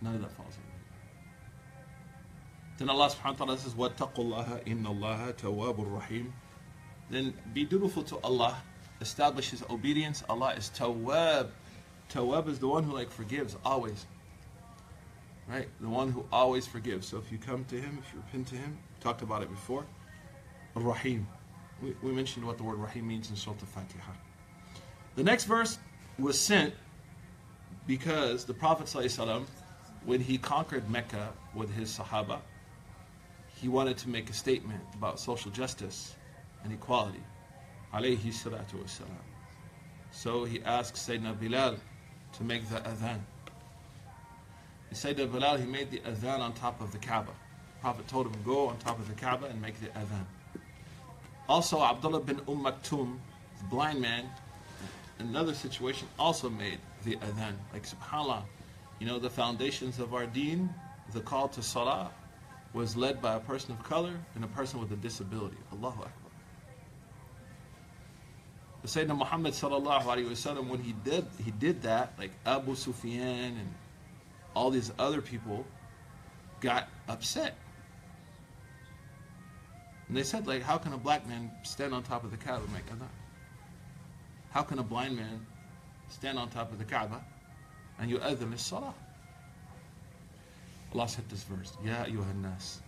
None 0.02 0.16
of 0.16 0.20
that 0.22 0.32
falls 0.32 0.54
under 0.56 0.66
ghiba. 0.66 0.90
Then 2.78 2.90
Allah 2.90 3.08
subhanahu 3.08 3.38
wa 3.38 3.44
ta'ala 3.46 3.58
says, 3.58 3.74
وَاتَّقُوا 3.74 4.16
اللَّهَ 4.16 4.66
إِنَّ 4.66 4.84
اللَّهَ 4.84 5.32
تَوَّابٌ 5.34 5.76
الرَّحِيمُ." 5.76 6.32
Then 7.10 7.34
be 7.54 7.64
dutiful 7.64 8.02
to 8.04 8.18
Allah, 8.24 8.56
establish 9.00 9.50
His 9.50 9.62
obedience. 9.70 10.24
Allah 10.28 10.54
is 10.54 10.70
tawab. 10.74 11.50
Tawab 12.10 12.48
is 12.48 12.58
the 12.58 12.66
one 12.66 12.82
who 12.82 12.92
like 12.92 13.10
forgives 13.10 13.56
always. 13.64 14.06
Right? 15.48 15.68
The 15.80 15.88
one 15.88 16.10
who 16.10 16.24
always 16.32 16.66
forgives. 16.66 17.06
So 17.06 17.18
if 17.18 17.30
you 17.30 17.38
come 17.38 17.64
to 17.66 17.76
Him, 17.76 17.98
if 18.00 18.12
you 18.12 18.20
repent 18.26 18.48
to 18.48 18.56
Him, 18.56 18.78
talked 19.00 19.22
about 19.22 19.42
it 19.42 19.50
before. 19.50 19.84
Rahim. 20.74 21.26
We, 21.82 21.94
we 22.02 22.12
mentioned 22.12 22.46
what 22.46 22.56
the 22.58 22.64
word 22.64 22.78
Rahim 22.78 23.08
means 23.08 23.30
in 23.30 23.36
Surah 23.36 23.56
Al-Fatiha. 23.60 24.12
The 25.16 25.24
next 25.24 25.44
verse 25.44 25.78
was 26.18 26.38
sent 26.38 26.74
because 27.86 28.44
the 28.44 28.54
Prophet 28.54 28.86
ﷺ, 28.86 29.44
when 30.04 30.20
he 30.20 30.38
conquered 30.38 30.88
Mecca 30.90 31.32
with 31.54 31.72
his 31.74 31.96
Sahaba, 31.98 32.38
he 33.56 33.68
wanted 33.68 33.98
to 33.98 34.08
make 34.08 34.30
a 34.30 34.32
statement 34.32 34.80
about 34.94 35.20
social 35.20 35.50
justice 35.50 36.14
and 36.64 36.72
equality. 36.72 37.22
Alayhi 37.92 38.32
salatu 38.32 38.74
wasalam. 38.82 39.24
So 40.12 40.44
he 40.44 40.62
asked 40.62 40.94
Sayyidina 40.94 41.38
Bilal 41.38 41.76
to 42.34 42.44
make 42.44 42.68
the 42.68 42.76
adhan. 42.76 43.20
Sayyidina 44.92 45.30
Bilal, 45.32 45.58
he 45.58 45.66
made 45.66 45.90
the 45.90 45.98
adhan 46.00 46.40
on 46.40 46.52
top 46.54 46.80
of 46.80 46.92
the 46.92 46.98
Kaaba. 46.98 47.32
The 47.32 47.80
Prophet 47.80 48.08
told 48.08 48.26
him, 48.26 48.34
go 48.44 48.68
on 48.68 48.78
top 48.78 48.98
of 48.98 49.08
the 49.08 49.14
Kaaba 49.14 49.46
and 49.46 49.60
make 49.60 49.78
the 49.80 49.88
adhan. 49.88 50.24
Also, 51.48 51.82
Abdullah 51.82 52.20
bin 52.20 52.40
Umm 52.48 52.64
Maktoum, 52.64 53.18
blind 53.68 54.00
man, 54.00 54.24
another 55.18 55.54
situation, 55.54 56.06
also 56.18 56.48
made 56.48 56.78
the 57.04 57.16
adhan. 57.16 57.54
Like, 57.72 57.86
subhanAllah, 57.86 58.42
you 58.98 59.06
know, 59.06 59.18
the 59.18 59.30
foundations 59.30 59.98
of 59.98 60.14
our 60.14 60.26
deen, 60.26 60.70
the 61.12 61.20
call 61.20 61.48
to 61.48 61.62
salah, 61.62 62.10
was 62.72 62.96
led 62.96 63.20
by 63.20 63.34
a 63.34 63.40
person 63.40 63.72
of 63.72 63.82
color 63.82 64.14
and 64.34 64.44
a 64.44 64.48
person 64.48 64.80
with 64.80 64.92
a 64.92 64.96
disability. 64.96 65.56
Allahu 65.72 66.02
Akbar. 66.02 66.12
The 68.82 68.88
Sayyidina 68.88 69.18
Muhammad 69.18 69.52
sallallahu 69.52 70.02
alayhi 70.02 70.30
wasallam, 70.30 70.68
when 70.68 70.80
he 70.80 70.92
did, 71.04 71.26
he 71.44 71.50
did 71.50 71.82
that, 71.82 72.14
like 72.18 72.30
Abu 72.46 72.74
Sufyan 72.74 73.56
and 73.56 73.74
all 74.54 74.70
these 74.70 74.92
other 74.98 75.20
people 75.20 75.66
got 76.60 76.88
upset. 77.08 77.56
And 80.09 80.15
they 80.15 80.23
said, 80.23 80.47
like, 80.47 80.61
how 80.61 80.77
can 80.77 80.93
a 80.93 80.97
black 80.97 81.27
man 81.27 81.51
stand 81.63 81.93
on 81.93 82.03
top 82.03 82.23
of 82.23 82.31
the 82.31 82.37
Kaaba 82.37 82.63
and 82.63 82.73
make 82.73 82.85
adhan? 82.87 83.07
How 84.51 84.61
can 84.61 84.79
a 84.79 84.83
blind 84.83 85.17
man 85.17 85.45
stand 86.09 86.37
on 86.37 86.49
top 86.49 86.71
of 86.71 86.77
the 86.77 86.85
Kaaba 86.85 87.23
and 87.99 88.09
you 88.09 88.19
adhan 88.19 88.53
is 88.53 88.61
salah? 88.61 88.93
Allah 90.93 91.09
said 91.09 91.27
this 91.29 91.43
verse, 91.43 91.73
Ya 91.83 92.05
ayyuhan 92.05 92.41
nas, 92.41 92.79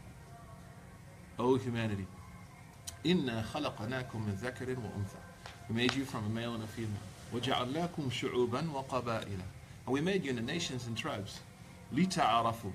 O 1.39 1.57
humanity, 1.57 2.07
inna 3.03 3.45
khalaqnakum 3.51 4.25
min 4.25 4.37
dhakarin 4.37 4.77
wa 4.77 4.89
untha. 4.89 5.19
We 5.69 5.75
made 5.75 5.93
you 5.93 6.05
from 6.05 6.25
a 6.25 6.29
male 6.29 6.53
and 6.53 6.63
a 6.63 6.67
female. 6.67 6.91
وَجَعَلْنَاكُمْ 7.33 8.09
شُعُوبًا 8.09 8.71
وَقَبَائِلًا 8.71 9.27
And 9.85 9.93
we 9.93 9.99
made 9.99 10.23
you 10.23 10.29
into 10.29 10.41
nations 10.41 10.87
and 10.87 10.97
tribes. 10.97 11.41
لِتَعَارَفُوا 11.93 12.71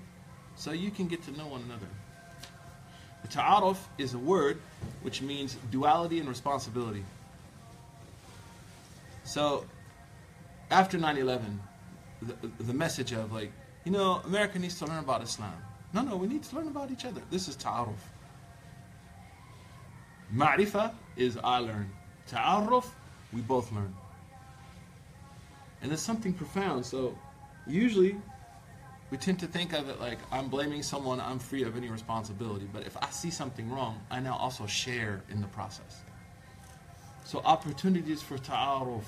So 0.56 0.72
you 0.72 0.90
can 0.90 1.08
get 1.08 1.22
to 1.24 1.30
know 1.32 1.46
one 1.46 1.62
another. 1.62 1.88
Ta'aruf 3.29 3.77
is 3.97 4.13
a 4.13 4.19
word 4.19 4.59
which 5.01 5.21
means 5.21 5.57
duality 5.71 6.19
and 6.19 6.27
responsibility. 6.27 7.03
So, 9.23 9.65
after 10.71 10.97
9 10.97 11.17
11, 11.17 11.59
the, 12.21 12.73
message 12.73 13.11
of 13.11 13.31
like, 13.31 13.51
you 13.83 13.91
know, 13.91 14.21
America 14.25 14.57
needs 14.59 14.77
to 14.79 14.85
learn 14.85 14.99
about 14.99 15.21
Islam. 15.21 15.53
No, 15.93 16.01
no, 16.01 16.17
we 16.17 16.27
need 16.27 16.43
to 16.43 16.55
learn 16.55 16.67
about 16.67 16.91
each 16.91 17.05
other. 17.05 17.21
This 17.29 17.47
is 17.47 17.55
ta'aruf. 17.55 17.95
Ma'rifa 20.33 20.93
is 21.15 21.37
I 21.43 21.59
learn. 21.59 21.89
Ta'aruf, 22.29 22.85
we 23.31 23.41
both 23.41 23.71
learn. 23.71 23.93
And 25.81 25.91
it's 25.91 26.01
something 26.01 26.33
profound. 26.33 26.85
So, 26.85 27.17
usually, 27.65 28.15
we 29.09 29.17
tend 29.17 29.39
to 29.39 29.47
think 29.47 29.73
of 29.73 29.89
it 29.89 29.99
like 29.99 30.19
I'm 30.31 30.49
blaming 30.49 30.83
someone, 30.83 31.19
I'm 31.19 31.39
free 31.39 31.63
of 31.63 31.77
any 31.77 31.89
responsibility. 31.89 32.67
But 32.71 32.85
if 32.85 32.97
I 32.97 33.09
see 33.09 33.29
something 33.29 33.71
wrong, 33.71 33.99
I 34.11 34.19
now 34.19 34.35
also 34.35 34.65
share 34.65 35.23
in 35.29 35.41
the 35.41 35.47
process. 35.47 36.01
So 37.23 37.39
opportunities 37.39 38.21
for 38.21 38.37
ta'aruf 38.37 39.03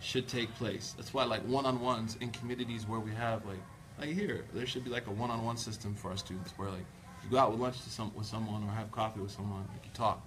should 0.00 0.28
take 0.28 0.52
place. 0.54 0.94
That's 0.96 1.14
why 1.14 1.24
like 1.24 1.42
one-on-ones 1.42 2.16
in 2.20 2.30
communities 2.30 2.86
where 2.86 3.00
we 3.00 3.12
have 3.12 3.44
like 3.46 3.58
like 3.98 4.10
here, 4.10 4.44
there 4.52 4.66
should 4.66 4.84
be 4.84 4.90
like 4.90 5.06
a 5.06 5.10
one-on-one 5.10 5.56
system 5.56 5.94
for 5.94 6.10
our 6.10 6.16
students 6.16 6.52
where 6.56 6.68
like 6.68 6.84
you 7.24 7.30
go 7.30 7.38
out 7.38 7.50
with 7.50 7.60
lunch 7.60 7.82
to 7.82 7.90
some, 7.90 8.12
with 8.14 8.26
someone 8.26 8.62
or 8.62 8.70
have 8.70 8.92
coffee 8.92 9.20
with 9.20 9.30
someone, 9.30 9.66
like 9.72 9.84
you 9.84 9.90
talk. 9.94 10.24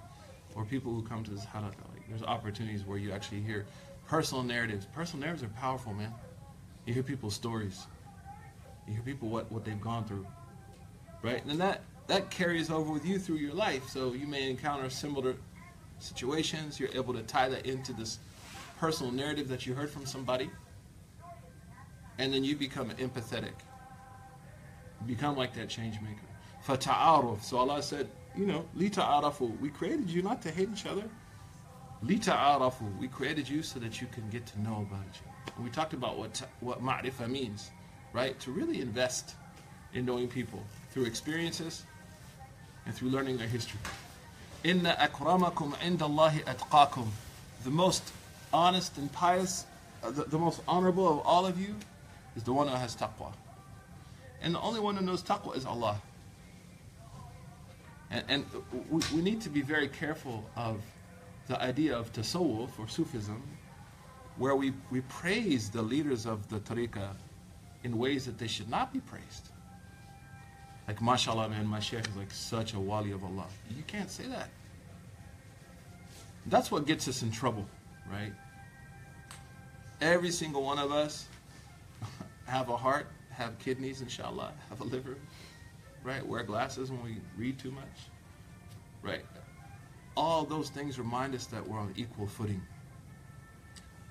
Or 0.55 0.66
people 0.66 0.93
who 0.93 1.03
come 1.03 1.24
to 1.24 1.32
this 1.32 1.45
halaqah, 1.45 1.93
like 1.93 2.07
there's 2.10 2.24
opportunities 2.24 2.84
where 2.84 2.97
you 2.97 3.12
actually 3.12 3.41
hear 3.41 3.66
personal 4.07 4.43
narratives. 4.43 4.88
Personal 4.88 5.22
narratives 5.22 5.43
are 5.43 5.53
powerful, 5.60 5.93
man. 5.93 6.12
You 6.90 6.96
hear 6.96 7.04
people's 7.04 7.36
stories. 7.36 7.86
You 8.88 8.94
hear 8.96 9.04
people 9.04 9.30
what, 9.30 9.52
what 9.52 9.64
they've 9.64 9.80
gone 9.80 10.06
through. 10.06 10.26
Right? 11.22 11.46
And 11.46 11.62
that 11.62 11.84
that 12.08 12.32
carries 12.32 12.72
over 12.72 12.92
with 12.92 13.06
you 13.06 13.20
through 13.20 13.36
your 13.36 13.54
life. 13.54 13.88
So 13.90 14.14
you 14.14 14.26
may 14.26 14.50
encounter 14.50 14.90
similar 14.90 15.36
situations. 16.00 16.80
You're 16.80 16.90
able 16.96 17.14
to 17.14 17.22
tie 17.22 17.48
that 17.48 17.68
into 17.68 17.94
this 17.94 18.18
personal 18.80 19.12
narrative 19.12 19.48
that 19.50 19.68
you 19.68 19.76
heard 19.76 19.92
from 19.92 20.08
somebody. 20.08 20.50
And 22.18 22.34
then 22.34 22.44
you 22.44 22.56
become 22.56 22.90
empathetic. 22.90 23.54
You 25.00 25.06
become 25.06 25.38
like 25.38 25.54
that 25.54 25.70
change 25.70 26.02
maker. 26.02 26.26
Fata'aruf. 26.66 27.44
So 27.44 27.58
Allah 27.58 27.84
said, 27.84 28.10
you 28.36 28.48
know, 28.48 28.66
lita 28.74 29.02
arafu. 29.02 29.60
We 29.60 29.70
created 29.70 30.10
you 30.10 30.24
not 30.24 30.42
to 30.42 30.50
hate 30.50 30.70
each 30.74 30.88
other. 30.88 31.04
Lita 32.02 32.32
arafu. 32.32 32.98
We 32.98 33.08
created 33.08 33.48
you 33.48 33.62
so 33.62 33.78
that 33.78 34.02
you 34.02 34.08
can 34.08 34.28
get 34.32 34.48
to 34.48 34.62
know 34.64 34.88
about 34.90 35.04
each 35.14 35.20
other. 35.22 35.29
We 35.64 35.70
talked 35.70 35.93
about 35.93 36.18
what 36.18 36.41
what 36.62 36.82
ma'rifa 36.82 37.28
means, 37.28 37.72
right? 38.14 38.39
To 38.41 38.51
really 38.51 38.82
invest 38.82 39.36
in 39.93 40.05
knowing 40.05 40.28
people 40.28 40.64
through 40.91 41.05
experiences 41.05 41.84
and 42.86 42.95
through 42.95 43.10
learning 43.10 43.38
their 43.38 43.47
history. 43.47 43.80
Inna 44.64 44.95
akramakum 44.99 45.74
indallahi 45.76 46.43
atqakum. 46.43 47.07
The 47.64 47.70
most 47.70 48.03
honest 48.53 48.97
and 48.97 49.12
pious, 49.12 49.66
uh, 50.03 50.12
the, 50.12 50.24
the 50.24 50.38
most 50.38 50.62
honorable 50.68 51.07
of 51.10 51.26
all 51.26 51.45
of 51.45 51.60
you 51.60 51.76
is 52.36 52.43
the 52.43 52.53
one 52.53 52.68
who 52.68 52.76
has 52.76 52.95
taqwa. 52.95 53.34
And 54.41 54.55
the 54.55 54.62
only 54.62 54.80
one 54.80 54.95
who 54.95 55.05
knows 55.05 55.22
taqwa 55.22 55.55
is 55.55 55.66
Allah. 55.66 56.01
And, 58.12 58.24
and 58.28 58.45
we, 58.89 59.01
we 59.14 59.22
need 59.22 59.41
to 59.41 59.49
be 59.49 59.62
very 59.62 59.88
careful 59.88 60.49
of 60.55 60.82
the 61.47 61.62
idea 61.62 61.97
of 61.97 62.12
tasawwuf 62.14 62.70
or 62.80 62.88
Sufism, 62.88 63.41
where 64.40 64.56
we, 64.56 64.74
we 64.90 65.02
praise 65.02 65.70
the 65.70 65.82
leaders 65.82 66.26
of 66.26 66.48
the 66.48 66.60
tariqah 66.62 67.12
in 67.84 67.98
ways 67.98 68.26
that 68.26 68.38
they 68.38 68.48
should 68.48 68.70
not 68.70 68.92
be 68.92 69.02
praised. 69.02 69.50
Like, 70.88 71.02
mashallah, 71.02 71.50
man, 71.50 71.68
my 71.68 71.80
sheikh 71.80 72.08
is 72.08 72.16
like 72.16 72.32
such 72.32 72.74
a 72.74 72.80
wali 72.80 73.12
of 73.12 73.24
Allah. 73.24 73.46
You 73.70 73.84
can't 73.86 74.10
say 74.10 74.24
that. 74.28 74.50
That's 76.46 76.72
what 76.72 76.88
gets 76.88 77.08
us 77.08 77.22
in 77.22 77.32
trouble, 77.32 77.68
right? 78.10 78.34
Every 80.02 80.32
single 80.32 80.64
one 80.64 80.80
of 80.80 80.92
us 80.92 81.28
have 82.48 82.70
a 82.70 82.78
heart, 82.78 83.08
have 83.32 83.60
kidneys, 83.60 84.02
inshallah, 84.02 84.54
have 84.70 84.80
a 84.80 84.86
liver, 84.86 85.18
right? 86.02 86.26
Wear 86.26 86.44
glasses 86.44 86.90
when 86.90 87.04
we 87.04 87.18
read 87.38 87.60
too 87.60 87.72
much, 87.72 88.08
right? 89.04 89.26
All 90.16 90.46
those 90.46 90.70
things 90.70 90.98
remind 90.98 91.36
us 91.36 91.46
that 91.48 91.68
we're 91.68 91.78
on 91.78 91.94
equal 91.98 92.26
footing. 92.26 92.62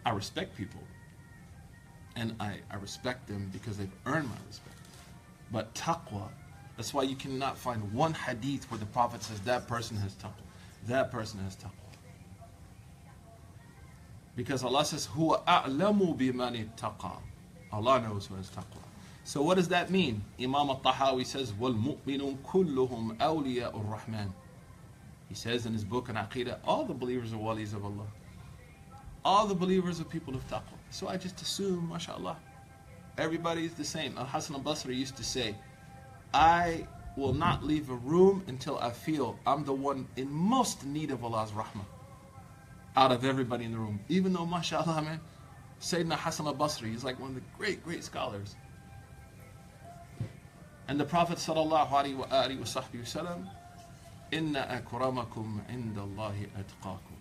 I 0.07 0.11
respect 0.11 0.55
people, 0.57 0.81
and 2.15 2.35
I, 2.39 2.59
I 2.69 2.75
respect 2.75 3.27
them 3.27 3.49
because 3.53 3.77
they've 3.77 3.91
earned 4.05 4.29
my 4.29 4.35
respect. 4.47 4.75
But 5.51 5.73
taqwa, 5.73 6.29
that's 6.77 6.93
why 6.93 7.03
you 7.03 7.15
cannot 7.15 7.57
find 7.57 7.93
one 7.93 8.13
hadith 8.13 8.69
where 8.71 8.79
the 8.79 8.85
Prophet 8.87 9.23
says 9.23 9.39
that 9.41 9.67
person 9.67 9.97
has 9.97 10.13
taqwa, 10.13 10.43
that 10.87 11.11
person 11.11 11.39
has 11.43 11.55
taqwa. 11.55 11.69
Because 14.35 14.63
Allah 14.63 14.83
says, 14.83 15.07
"Huwa 15.07 15.43
a'lamu 15.45 16.17
bimani 16.17 16.67
taqa." 16.75 17.17
Allah 17.71 18.01
knows 18.01 18.25
who 18.27 18.35
has 18.35 18.49
taqwa. 18.49 18.83
So 19.23 19.41
what 19.41 19.55
does 19.55 19.69
that 19.69 19.89
mean? 19.89 20.23
Imam 20.39 20.69
al-Tahawi 20.69 21.25
says, 21.25 21.53
وَالْمُؤْمِنُونَ 21.53 22.37
كُلُّهُمْ 22.39 23.17
أَوْلِيَاءُ 23.17 23.73
الرَّحْمَنِ 23.73 24.29
He 25.29 25.35
says 25.35 25.65
in 25.65 25.73
his 25.73 25.85
book 25.85 26.09
on 26.09 26.15
Aqidah, 26.15 26.59
all 26.65 26.83
the 26.83 26.93
believers 26.93 27.31
are 27.31 27.37
walis 27.37 27.73
of 27.73 27.85
Allah. 27.85 28.05
All 29.24 29.46
the 29.46 29.54
believers 29.54 30.00
are 30.00 30.04
people 30.04 30.34
of 30.34 30.46
taqwa. 30.48 30.78
So 30.90 31.08
I 31.08 31.16
just 31.16 31.40
assume, 31.42 31.88
mashallah, 31.88 32.36
everybody 33.18 33.64
is 33.64 33.74
the 33.74 33.84
same. 33.84 34.16
Al-Hasan 34.16 34.56
al-Basri 34.56 34.96
used 34.96 35.16
to 35.16 35.24
say, 35.24 35.54
I 36.32 36.86
will 37.16 37.34
not 37.34 37.64
leave 37.64 37.90
a 37.90 37.94
room 37.94 38.44
until 38.46 38.78
I 38.78 38.90
feel 38.90 39.38
I'm 39.46 39.64
the 39.64 39.72
one 39.72 40.06
in 40.16 40.30
most 40.30 40.86
need 40.86 41.10
of 41.10 41.24
Allah's 41.24 41.50
rahmah 41.50 41.84
out 42.96 43.12
of 43.12 43.24
everybody 43.24 43.64
in 43.64 43.72
the 43.72 43.78
room. 43.78 44.00
Even 44.08 44.32
though, 44.32 44.46
mashallah, 44.46 45.02
man, 45.02 45.20
Sayyidina 45.80 46.14
Hassan 46.14 46.46
al-Basri 46.46 46.94
is 46.94 47.04
like 47.04 47.18
one 47.20 47.30
of 47.30 47.34
the 47.34 47.42
great, 47.56 47.84
great 47.84 48.04
scholars. 48.04 48.56
And 50.88 50.98
the 50.98 51.04
Prophet 51.04 51.38
sallallahu 51.38 51.90
alaihi 51.90 52.58
wasallam, 52.58 53.46
"Inna 54.32 54.82
akramakum 54.82 55.60
indallahi 55.68 56.48
atqakum." 56.56 57.17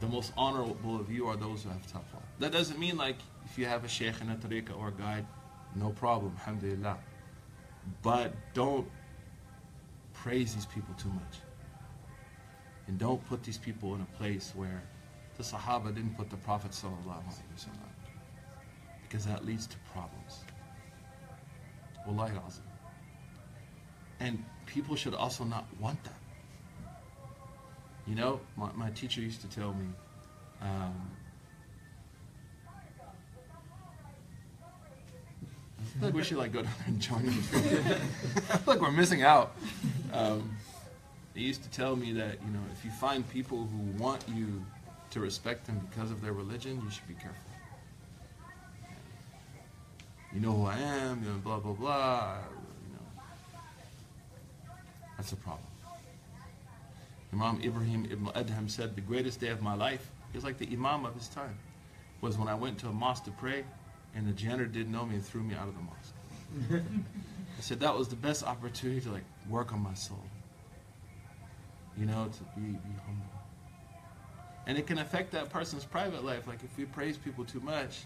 The 0.00 0.06
most 0.06 0.32
honorable 0.36 1.00
of 1.00 1.10
you 1.10 1.26
are 1.26 1.36
those 1.36 1.62
who 1.62 1.70
have 1.70 1.86
taqwa. 1.86 2.20
That 2.38 2.52
doesn't 2.52 2.78
mean 2.78 2.96
like 2.96 3.16
if 3.44 3.56
you 3.58 3.66
have 3.66 3.84
a 3.84 3.88
sheikh 3.88 4.20
and 4.20 4.30
a 4.30 4.34
tariqah 4.34 4.78
or 4.78 4.88
a 4.88 4.92
guide, 4.92 5.26
no 5.74 5.90
problem, 5.90 6.32
alhamdulillah. 6.38 6.98
But 8.02 8.34
don't 8.52 8.88
praise 10.12 10.54
these 10.54 10.66
people 10.66 10.94
too 10.94 11.08
much. 11.10 11.40
And 12.88 12.98
don't 12.98 13.24
put 13.26 13.42
these 13.42 13.58
people 13.58 13.94
in 13.94 14.00
a 14.00 14.18
place 14.18 14.52
where 14.54 14.82
the 15.36 15.42
Sahaba 15.42 15.94
didn't 15.94 16.16
put 16.16 16.30
the 16.30 16.36
Prophet 16.36 16.74
because 19.02 19.24
that 19.26 19.44
leads 19.44 19.66
to 19.66 19.76
problems. 19.92 20.44
Wallahi. 22.06 22.32
And 24.20 24.44
people 24.66 24.96
should 24.96 25.14
also 25.14 25.44
not 25.44 25.66
want 25.80 26.02
that. 26.04 26.15
You 28.06 28.14
know, 28.14 28.40
my, 28.56 28.70
my 28.74 28.90
teacher 28.90 29.20
used 29.20 29.40
to 29.40 29.48
tell 29.48 29.74
me, 29.74 29.86
um, 30.62 30.94
like 36.00 36.14
we 36.14 36.22
should 36.22 36.36
like 36.36 36.52
go 36.52 36.62
down 36.62 36.72
there 36.78 36.88
and 36.88 37.00
join 37.00 37.30
feel 37.30 38.62
like 38.66 38.80
we're 38.80 38.92
missing 38.92 39.22
out. 39.22 39.56
Um, 40.12 40.56
used 41.34 41.62
to 41.62 41.70
tell 41.70 41.96
me 41.96 42.12
that 42.12 42.38
you 42.44 42.50
know 42.52 42.60
if 42.72 42.84
you 42.84 42.90
find 42.90 43.28
people 43.30 43.66
who 43.66 44.02
want 44.02 44.24
you 44.28 44.64
to 45.10 45.20
respect 45.20 45.66
them 45.66 45.80
because 45.90 46.10
of 46.10 46.22
their 46.22 46.32
religion, 46.32 46.80
you 46.84 46.90
should 46.90 47.06
be 47.08 47.14
careful. 47.14 47.40
You 50.32 50.40
know 50.40 50.52
who 50.52 50.66
I 50.66 50.78
am, 50.78 51.22
you 51.22 51.30
know, 51.30 51.38
blah 51.38 51.58
blah 51.58 51.72
blah. 51.72 52.36
You 52.86 52.94
know, 52.94 53.22
that's 55.16 55.32
a 55.32 55.36
problem. 55.36 55.75
Imam 57.32 57.60
Ibrahim 57.62 58.06
ibn 58.10 58.26
Adham 58.26 58.70
said, 58.70 58.94
"The 58.94 59.00
greatest 59.00 59.40
day 59.40 59.48
of 59.48 59.62
my 59.62 59.74
life." 59.74 60.10
He 60.32 60.38
was 60.38 60.44
like 60.44 60.58
the 60.58 60.68
Imam 60.72 61.04
of 61.04 61.14
his 61.14 61.28
time. 61.28 61.58
Was 62.20 62.38
when 62.38 62.48
I 62.48 62.54
went 62.54 62.78
to 62.78 62.88
a 62.88 62.92
mosque 62.92 63.24
to 63.24 63.30
pray, 63.32 63.64
and 64.14 64.26
the 64.26 64.32
janitor 64.32 64.66
didn't 64.66 64.92
know 64.92 65.04
me 65.04 65.16
and 65.16 65.24
threw 65.24 65.42
me 65.42 65.54
out 65.54 65.68
of 65.68 65.74
the 65.74 65.82
mosque. 65.82 66.82
I 67.58 67.60
said 67.60 67.80
that 67.80 67.96
was 67.96 68.08
the 68.08 68.16
best 68.16 68.44
opportunity 68.44 69.00
to 69.02 69.10
like 69.10 69.24
work 69.48 69.72
on 69.72 69.80
my 69.80 69.94
soul. 69.94 70.22
You 71.98 72.06
know, 72.06 72.28
to 72.30 72.60
be, 72.60 72.72
be 72.72 72.94
humble. 73.06 73.26
And 74.66 74.76
it 74.76 74.86
can 74.86 74.98
affect 74.98 75.32
that 75.32 75.48
person's 75.48 75.84
private 75.84 76.24
life. 76.24 76.46
Like 76.46 76.62
if 76.62 76.76
we 76.76 76.84
praise 76.84 77.16
people 77.16 77.44
too 77.44 77.60
much, 77.60 78.04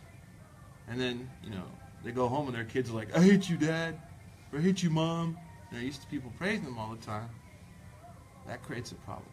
and 0.88 1.00
then, 1.00 1.28
you 1.42 1.50
know, 1.50 1.64
they 2.04 2.12
go 2.12 2.28
home 2.28 2.46
and 2.46 2.54
their 2.54 2.64
kids 2.64 2.90
are 2.90 2.94
like, 2.94 3.16
I 3.16 3.22
hate 3.22 3.48
you, 3.48 3.56
dad, 3.56 3.98
or 4.52 4.58
I 4.58 4.62
hate 4.62 4.82
you, 4.82 4.90
mom. 4.90 5.38
And 5.70 5.78
they're 5.78 5.86
used 5.86 6.02
to 6.02 6.08
people 6.08 6.32
praising 6.36 6.64
them 6.64 6.78
all 6.78 6.90
the 6.90 7.04
time. 7.04 7.28
That 8.50 8.64
creates 8.64 8.90
a 8.90 8.96
problem. 8.96 9.30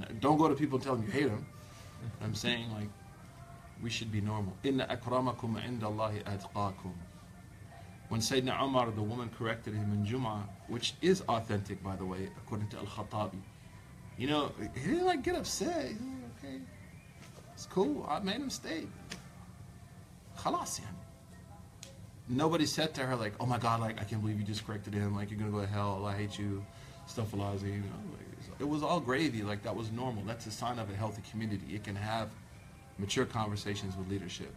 Now, 0.00 0.08
don't 0.18 0.36
go 0.36 0.48
to 0.48 0.54
people 0.56 0.78
and 0.78 0.84
tell 0.84 0.96
them 0.96 1.04
you 1.06 1.12
hate 1.12 1.28
them. 1.28 1.46
I'm 2.20 2.34
saying, 2.34 2.72
like, 2.72 2.88
we 3.80 3.88
should 3.88 4.10
be 4.10 4.20
normal. 4.20 4.52
Inna 4.64 4.84
akramakum 4.86 5.62
indallahi 5.62 6.24
atqakum. 6.24 6.92
When 8.08 8.20
Sayyidina 8.20 8.60
Umar, 8.60 8.90
the 8.90 9.02
woman 9.02 9.30
corrected 9.38 9.74
him 9.74 9.92
in 9.92 10.04
Jum'ah, 10.04 10.42
which 10.66 10.94
is 11.02 11.20
authentic, 11.28 11.84
by 11.84 11.94
the 11.94 12.04
way, 12.04 12.30
according 12.36 12.66
to 12.70 12.78
Al-Khattabi. 12.78 13.40
You 14.16 14.26
know, 14.26 14.50
he 14.74 14.90
didn't 14.90 15.06
like 15.06 15.22
get 15.22 15.36
upset. 15.36 15.90
He's 15.90 16.00
like, 16.00 16.44
okay, 16.44 16.60
it's 17.54 17.66
cool. 17.66 18.04
I 18.10 18.18
made 18.18 18.36
a 18.36 18.40
mistake. 18.40 18.88
Khalas. 20.36 20.80
Nobody 22.28 22.66
said 22.66 22.92
to 22.94 23.02
her 23.02 23.14
like, 23.14 23.34
"Oh 23.40 23.46
my 23.46 23.58
God, 23.58 23.80
like 23.80 24.00
I 24.00 24.04
can't 24.04 24.20
believe 24.20 24.38
you 24.38 24.44
just 24.44 24.66
corrected 24.66 24.92
him. 24.92 25.14
Like 25.14 25.30
you're 25.30 25.38
gonna 25.38 25.52
go 25.52 25.60
to 25.60 25.66
hell. 25.66 26.04
I 26.04 26.14
hate 26.16 26.38
you." 26.38 26.64
Stuff 27.08 27.32
You 27.32 27.38
know, 27.38 27.46
like, 27.46 28.27
it 28.58 28.68
was 28.68 28.82
all 28.82 29.00
gravy. 29.00 29.42
Like 29.42 29.62
that 29.62 29.74
was 29.74 29.90
normal. 29.90 30.22
That's 30.24 30.46
a 30.46 30.50
sign 30.50 30.78
of 30.78 30.90
a 30.90 30.94
healthy 30.94 31.22
community. 31.30 31.74
It 31.74 31.84
can 31.84 31.96
have 31.96 32.28
mature 32.98 33.24
conversations 33.24 33.96
with 33.96 34.08
leadership. 34.08 34.54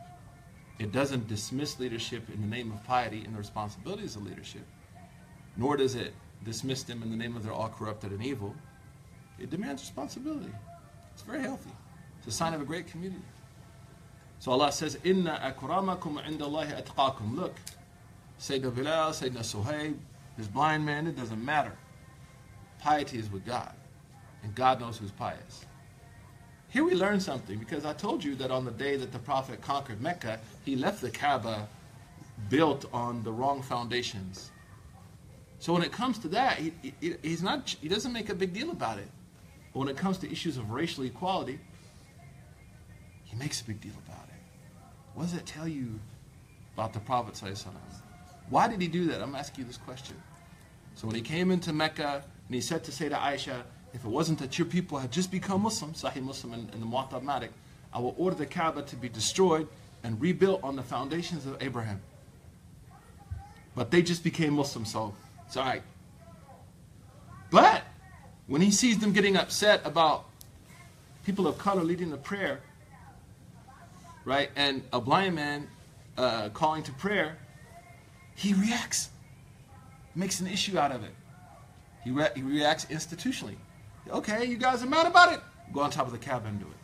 It 0.80 0.92
doesn't 0.92 1.28
dismiss 1.28 1.80
leadership 1.80 2.24
in 2.34 2.42
the 2.42 2.48
name 2.48 2.72
of 2.72 2.84
piety 2.86 3.24
and 3.24 3.36
the 3.36 3.38
responsibilities 3.38 4.16
of 4.16 4.26
leadership, 4.26 4.66
nor 5.56 5.78
does 5.78 5.94
it 5.94 6.14
dismiss 6.44 6.82
them 6.84 7.04
in 7.04 7.12
the 7.12 7.16
name 7.16 7.36
of 7.36 7.44
they're 7.44 7.54
all 7.54 7.70
corrupted 7.70 8.12
and 8.12 8.24
evil. 8.24 8.56
It 9.40 9.52
demands 9.52 9.84
responsibility. 9.84 10.52
It's 11.14 11.22
very 11.22 11.42
healthy. 11.42 11.70
It's 12.18 12.28
a 12.28 12.32
sign 12.32 12.54
of 12.54 12.62
a 12.62 12.66
great 12.66 12.88
community. 12.88 13.22
So 14.40 14.52
Allah 14.52 14.72
says, 14.72 14.98
Inna 15.04 15.54
akramakum 15.56 16.24
indallahi 16.26 16.84
atqakum. 16.84 17.36
Look, 17.36 17.56
Sayyidina 18.40 18.74
Bilal, 18.74 19.12
Sayyidina 19.12 19.64
Suhaib, 19.64 19.96
this 20.36 20.48
blind 20.48 20.84
man, 20.84 21.06
it 21.06 21.16
doesn't 21.16 21.44
matter. 21.44 21.74
Piety 22.80 23.20
is 23.20 23.32
with 23.32 23.46
God. 23.46 23.72
And 24.44 24.54
God 24.56 24.80
knows 24.80 24.98
who's 24.98 25.12
pious. 25.12 25.66
Here 26.70 26.84
we 26.84 26.96
learn 26.96 27.20
something 27.20 27.60
because 27.60 27.86
I 27.86 27.94
told 27.94 28.24
you 28.24 28.36
that 28.36 28.50
on 28.50 28.64
the 28.66 28.72
day 28.72 28.96
that 28.96 29.12
the 29.12 29.20
Prophet 29.20 29.62
conquered 29.62 30.02
Mecca, 30.02 30.40
he 30.64 30.76
left 30.76 31.02
the 31.02 31.10
Kaaba 31.10 31.68
built 32.50 32.86
on 32.94 33.24
the 33.24 33.32
wrong 33.32 33.62
foundations. 33.62 34.52
So 35.60 35.74
when 35.74 35.84
it 35.84 35.92
comes 35.92 36.18
to 36.20 36.28
that, 36.30 36.58
he, 36.58 36.74
he, 37.02 37.16
he's 37.22 37.44
not, 37.44 37.76
he 37.82 37.88
doesn't 37.88 38.14
make 38.14 38.30
a 38.30 38.36
big 38.36 38.54
deal 38.54 38.72
about 38.72 38.98
it. 38.98 39.08
But 39.74 39.80
when 39.80 39.90
it 39.90 39.98
comes 39.98 40.18
to 40.20 40.32
issues 40.32 40.58
of 40.58 40.72
racial 40.72 41.04
equality, 41.04 41.60
he 43.26 43.36
makes 43.36 43.62
a 43.62 43.66
big 43.66 43.80
deal 43.80 43.94
about 44.08 44.26
it. 44.30 44.42
What 45.14 45.24
does 45.24 45.34
that 45.34 45.46
tell 45.46 45.68
you 45.68 46.00
about 46.74 46.94
the 46.94 47.00
Prophet? 47.00 47.40
Why 48.50 48.68
did 48.68 48.82
he 48.82 48.88
do 48.88 49.06
that? 49.08 49.22
I'm 49.22 49.36
asking 49.36 49.64
you 49.64 49.68
this 49.68 49.78
question. 49.78 50.16
So 50.96 51.08
when 51.08 51.16
he 51.16 51.22
came 51.22 51.52
into 51.52 51.74
Mecca, 51.74 52.24
And 52.48 52.56
he 52.56 52.62
said 52.62 52.84
to 52.84 52.92
say 52.92 53.08
to 53.08 53.16
Aisha, 53.16 53.64
if 53.94 54.06
it 54.06 54.08
wasn't 54.08 54.40
that 54.40 54.58
your 54.58 54.68
people 54.68 54.98
had 54.98 55.12
just 55.12 55.32
become 55.32 55.62
Muslim, 55.62 55.94
Sahih 55.94 56.24
Muslim 56.24 56.54
and, 56.54 56.74
in 56.74 56.80
the 56.80 57.20
Malik, 57.22 57.52
I 57.94 58.00
will 58.00 58.16
order 58.18 58.36
the 58.36 58.46
Kaaba 58.46 58.84
to 58.84 58.96
be 58.96 59.10
destroyed 59.10 59.68
and 60.04 60.20
rebuilt 60.22 60.62
on 60.64 60.76
the 60.76 60.84
foundations 60.84 61.46
of 61.46 61.62
Abraham. 61.62 62.02
But 63.76 63.92
they 63.92 64.02
just 64.02 64.24
became 64.24 64.54
Muslim, 64.54 64.86
so 64.86 65.14
it's 65.46 65.58
all 65.58 65.66
right. 65.66 65.84
But 67.50 67.84
when 68.48 68.62
he 68.62 68.72
sees 68.72 69.00
them 69.00 69.12
getting 69.12 69.36
upset 69.36 69.82
about 69.86 70.26
people 71.26 71.48
of 71.48 71.58
color 71.58 71.84
leading 71.84 72.10
the 72.10 72.18
prayer, 72.18 72.62
right, 74.26 74.50
and 74.56 74.84
a 74.94 75.02
blind 75.02 75.36
man 75.36 75.68
uh, 76.18 76.50
calling 76.50 76.84
to 76.84 76.94
prayer, 76.94 77.38
he 78.36 78.54
reacts, 78.54 79.10
makes 80.16 80.40
an 80.40 80.48
issue 80.48 80.78
out 80.78 80.92
of 80.92 81.04
it. 81.04 81.14
He, 82.04 82.12
re- 82.12 82.32
he 82.36 82.42
reacts 82.42 82.86
institutionally. 82.86 83.56
Okay, 84.10 84.46
you 84.46 84.58
guys 84.58 84.84
are 84.84 84.88
mad 84.88 85.08
about 85.08 85.34
it. 85.34 85.40
Go 85.74 85.82
on 85.82 85.92
top 85.92 86.06
of 86.06 86.12
the 86.12 86.18
Kaaba 86.18 86.48
and 86.48 86.60
do 86.60 86.66
it. 86.66 86.82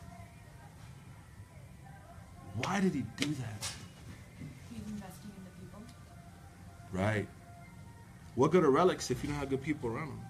Why 2.66 2.80
did 2.80 2.94
he 2.94 3.02
do 3.18 3.28
that? 3.36 3.72
He's 4.72 4.86
investing 4.88 5.32
in 5.36 5.44
the 5.44 5.52
people. 5.60 5.82
Right. 6.92 7.28
What 8.36 8.52
good 8.52 8.64
are 8.64 8.72
relics 8.72 9.12
if 9.12 9.24
you 9.24 9.30
don't 9.30 9.38
have 9.40 9.50
good 9.50 9.62
people 9.62 9.90
around 9.90 10.10
them? 10.10 10.22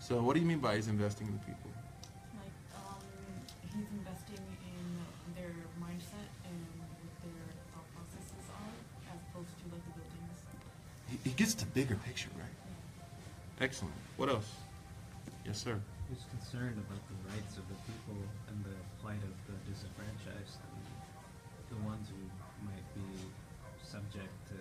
So, 0.00 0.20
what 0.22 0.34
do 0.34 0.40
you 0.40 0.46
mean 0.46 0.58
by 0.58 0.76
he's 0.76 0.88
investing 0.88 1.26
in 1.26 1.34
the 1.34 1.38
people? 1.40 1.70
Like, 2.34 2.52
um, 2.76 2.96
he's 3.62 3.86
investing 3.92 4.40
in 4.64 5.34
their 5.36 5.52
mindset 5.80 6.28
and 6.44 6.56
what 6.78 6.88
their 7.22 7.44
thought 7.72 7.84
processes 7.94 8.48
are, 8.48 9.12
as 9.12 9.20
opposed 9.30 9.52
to 9.60 9.64
like 9.72 9.84
the 9.84 9.92
buildings. 10.00 10.40
He, 11.10 11.30
he 11.30 11.36
gets 11.36 11.54
the 11.54 11.66
bigger 11.66 11.96
picture, 11.96 12.30
right? 12.36 12.56
Excellent. 13.60 13.94
What 14.16 14.30
else? 14.30 14.48
Yes, 15.48 15.64
sir. 15.64 15.80
Who's 16.10 16.24
concerned 16.28 16.76
about 16.76 17.00
the 17.08 17.32
rights 17.32 17.56
of 17.56 17.66
the 17.68 17.74
people 17.88 18.20
and 18.48 18.62
the 18.66 18.76
plight 19.00 19.16
of 19.16 19.32
the 19.48 19.56
disenfranchised 19.64 20.60
and 20.60 21.78
the 21.78 21.88
ones 21.88 22.06
who 22.10 22.20
might 22.66 22.84
be 22.94 23.00
subject 23.82 24.28
to 24.48 24.54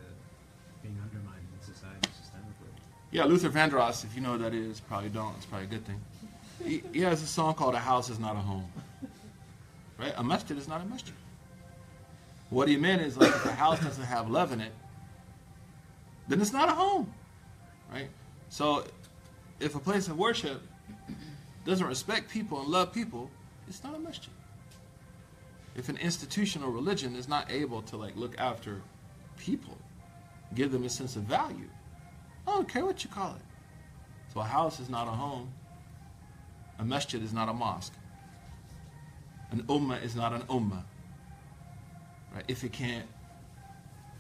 being 0.82 0.98
undermined 1.04 1.46
in 1.54 1.62
society 1.62 2.08
systemically? 2.16 2.72
Yeah, 3.12 3.26
Luther 3.26 3.50
Vandross, 3.50 4.06
if 4.06 4.16
you 4.16 4.22
know 4.22 4.34
who 4.34 4.38
that 4.38 4.54
is, 4.54 4.80
probably 4.80 5.10
don't. 5.10 5.36
It's 5.36 5.46
probably 5.46 5.68
a 5.68 5.70
good 5.70 5.86
thing. 5.86 6.00
He, 6.64 6.82
he 6.94 7.02
has 7.02 7.22
a 7.22 7.28
song 7.28 7.54
called 7.56 7.76
A 7.76 7.80
House 7.80 8.10
is 8.10 8.18
Not 8.18 8.38
a 8.38 8.40
Home. 8.40 8.72
Right? 10.00 10.14
A 10.16 10.24
masjid 10.24 10.58
is 10.58 10.70
not 10.70 10.80
a 10.80 10.86
masjid. 10.86 11.16
What 12.50 12.70
he 12.70 12.78
meant 12.78 13.02
is 13.02 13.18
like 13.18 13.36
if 13.36 13.46
a 13.46 13.52
house 13.52 13.82
doesn't 13.82 14.06
have 14.06 14.30
love 14.30 14.54
in 14.54 14.62
it, 14.62 14.72
then 16.30 16.40
it's 16.40 16.54
not 16.54 16.70
a 16.70 16.72
home. 16.72 17.14
Right? 17.92 18.08
So 18.48 18.86
if 19.60 19.76
a 19.76 19.80
place 19.80 20.08
of 20.08 20.18
worship 20.18 20.62
doesn't 21.66 21.86
respect 21.86 22.30
people 22.30 22.62
and 22.62 22.70
love 22.70 22.94
people, 22.94 23.30
it's 23.68 23.84
not 23.84 23.96
a 23.96 24.00
masjid. 24.00 24.34
If 25.76 25.90
an 25.90 25.98
institution 25.98 26.64
or 26.64 26.72
religion 26.72 27.16
is 27.16 27.28
not 27.28 27.52
able 27.52 27.82
to 27.84 27.98
like 27.98 28.16
look 28.16 28.38
after 28.40 28.82
people, 29.38 29.78
give 30.56 30.72
them 30.72 30.84
a 30.86 30.90
sense 30.90 31.16
of 31.16 31.24
value, 31.24 31.70
I 32.48 32.52
don't 32.52 32.68
care 32.68 32.86
what 32.86 33.04
you 33.04 33.10
call 33.10 33.36
it. 33.36 33.42
So 34.34 34.40
a 34.40 34.44
house 34.44 34.80
is 34.80 34.90
not 34.90 35.08
a 35.08 35.12
home. 35.12 35.52
A 36.80 36.86
masjid 36.86 37.22
is 37.22 37.34
not 37.34 37.50
a 37.50 37.54
mosque. 37.54 37.94
An 39.52 39.64
ummah 39.64 40.04
is 40.04 40.16
not 40.16 40.34
an 40.34 40.42
ummah. 40.44 40.84
Right? 42.34 42.46
If 42.48 42.64
it 42.64 42.72
can't, 42.72 43.08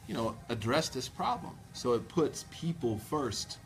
you 0.07 0.13
know, 0.13 0.36
address 0.49 0.89
this 0.89 1.07
problem. 1.07 1.55
So 1.74 1.93
it 1.93 2.07
puts 2.07 2.45
people 2.49 2.97
first. 2.97 3.57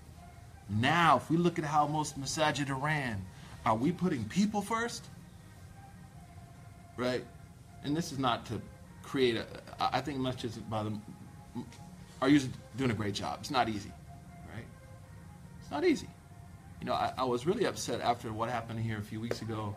Now, 0.71 1.17
if 1.17 1.29
we 1.29 1.37
look 1.37 1.59
at 1.59 1.65
how 1.65 1.85
most 1.87 2.19
masajid 2.19 2.69
ran, 2.81 3.25
are 3.65 3.75
we 3.75 3.91
putting 3.91 4.23
people 4.25 4.61
first? 4.61 5.05
Right? 6.95 7.25
And 7.83 7.95
this 7.95 8.11
is 8.11 8.19
not 8.19 8.45
to 8.47 8.61
create 9.03 9.35
a. 9.35 9.45
I 9.79 10.01
think 10.01 10.19
masjids 10.19 10.57
by 10.69 10.83
the 10.83 10.93
are 12.21 12.29
usually 12.29 12.53
doing 12.77 12.91
a 12.91 12.93
great 12.93 13.13
job. 13.13 13.39
It's 13.41 13.51
not 13.51 13.67
easy, 13.67 13.91
right? 14.53 14.65
It's 15.61 15.71
not 15.71 15.83
easy. 15.83 16.07
You 16.79 16.85
know, 16.87 16.93
I, 16.93 17.13
I 17.17 17.23
was 17.23 17.45
really 17.45 17.65
upset 17.65 17.99
after 18.01 18.31
what 18.31 18.49
happened 18.49 18.79
here 18.79 18.97
a 18.97 19.03
few 19.03 19.19
weeks 19.19 19.41
ago. 19.41 19.75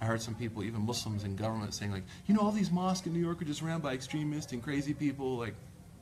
I 0.00 0.06
heard 0.06 0.20
some 0.20 0.34
people, 0.34 0.64
even 0.64 0.82
Muslims 0.82 1.24
in 1.24 1.36
government, 1.36 1.72
saying 1.74 1.92
like, 1.92 2.04
you 2.26 2.34
know, 2.34 2.40
all 2.40 2.50
these 2.50 2.70
mosques 2.70 3.06
in 3.06 3.12
New 3.12 3.20
York 3.20 3.40
are 3.40 3.44
just 3.44 3.62
ran 3.62 3.80
by 3.80 3.94
extremists 3.94 4.52
and 4.52 4.62
crazy 4.62 4.92
people. 4.92 5.36
Like, 5.36 5.54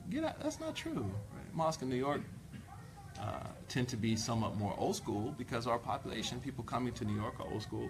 get 0.09 0.23
out. 0.23 0.39
That's 0.41 0.59
not 0.59 0.75
true. 0.75 1.11
Right? 1.33 1.53
Mosques 1.53 1.83
in 1.83 1.89
New 1.89 1.95
York 1.95 2.21
uh, 3.19 3.47
tend 3.69 3.87
to 3.89 3.97
be 3.97 4.15
somewhat 4.15 4.55
more 4.57 4.75
old 4.77 4.95
school 4.95 5.33
because 5.37 5.67
our 5.67 5.79
population, 5.79 6.39
people 6.39 6.63
coming 6.63 6.93
to 6.93 7.05
New 7.05 7.15
York, 7.15 7.39
are 7.39 7.47
old 7.51 7.61
school. 7.61 7.89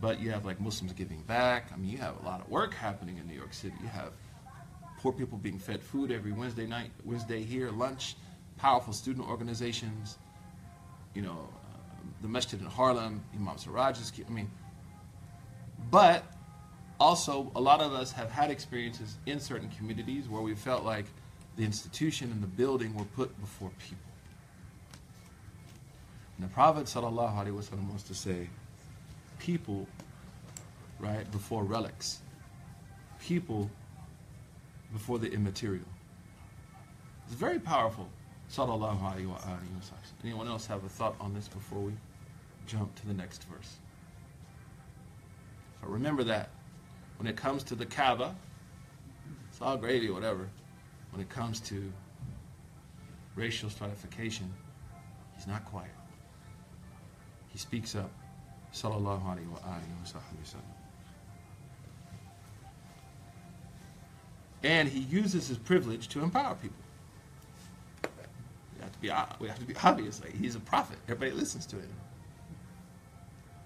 But 0.00 0.20
you 0.20 0.30
have 0.30 0.44
like 0.44 0.60
Muslims 0.60 0.92
giving 0.92 1.22
back. 1.22 1.70
I 1.72 1.76
mean, 1.76 1.90
you 1.90 1.98
have 1.98 2.20
a 2.20 2.24
lot 2.24 2.40
of 2.40 2.48
work 2.48 2.74
happening 2.74 3.18
in 3.18 3.26
New 3.26 3.34
York 3.34 3.54
City. 3.54 3.74
You 3.80 3.88
have 3.88 4.12
poor 4.98 5.12
people 5.12 5.38
being 5.38 5.58
fed 5.58 5.82
food 5.82 6.10
every 6.10 6.32
Wednesday 6.32 6.66
night, 6.66 6.90
Wednesday 7.04 7.42
here, 7.42 7.70
lunch, 7.70 8.16
powerful 8.58 8.92
student 8.92 9.28
organizations, 9.28 10.18
you 11.14 11.22
know, 11.22 11.48
uh, 11.64 11.78
the 12.22 12.28
masjid 12.28 12.60
in 12.60 12.66
Harlem, 12.66 13.22
Imam 13.34 13.56
Siraj's, 13.56 14.12
I 14.26 14.30
mean, 14.30 14.50
but 15.90 16.24
also 16.98 17.50
a 17.54 17.60
lot 17.60 17.80
of 17.80 17.92
us 17.92 18.12
have 18.12 18.30
had 18.30 18.50
experiences 18.50 19.16
in 19.26 19.40
certain 19.40 19.68
communities 19.70 20.28
where 20.28 20.42
we 20.42 20.54
felt 20.54 20.84
like 20.84 21.06
the 21.56 21.64
institution 21.64 22.30
and 22.30 22.42
the 22.42 22.46
building 22.46 22.94
were 22.94 23.04
put 23.04 23.38
before 23.40 23.70
people. 23.78 24.05
And 26.36 26.48
the 26.48 26.52
Prophet 26.52 26.84
sallallahu 26.84 27.46
wasallam 27.46 27.88
wants 27.88 28.02
to 28.04 28.14
say, 28.14 28.48
people, 29.38 29.86
right, 30.98 31.30
before 31.30 31.64
relics, 31.64 32.20
people 33.20 33.70
before 34.92 35.18
the 35.18 35.30
immaterial. 35.32 35.84
It's 37.26 37.34
very 37.34 37.58
powerful. 37.58 38.08
Sallallahu. 38.52 39.24
Anyone 40.22 40.46
else 40.46 40.66
have 40.66 40.84
a 40.84 40.88
thought 40.88 41.16
on 41.20 41.34
this 41.34 41.48
before 41.48 41.80
we 41.80 41.92
jump 42.66 42.94
to 42.96 43.06
the 43.06 43.14
next 43.14 43.44
verse? 43.44 43.76
So 45.80 45.88
remember 45.88 46.22
that. 46.24 46.50
When 47.18 47.26
it 47.26 47.36
comes 47.36 47.64
to 47.64 47.74
the 47.74 47.86
Kaaba, 47.86 48.36
it's 49.50 49.60
all 49.60 49.76
gravy, 49.76 50.10
whatever. 50.10 50.48
When 51.10 51.20
it 51.20 51.28
comes 51.28 51.60
to 51.60 51.92
racial 53.34 53.70
stratification, 53.70 54.52
he's 55.34 55.46
not 55.46 55.64
quiet. 55.64 55.90
He 57.56 57.60
speaks 57.60 57.96
up. 57.96 58.10
Sallallahu 58.74 59.24
alayhi 59.24 59.48
wa 59.48 60.60
and 64.62 64.86
he 64.86 64.98
uses 64.98 65.48
his 65.48 65.56
privilege 65.56 66.08
to 66.08 66.22
empower 66.22 66.54
people. 66.56 66.76
We 68.74 68.82
have 68.82 68.92
to 68.92 68.98
be, 68.98 69.10
we 69.40 69.48
have 69.48 69.58
to 69.58 69.64
be 69.64 69.74
obvious. 69.82 70.20
Like 70.20 70.34
he's 70.34 70.54
a 70.54 70.60
prophet. 70.60 70.98
Everybody 71.08 71.30
listens 71.30 71.64
to 71.66 71.76
him. 71.76 71.88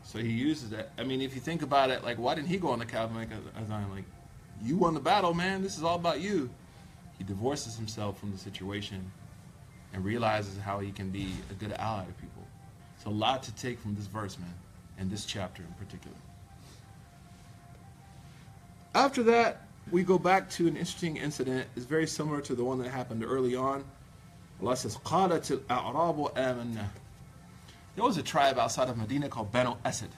So 0.05 0.21
he 0.21 0.31
uses 0.31 0.71
that. 0.71 0.93
I 0.97 1.03
mean, 1.03 1.21
if 1.21 1.35
you 1.35 1.41
think 1.41 1.63
about 1.63 1.91
it, 1.91 2.05
like 2.05 2.17
why 2.17 2.37
didn't 2.37 2.47
he 2.47 2.59
go 2.59 2.69
on 2.69 2.79
the 2.79 2.87
as 2.87 3.71
I'm 3.73 3.91
like, 3.91 4.05
you 4.63 4.77
won 4.77 4.95
the 4.95 5.01
battle, 5.01 5.35
man. 5.35 5.65
This 5.65 5.77
is 5.77 5.83
all 5.83 5.97
about 5.97 6.21
you. 6.21 6.49
He 7.19 7.25
divorces 7.25 7.75
himself 7.75 8.21
from 8.21 8.31
the 8.31 8.39
situation 8.39 9.11
and 9.93 10.05
realizes 10.05 10.59
how 10.59 10.79
he 10.79 10.93
can 10.93 11.11
be 11.11 11.33
a 11.51 11.55
good 11.55 11.73
ally 11.73 12.05
to 12.05 12.13
people. 12.13 12.30
It's 13.00 13.06
a 13.06 13.10
lot 13.10 13.44
to 13.44 13.56
take 13.56 13.80
from 13.80 13.96
this 13.96 14.08
verse, 14.08 14.38
man, 14.40 14.54
and 14.98 15.10
this 15.10 15.26
chapter 15.26 15.64
in 15.64 15.74
particular. 15.74 16.16
After 18.94 19.24
that, 19.24 19.62
we 19.92 20.04
go 20.04 20.18
back 20.18 20.50
to 20.52 20.68
an 20.68 20.78
interesting 20.78 21.18
incident. 21.18 21.68
It's 21.76 21.86
very 21.86 22.08
similar 22.08 22.42
to 22.42 22.56
the 22.56 22.64
one 22.64 22.80
that 22.80 22.90
happened 22.90 23.24
early 23.24 23.56
on. 23.56 23.84
Allah 24.62 24.78
says, 24.78 24.96
قَالَتِ 24.98 25.58
الْأَعْرَابُ 25.58 26.34
آمَنَّا 26.34 26.86
There 27.96 28.04
was 28.04 28.18
a 28.18 28.24
tribe 28.24 28.58
outside 28.58 28.90
of 28.90 28.98
Medina 28.98 29.28
called 29.28 29.52
Banu 29.52 29.76
Asad. 29.84 30.10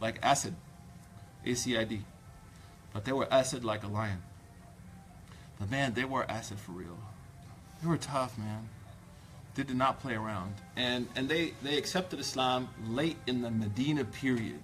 Like 0.00 0.18
Asad. 0.22 0.54
A-C-I-D. 1.44 2.02
But 2.92 3.04
they 3.04 3.12
were 3.12 3.32
Asad 3.32 3.64
like 3.64 3.84
a 3.84 3.88
lion. 3.88 4.22
But 5.58 5.70
man, 5.70 5.94
they 5.94 6.04
were 6.04 6.28
Asad 6.28 6.58
for 6.58 6.72
real. 6.72 6.98
They 7.82 7.88
were 7.88 7.98
tough, 7.98 8.38
man. 8.38 8.68
They 9.55 9.63
did 9.63 9.77
not 9.77 9.99
play 9.99 10.15
around. 10.15 10.55
And, 10.75 11.07
and 11.15 11.29
they, 11.29 11.53
they 11.61 11.77
accepted 11.77 12.19
Islam 12.19 12.69
late 12.87 13.17
in 13.27 13.41
the 13.41 13.51
Medina 13.51 14.03
period. 14.03 14.59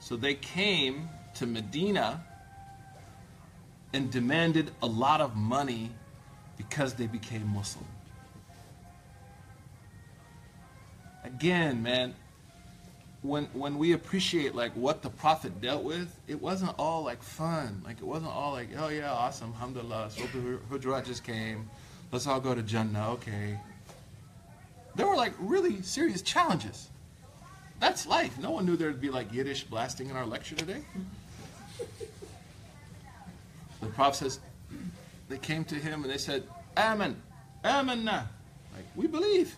So 0.00 0.16
they 0.16 0.34
came 0.34 1.08
to 1.34 1.46
Medina 1.46 2.24
and 3.92 4.10
demanded 4.10 4.72
a 4.82 4.86
lot 4.86 5.20
of 5.20 5.36
money 5.36 5.92
because 6.56 6.94
they 6.94 7.06
became 7.06 7.46
Muslim. 7.48 7.86
Again, 11.24 11.82
man, 11.82 12.14
when 13.22 13.44
when 13.52 13.78
we 13.78 13.92
appreciate 13.92 14.54
like 14.54 14.72
what 14.72 15.02
the 15.02 15.10
Prophet 15.10 15.60
dealt 15.60 15.84
with, 15.84 16.18
it 16.26 16.40
wasn't 16.40 16.74
all 16.78 17.04
like 17.04 17.22
fun. 17.22 17.82
Like 17.84 17.98
it 17.98 18.04
wasn't 18.04 18.32
all 18.32 18.52
like, 18.52 18.70
oh 18.76 18.88
yeah, 18.88 19.12
awesome, 19.12 19.52
alhamdulillah, 19.52 20.10
so 20.10 20.22
the 20.26 20.58
Hujurat 20.70 21.06
just 21.06 21.22
came, 21.22 21.70
Let's 22.12 22.26
all 22.26 22.40
go 22.40 22.54
to 22.54 22.62
Jannah, 22.62 23.10
okay. 23.12 23.58
There 24.94 25.06
were 25.06 25.16
like 25.16 25.32
really 25.40 25.80
serious 25.80 26.20
challenges. 26.20 26.90
That's 27.80 28.06
life. 28.06 28.38
No 28.38 28.50
one 28.50 28.66
knew 28.66 28.76
there'd 28.76 29.00
be 29.00 29.10
like 29.10 29.32
Yiddish 29.32 29.64
blasting 29.64 30.10
in 30.10 30.16
our 30.16 30.26
lecture 30.26 30.54
today. 30.54 30.82
The 33.80 33.86
Prophet 33.88 34.18
says, 34.18 34.40
they 35.28 35.38
came 35.38 35.64
to 35.64 35.74
him 35.74 36.04
and 36.04 36.12
they 36.12 36.18
said, 36.18 36.44
Amen, 36.76 37.20
Amanna. 37.64 38.26
Like, 38.74 38.84
we 38.94 39.06
believe. 39.06 39.56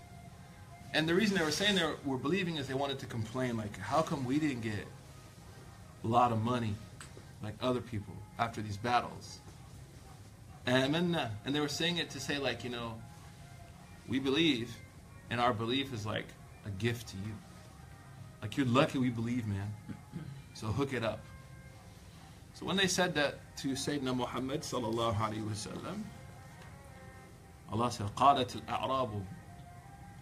And 0.95 1.09
the 1.09 1.15
reason 1.15 1.37
they 1.37 1.45
were 1.45 1.51
saying 1.51 1.75
they 1.75 1.93
were 2.05 2.17
believing 2.17 2.57
is 2.57 2.69
they 2.69 2.75
wanted 2.75 3.01
to 3.01 3.07
complain, 3.07 3.57
like, 3.57 3.77
how 3.79 4.01
come 4.01 4.25
we 4.25 4.39
didn't 4.39 4.63
get 4.63 4.87
a 6.05 6.07
lot 6.07 6.31
of 6.31 6.41
money 6.43 6.75
like 7.43 7.55
other 7.61 7.81
people 7.81 8.15
after 8.39 8.63
these 8.63 8.77
battles? 8.77 9.41
Amanna. 10.68 11.32
And 11.46 11.56
they 11.56 11.60
were 11.60 11.68
saying 11.68 11.98
it 11.98 12.10
to 12.12 12.20
say, 12.20 12.38
like, 12.38 12.64
you 12.64 12.70
know, 12.70 12.96
we 14.08 14.20
believe, 14.20 14.76
and 15.30 15.40
our 15.40 15.54
belief 15.54 15.94
is 15.94 16.06
like 16.06 16.28
a 16.66 16.70
gift 16.70 17.10
to 17.10 17.18
you. 17.18 17.34
Like, 18.42 18.58
you're 18.58 18.66
lucky 18.66 18.98
we 19.00 19.10
believe, 19.10 19.48
man. 19.48 19.74
So 20.54 20.68
hook 20.68 20.94
it 20.94 21.04
up. 21.04 21.20
So 22.54 22.66
when 22.66 22.76
they 22.76 22.88
said 22.88 23.16
that 23.16 23.40
to 23.58 23.70
Sayyidina 23.70 24.16
Muhammad 24.16 24.62
sallallahu 24.62 25.16
alaihi 25.16 25.48
wasallam, 25.48 26.04
Allah 27.72 27.92
said, 27.92 28.08
قالت 28.16 28.62
الأعراب 28.66 29.24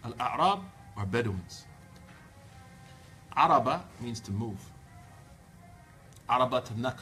الأعراب 0.04 0.62
are 0.98 1.06
Bedouins. 1.06 1.64
Araba 3.36 3.84
means 4.00 4.20
to 4.20 4.32
move. 4.32 4.58
Arabat 6.28 6.70
al-Naql. 6.72 7.00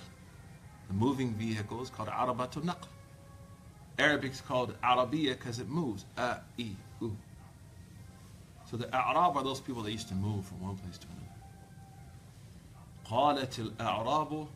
The 0.89 0.95
moving 0.95 1.33
vehicle 1.35 1.83
is 1.83 1.89
called 1.89 2.11
Arabat 2.11 2.57
al-Naql. 2.59 2.89
Arabic 4.01 4.33
is 4.33 4.41
called 4.41 4.75
Arabiya 4.83 5.39
because 5.39 5.59
it 5.59 5.69
moves. 5.69 6.05
A, 6.17 6.37
E, 6.59 6.71
U. 7.01 7.17
So 8.71 8.77
the 8.77 8.87
A'rab 8.87 9.37
are 9.37 9.45
those 9.45 9.61
people 9.61 9.83
that 9.83 9.93
used 9.93 10.09
to 10.09 10.15
move 10.15 10.45
from 10.45 10.61
one 10.63 10.77
place 10.77 10.99
to 10.99 11.07
another. 11.07 11.27
قالت 13.07 13.59
الأعراب 13.59 14.47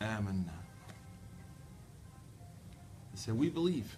آمنا. 0.00 0.52
They 3.12 3.16
said, 3.16 3.38
we 3.38 3.48
believe. 3.48 3.96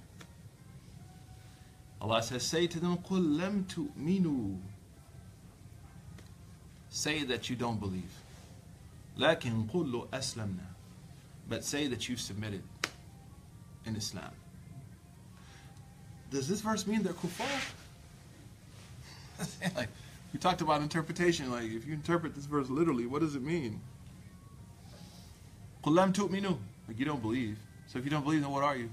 Allah 2.00 2.22
says, 2.22 2.44
say 2.44 2.68
to 2.68 2.78
them, 2.78 2.98
قُل 2.98 3.36
لَمْ 3.38 3.64
تُؤْمِنُوا 3.64 4.56
Say 6.90 7.24
that 7.24 7.50
you 7.50 7.56
don't 7.56 7.80
believe. 7.80 8.22
لكن 9.18 9.68
قُلُّ 9.68 10.08
أَسْلَمْنَا 10.10 10.66
But 11.48 11.64
say 11.64 11.88
that 11.88 12.08
you 12.08 12.16
submitted 12.16 12.62
in 13.84 13.96
Islam. 13.96 14.30
does 16.33 16.47
this 16.47 16.61
verse 16.61 16.87
mean 16.87 17.03
they're 17.03 17.13
kufar? 17.13 17.45
like, 19.75 19.89
we 20.33 20.39
talked 20.39 20.61
about 20.61 20.81
interpretation. 20.81 21.51
Like, 21.51 21.65
if 21.65 21.85
you 21.85 21.93
interpret 21.93 22.33
this 22.33 22.45
verse 22.45 22.69
literally, 22.69 23.05
what 23.05 23.21
does 23.21 23.35
it 23.35 23.43
mean? 23.43 23.79
Kulam 25.83 26.11
tu'minu. 26.11 26.57
Like, 26.87 26.97
you 26.97 27.05
don't 27.05 27.21
believe. 27.21 27.57
So 27.87 27.99
if 27.99 28.05
you 28.05 28.11
don't 28.11 28.23
believe, 28.23 28.41
then 28.41 28.49
what 28.49 28.63
are 28.63 28.75
you? 28.75 28.89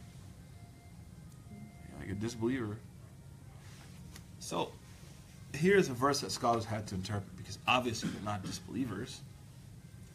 You're 1.51 2.01
like 2.01 2.11
a 2.11 2.15
disbeliever. 2.15 2.77
So, 4.39 4.71
here's 5.55 5.89
a 5.89 5.95
verse 5.95 6.21
that 6.21 6.31
scholars 6.33 6.67
had 6.67 6.87
to 6.89 6.95
interpret 6.95 7.37
because 7.39 7.59
obviously 7.67 8.11
they're 8.11 8.23
not 8.23 8.45
disbelievers, 8.45 9.21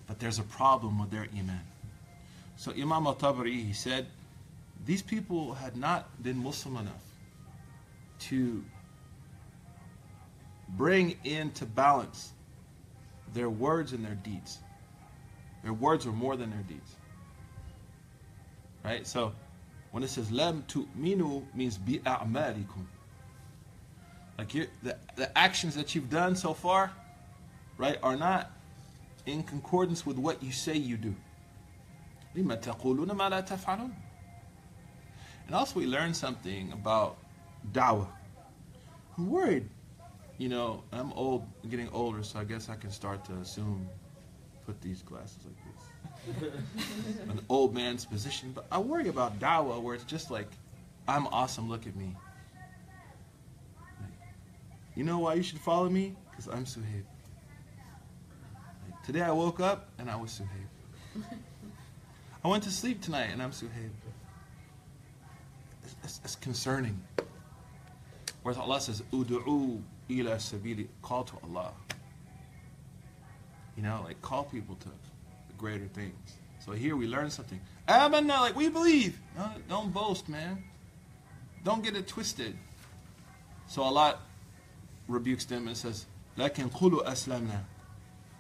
but 0.08 0.20
there's 0.20 0.38
a 0.38 0.44
problem 0.44 1.00
with 1.00 1.10
their 1.10 1.28
iman. 1.36 1.62
So 2.58 2.72
Imam 2.72 3.08
al-Tabari, 3.08 3.66
he 3.66 3.74
said, 3.74 4.06
these 4.86 5.02
people 5.02 5.56
had 5.56 5.76
not 5.76 6.08
been 6.24 6.38
Muslim 6.38 6.78
enough 6.78 7.05
to 8.20 8.64
bring 10.70 11.18
into 11.24 11.66
balance 11.66 12.32
their 13.34 13.50
words 13.50 13.94
and 13.94 14.04
their 14.04 14.16
deeds. 14.16 14.60
Their 15.64 15.74
words 15.74 16.06
are 16.06 16.12
more 16.12 16.36
than 16.36 16.50
their 16.52 16.64
deeds. 16.64 16.96
Right? 18.84 19.06
So 19.06 19.34
when 19.92 20.04
it 20.04 20.10
says 20.10 20.30
"leb 20.30 20.68
tu 20.68 20.88
minu," 20.98 21.44
means 21.56 21.78
bi 21.78 22.00
a'malikum. 22.06 22.86
Like 24.38 24.54
you 24.54 24.68
the, 24.84 24.98
the 25.16 25.38
actions 25.38 25.76
that 25.76 25.96
you've 25.96 26.10
done 26.10 26.36
so 26.36 26.54
far, 26.54 26.92
right, 27.78 27.98
are 28.04 28.16
not 28.16 28.52
in 29.26 29.44
concordance 29.44 30.06
with 30.06 30.18
what 30.18 30.44
you 30.44 30.52
say 30.52 30.76
you 30.76 30.98
do. 30.98 31.16
And 32.36 32.52
also 35.54 35.80
we 35.80 35.86
learn 35.86 36.14
something 36.14 36.72
about 36.72 37.18
da'wah. 37.72 38.08
I'm 39.18 39.30
worried. 39.30 39.68
You 40.38 40.50
know, 40.50 40.84
I'm 40.92 41.14
old, 41.14 41.46
getting 41.70 41.90
older, 41.90 42.22
so 42.24 42.40
I 42.40 42.44
guess 42.44 42.70
I 42.70 42.76
can 42.76 42.92
start 42.92 43.24
to 43.26 43.34
assume, 43.34 43.88
put 44.66 44.82
these 44.82 45.02
glasses 45.02 45.38
like 45.46 45.56
this. 45.66 46.52
An 47.30 47.40
old 47.50 47.74
man's 47.74 48.06
position. 48.06 48.52
But 48.54 48.66
I 48.72 48.80
worry 48.80 49.08
about 49.08 49.40
da'wah 49.40 49.82
where 49.82 49.96
it's 49.96 50.04
just 50.04 50.32
like, 50.32 50.50
I'm 51.08 51.28
awesome, 51.28 51.70
look 51.70 51.88
at 51.88 51.96
me. 51.96 52.16
You 54.96 55.04
know 55.04 55.20
why 55.20 55.34
you 55.36 55.44
should 55.44 55.60
follow 55.60 55.90
me? 55.90 56.16
Because 56.32 56.48
I'm 56.48 56.66
Suhaib. 56.66 57.04
Like, 58.90 59.04
today 59.04 59.22
I 59.22 59.32
woke 59.32 59.60
up 59.60 59.90
and 60.00 60.10
I 60.10 60.16
was 60.16 60.42
Suhaib. 60.42 61.24
I 62.44 62.48
went 62.48 62.64
to 62.64 62.72
sleep 62.72 63.02
tonight 63.02 63.30
and 63.32 63.42
I'm 63.42 63.52
Suhaib. 63.52 63.90
It's, 65.84 65.96
it's, 66.04 66.22
it's 66.24 66.36
concerning. 66.38 67.02
Whereas 68.45 68.59
Allah 68.59 68.81
says, 68.81 69.03
Udu'u 69.13 69.81
ila 70.11 70.37
sabili, 70.37 70.87
call 71.03 71.25
to 71.25 71.35
Allah. 71.45 71.73
You 73.77 73.83
know, 73.83 74.03
like 74.05 74.21
call 74.23 74.45
people 74.45 74.77
to 74.77 74.89
the 74.89 75.55
greater 75.59 75.87
things. 75.87 76.37
So 76.65 76.73
here 76.73 76.97
we 76.97 77.07
learn 77.07 77.31
something. 77.31 77.61
Amanna, 77.89 78.41
like 78.41 78.57
we 78.57 78.69
believe. 78.69 79.19
No, 79.37 79.51
don't 79.69 79.93
boast, 79.93 80.29
man. 80.29 80.65
Don't 81.65 81.83
get 81.83 81.97
it 81.97 82.07
twisted. 82.07 82.57
So 83.67 83.83
Allah 83.83 84.19
rebukes 85.09 85.45
them 85.45 85.69
and 85.69 85.77
says, 85.77 86.07
لكن 86.37 86.71
قولوا 86.71 87.07
أسلمنا. 87.11 87.61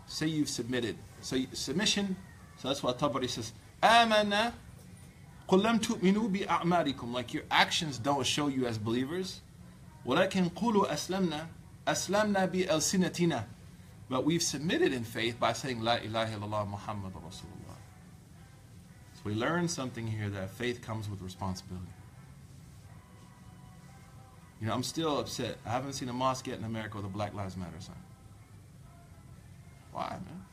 Say 0.07 0.27
you've 0.27 0.49
submitted. 0.49 0.97
So 1.21 1.37
submission, 1.53 2.17
so 2.57 2.69
that's 2.69 2.83
what 2.83 2.99
Tabari 2.99 3.29
says, 3.29 3.53
آمنا 3.83 4.53
قل 5.49 5.63
لم 5.63 5.79
تؤمنوا 5.79 6.29
بأعمالكم. 6.29 7.13
Like 7.13 7.35
your 7.35 7.45
actions 7.51 7.99
don't 7.99 8.27
show 8.27 8.49
you 8.49 8.67
as 8.67 8.79
believers. 8.79 9.41
ولكن 10.05 10.49
قولوا 10.49 10.93
أسلمنا 10.93 11.49
أسلمنا 11.89 12.47
بألسنتنا. 12.47 13.47
But 14.09 14.25
we've 14.25 14.43
submitted 14.43 14.93
in 14.93 15.05
faith 15.05 15.39
by 15.39 15.53
saying 15.53 15.81
La 15.81 15.97
ilaha 15.97 16.37
illallah 16.37 16.69
Muhammad 16.69 17.13
Rasulullah. 17.15 17.79
So 19.15 19.21
we 19.25 19.35
learn 19.35 19.69
something 19.69 20.07
here 20.07 20.29
that 20.31 20.51
faith 20.51 20.83
comes 20.83 21.09
with 21.09 21.21
responsibility. 21.23 21.87
You 24.61 24.67
know, 24.67 24.75
I'm 24.75 24.83
still 24.83 25.19
upset. 25.19 25.59
I 25.65 25.71
haven't 25.71 25.93
seen 25.95 26.09
a 26.09 26.13
mosque 26.13 26.47
yet 26.47 26.59
in 26.59 26.65
America 26.65 26.97
with 26.97 27.07
a 27.07 27.09
Black 27.09 27.35
Lives 27.35 27.57
Matter 27.57 27.81
sign. 27.81 27.95
Why, 29.93 30.11
man? 30.11 30.45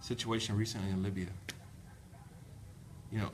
Situation 0.00 0.56
recently 0.56 0.90
in 0.90 1.02
Libya. 1.02 1.28
You 3.12 3.18
know, 3.18 3.30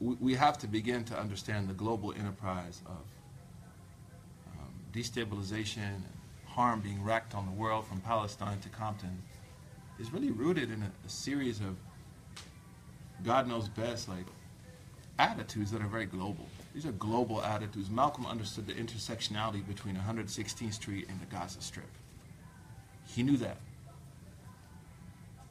we, 0.00 0.34
have 0.34 0.58
to 0.58 0.66
begin 0.66 1.04
to 1.04 1.18
understand 1.18 1.68
the 1.68 1.74
global 1.74 2.12
enterprise 2.12 2.82
of 2.86 3.04
um, 4.58 4.68
destabilization 4.92 5.78
and 5.78 6.04
harm 6.44 6.80
being 6.80 7.02
racked 7.02 7.34
on 7.34 7.46
the 7.46 7.52
world 7.52 7.86
from 7.86 8.00
Palestine 8.00 8.58
to 8.60 8.68
Compton 8.68 9.22
is 9.98 10.12
really 10.12 10.30
rooted 10.30 10.70
in 10.70 10.82
a, 10.82 10.90
a 11.06 11.08
series 11.08 11.60
of 11.60 11.76
God 13.24 13.48
knows 13.48 13.68
best, 13.68 14.08
like 14.08 14.26
attitudes 15.18 15.70
that 15.70 15.80
are 15.80 15.86
very 15.86 16.06
global. 16.06 16.46
These 16.74 16.84
are 16.84 16.92
global 16.92 17.42
attitudes. 17.42 17.88
Malcolm 17.88 18.26
understood 18.26 18.66
the 18.66 18.74
intersectionality 18.74 19.66
between 19.66 19.96
116th 19.96 20.74
Street 20.74 21.06
and 21.08 21.18
the 21.20 21.26
Gaza 21.26 21.62
Strip. 21.62 21.88
He 23.06 23.22
knew 23.22 23.38
that. 23.38 23.56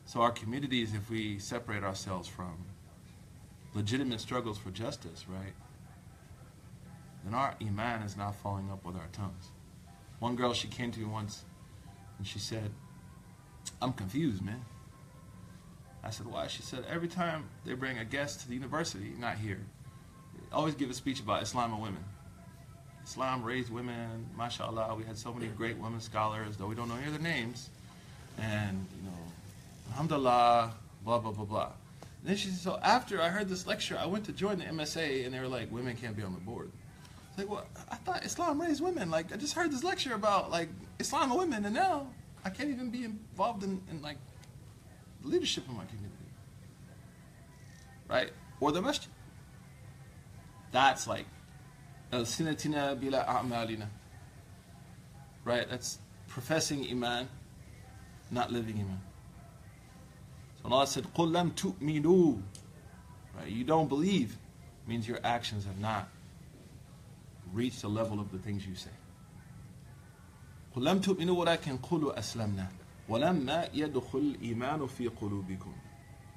So 0.06 0.22
our 0.22 0.32
communities, 0.32 0.94
if 0.94 1.10
we 1.10 1.40
separate 1.40 1.84
ourselves 1.84 2.28
from 2.28 2.54
legitimate 3.76 4.22
struggles 4.22 4.58
for 4.58 4.72
justice, 4.72 5.26
right, 5.28 5.54
then 7.24 7.34
our 7.34 7.56
iman 7.62 8.02
is 8.04 8.16
not 8.16 8.36
following 8.36 8.72
up 8.72 8.86
with 8.86 8.96
our 8.96 9.10
tongues. 9.12 9.50
One 10.20 10.36
girl, 10.36 10.54
she 10.54 10.68
came 10.68 10.92
to 10.92 11.00
me 11.00 11.06
once 11.06 11.44
and 12.18 12.26
she 12.26 12.40
said, 12.40 12.72
I'm 13.82 13.94
confused, 13.94 14.44
man. 14.44 14.64
I 16.04 16.12
said, 16.12 16.28
why? 16.28 16.48
She 16.48 16.62
said, 16.62 16.86
every 16.90 17.08
time 17.08 17.46
they 17.66 17.74
bring 17.74 17.98
a 17.98 18.06
guest 18.06 18.42
to 18.42 18.48
the 18.48 18.54
university, 18.54 19.14
not 19.20 19.38
here, 19.38 19.60
always 20.54 20.76
give 20.76 20.90
a 20.90 20.94
speech 20.94 21.20
about 21.20 21.42
Islam 21.42 21.74
and 21.74 21.82
women. 21.82 22.04
Islam 23.04 23.44
raised 23.44 23.72
women, 23.72 24.28
mashallah. 24.38 24.96
We 24.96 25.04
had 25.04 25.18
so 25.18 25.34
many 25.34 25.48
great 25.48 25.78
women 25.78 26.00
scholars, 26.00 26.58
though 26.58 26.68
we 26.68 26.76
don't 26.76 26.88
know 26.88 26.96
any 26.96 27.08
of 27.08 27.12
their 27.12 27.22
names. 27.22 27.70
And, 28.38 28.86
you 28.98 29.10
know, 29.10 29.18
alhamdulillah, 29.92 30.74
blah, 31.04 31.20
blah, 31.20 31.32
blah, 31.32 31.46
blah. 31.46 31.72
And 32.26 32.32
then 32.32 32.38
she 32.38 32.48
said, 32.48 32.58
so 32.58 32.80
after 32.82 33.22
I 33.22 33.30
heard 33.30 33.48
this 33.48 33.68
lecture, 33.68 33.96
I 34.02 34.08
went 34.08 34.26
to 34.26 34.32
join 34.32 34.58
the 34.58 34.66
MSA, 34.66 35.26
and 35.26 35.32
they 35.32 35.40
were 35.40 35.48
like, 35.48 35.72
women 35.72 35.96
can't 35.96 36.18
be 36.18 36.24
on 36.24 36.34
the 36.34 36.40
board. 36.40 36.72
Like, 37.38 37.48
well, 37.48 37.68
I 37.92 37.98
thought 37.98 38.26
Islam 38.26 38.60
raised 38.60 38.82
women. 38.82 39.12
Like, 39.12 39.32
I 39.32 39.36
just 39.36 39.54
heard 39.54 39.72
this 39.72 39.84
lecture 39.84 40.16
about 40.16 40.50
like 40.50 40.70
Islam 40.98 41.30
and 41.30 41.40
women, 41.40 41.66
and 41.66 41.76
now 41.76 42.08
I 42.44 42.50
can't 42.50 42.70
even 42.70 42.90
be 42.90 43.04
involved 43.04 43.64
in, 43.64 43.80
in 43.92 44.02
like 44.02 44.18
leadership 45.22 45.66
in 45.70 45.78
my 45.78 45.86
community, 45.86 46.16
right? 48.10 48.32
Or 48.60 48.72
the 48.72 48.82
masjid. 48.82 49.12
That's 50.72 51.06
like 51.06 51.28
al-sinatina 52.12 53.00
bila 53.00 53.24
a'malina, 53.28 53.86
right? 55.44 55.70
That's 55.70 56.00
professing 56.28 56.90
iman, 56.90 57.30
not 58.32 58.52
living 58.52 58.80
iman. 58.80 59.00
So 60.65 60.71
Allah 60.71 60.87
said, 60.87 61.05
قُلْ 61.15 61.31
لَمْ 61.31 61.53
تُؤْمِنُوا 61.53 62.43
Right? 63.39 63.49
You 63.49 63.65
don't 63.65 63.89
believe 63.89 64.37
means 64.87 65.07
your 65.07 65.21
actions 65.23 65.65
have 65.65 65.79
not 65.79 66.09
reached 67.53 67.83
the 67.83 67.89
level 67.89 68.21
of 68.21 68.31
the 68.33 68.39
things 68.39 68.67
you 68.67 68.75
say. 68.75 68.91
قُلْ 70.77 70.83
لَمْ 70.83 71.01
تُؤْمِنُوا 71.01 71.59
وَلَكِنْ 71.59 71.79
قُولُوا 71.81 72.19
أَسْلَمْنَا 72.19 72.67
وَلَمَّا 73.09 73.73
يَدْخُلْ 73.75 74.37
الْإِيمَانُ 74.37 74.89
فِي 74.89 75.09
قُلُوبِكُمْ 75.09 75.73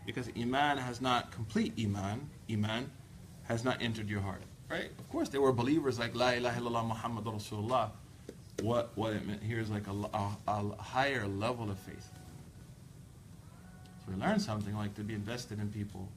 Because 0.05 0.29
iman 0.37 0.77
has 0.77 1.01
not, 1.01 1.31
complete 1.31 1.73
iman, 1.79 2.29
iman 2.51 2.89
has 3.43 3.63
not 3.63 3.81
entered 3.81 4.09
your 4.09 4.21
heart. 4.21 4.41
Right? 4.69 4.89
Of 4.97 5.09
course, 5.09 5.29
there 5.29 5.41
were 5.41 5.53
believers 5.53 5.99
like 5.99 6.15
La 6.15 6.31
ilaha 6.31 6.61
illallah 6.61 6.87
Muhammad 6.87 7.25
Rasulullah. 7.25 7.91
What, 8.61 8.91
what 8.95 9.13
it 9.13 9.27
meant 9.27 9.43
here 9.43 9.59
is 9.59 9.69
like 9.69 9.87
a, 9.87 9.91
a, 9.91 10.37
a 10.47 10.81
higher 10.81 11.27
level 11.27 11.69
of 11.69 11.77
faith. 11.77 12.09
We 14.08 14.14
learn 14.16 14.40
something 14.40 14.74
like 14.76 14.94
to 14.94 15.02
be 15.02 15.14
invested 15.14 15.58
in 15.60 15.68
people. 15.68 16.08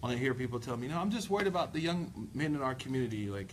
When 0.00 0.12
I 0.12 0.16
hear 0.16 0.34
people 0.34 0.60
tell 0.60 0.76
me, 0.76 0.88
no, 0.88 0.98
I'm 0.98 1.10
just 1.10 1.30
worried 1.30 1.46
about 1.46 1.72
the 1.72 1.80
young 1.80 2.28
men 2.34 2.54
in 2.54 2.62
our 2.62 2.74
community. 2.74 3.28
Like, 3.28 3.52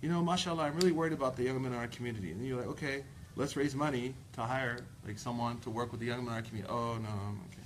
you 0.00 0.08
know, 0.08 0.22
mashallah, 0.22 0.64
I'm 0.64 0.76
really 0.76 0.92
worried 0.92 1.12
about 1.12 1.36
the 1.36 1.44
young 1.44 1.62
men 1.62 1.72
in 1.72 1.78
our 1.78 1.88
community. 1.88 2.30
And 2.32 2.44
you're 2.46 2.58
like, 2.58 2.68
okay, 2.68 3.04
let's 3.36 3.56
raise 3.56 3.74
money 3.74 4.14
to 4.34 4.42
hire 4.42 4.78
like 5.06 5.18
someone 5.18 5.58
to 5.60 5.70
work 5.70 5.90
with 5.90 6.00
the 6.00 6.06
young 6.06 6.24
men 6.24 6.28
in 6.28 6.34
our 6.34 6.42
community. 6.42 6.72
Oh, 6.72 6.98
no, 6.98 7.08
I'm 7.08 7.40
okay. 7.46 7.62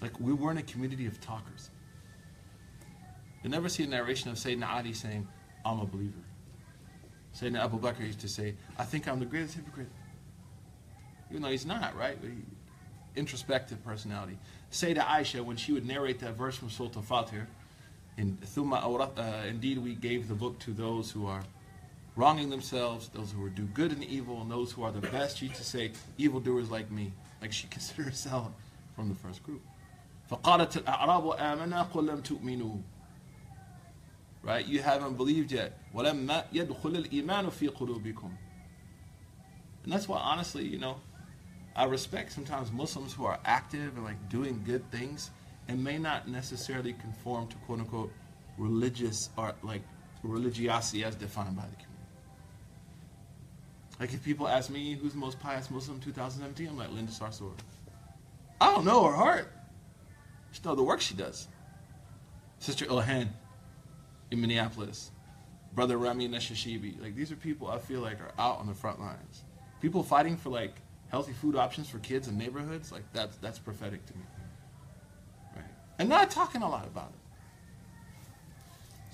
Like, 0.00 0.18
we 0.20 0.32
weren't 0.32 0.58
a 0.58 0.62
community 0.62 1.06
of 1.06 1.20
talkers. 1.20 1.70
You 3.42 3.50
never 3.50 3.68
see 3.68 3.84
a 3.84 3.86
narration 3.86 4.30
of 4.30 4.36
Sayyidina 4.36 4.68
Ali 4.68 4.92
saying, 4.92 5.26
I'm 5.64 5.80
a 5.80 5.86
believer. 5.86 6.12
Sayyidina 7.36 7.64
Abu 7.64 7.80
Bakr 7.80 8.06
used 8.06 8.20
to 8.20 8.28
say, 8.28 8.54
I 8.78 8.84
think 8.84 9.08
I'm 9.08 9.18
the 9.18 9.26
greatest 9.26 9.54
hypocrite. 9.54 9.88
Even 11.30 11.42
though 11.42 11.48
he's 11.48 11.66
not, 11.66 11.96
right? 11.96 12.18
introspective 13.16 13.84
personality. 13.84 14.38
Say 14.70 14.94
to 14.94 15.00
Aisha, 15.00 15.44
when 15.44 15.56
she 15.56 15.72
would 15.72 15.86
narrate 15.86 16.20
that 16.20 16.34
verse 16.34 16.56
from 16.56 16.70
Surat 16.70 16.96
Al-Fatir, 16.96 17.46
in 18.16 18.36
Thumma 18.38 18.82
uh, 19.18 19.46
indeed 19.46 19.78
we 19.78 19.94
gave 19.94 20.28
the 20.28 20.34
book 20.34 20.58
to 20.60 20.72
those 20.72 21.10
who 21.10 21.26
are 21.26 21.42
wronging 22.16 22.50
themselves, 22.50 23.08
those 23.08 23.32
who 23.32 23.48
do 23.50 23.62
good 23.64 23.92
and 23.92 24.04
evil, 24.04 24.42
and 24.42 24.50
those 24.50 24.72
who 24.72 24.82
are 24.82 24.92
the 24.92 25.00
best, 25.00 25.38
she 25.38 25.46
used 25.46 25.58
to 25.58 25.64
say, 25.64 25.92
evildoers 26.18 26.70
like 26.70 26.90
me. 26.90 27.12
Like 27.40 27.52
she 27.52 27.66
considered 27.70 28.06
herself 28.06 28.52
from 28.94 29.08
the 29.08 29.14
first 29.14 29.42
group. 29.42 29.62
فَقَالَتِ 30.30 30.82
الْأَعْرَابُ 30.84 31.38
آمَنَا 31.38 31.90
قُلْ 31.90 32.08
لَمْ 32.08 32.22
تُؤْمِنُوا 32.22 32.80
Right? 34.42 34.66
You 34.66 34.80
haven't 34.80 35.16
believed 35.16 35.52
yet. 35.52 35.78
وَلَمَّا 35.94 36.44
يَدْخُلِ 36.52 37.06
الْإِيمَانُ 37.06 37.50
فِي 37.50 37.68
قُلُوبِكُمْ 37.68 38.30
And 39.84 39.92
that's 39.92 40.08
why, 40.08 40.18
honestly, 40.18 40.66
you 40.66 40.78
know, 40.78 40.96
I 41.74 41.84
respect 41.84 42.32
sometimes 42.32 42.70
Muslims 42.70 43.12
who 43.12 43.24
are 43.24 43.38
active 43.44 43.96
and 43.96 44.04
like 44.04 44.28
doing 44.28 44.62
good 44.64 44.88
things 44.90 45.30
and 45.68 45.82
may 45.82 45.98
not 45.98 46.28
necessarily 46.28 46.92
conform 46.94 47.48
to 47.48 47.56
quote 47.58 47.80
unquote 47.80 48.12
religious 48.58 49.30
or 49.36 49.54
like 49.62 49.82
religiosity 50.22 51.04
as 51.04 51.14
defined 51.14 51.56
by 51.56 51.62
the 51.62 51.76
community. 51.76 51.92
Like 53.98 54.12
if 54.12 54.22
people 54.22 54.48
ask 54.48 54.70
me 54.70 54.94
who's 54.94 55.12
the 55.12 55.18
most 55.18 55.38
pious 55.40 55.70
Muslim 55.70 56.00
2017, 56.00 56.68
I'm 56.68 56.76
like 56.76 56.90
Linda 56.90 57.12
Sarsour. 57.12 57.52
I 58.60 58.74
don't 58.74 58.84
know 58.84 59.04
her 59.04 59.14
heart. 59.14 59.50
Just 60.50 60.64
know 60.64 60.74
the 60.74 60.82
work 60.82 61.00
she 61.00 61.14
does. 61.14 61.48
Sister 62.58 62.84
Ilhan 62.84 63.28
in 64.30 64.40
Minneapolis, 64.40 65.10
Brother 65.74 65.96
Rami 65.96 66.28
Nashashibi. 66.28 67.00
Like 67.00 67.16
these 67.16 67.32
are 67.32 67.36
people 67.36 67.68
I 67.68 67.78
feel 67.78 68.00
like 68.00 68.20
are 68.20 68.32
out 68.38 68.58
on 68.58 68.66
the 68.66 68.74
front 68.74 69.00
lines. 69.00 69.44
People 69.80 70.02
fighting 70.02 70.36
for 70.36 70.50
like 70.50 70.74
healthy 71.11 71.33
food 71.33 71.55
options 71.55 71.89
for 71.89 71.99
kids 71.99 72.27
in 72.27 72.37
neighborhoods, 72.37 72.91
like 72.91 73.03
that's 73.13 73.37
that's 73.37 73.59
prophetic 73.59 74.05
to 74.05 74.13
me. 74.13 74.23
Right? 75.55 75.65
And 75.99 76.09
not 76.09 76.31
talking 76.31 76.61
a 76.61 76.69
lot 76.69 76.85
about 76.85 77.09
it. 77.09 77.27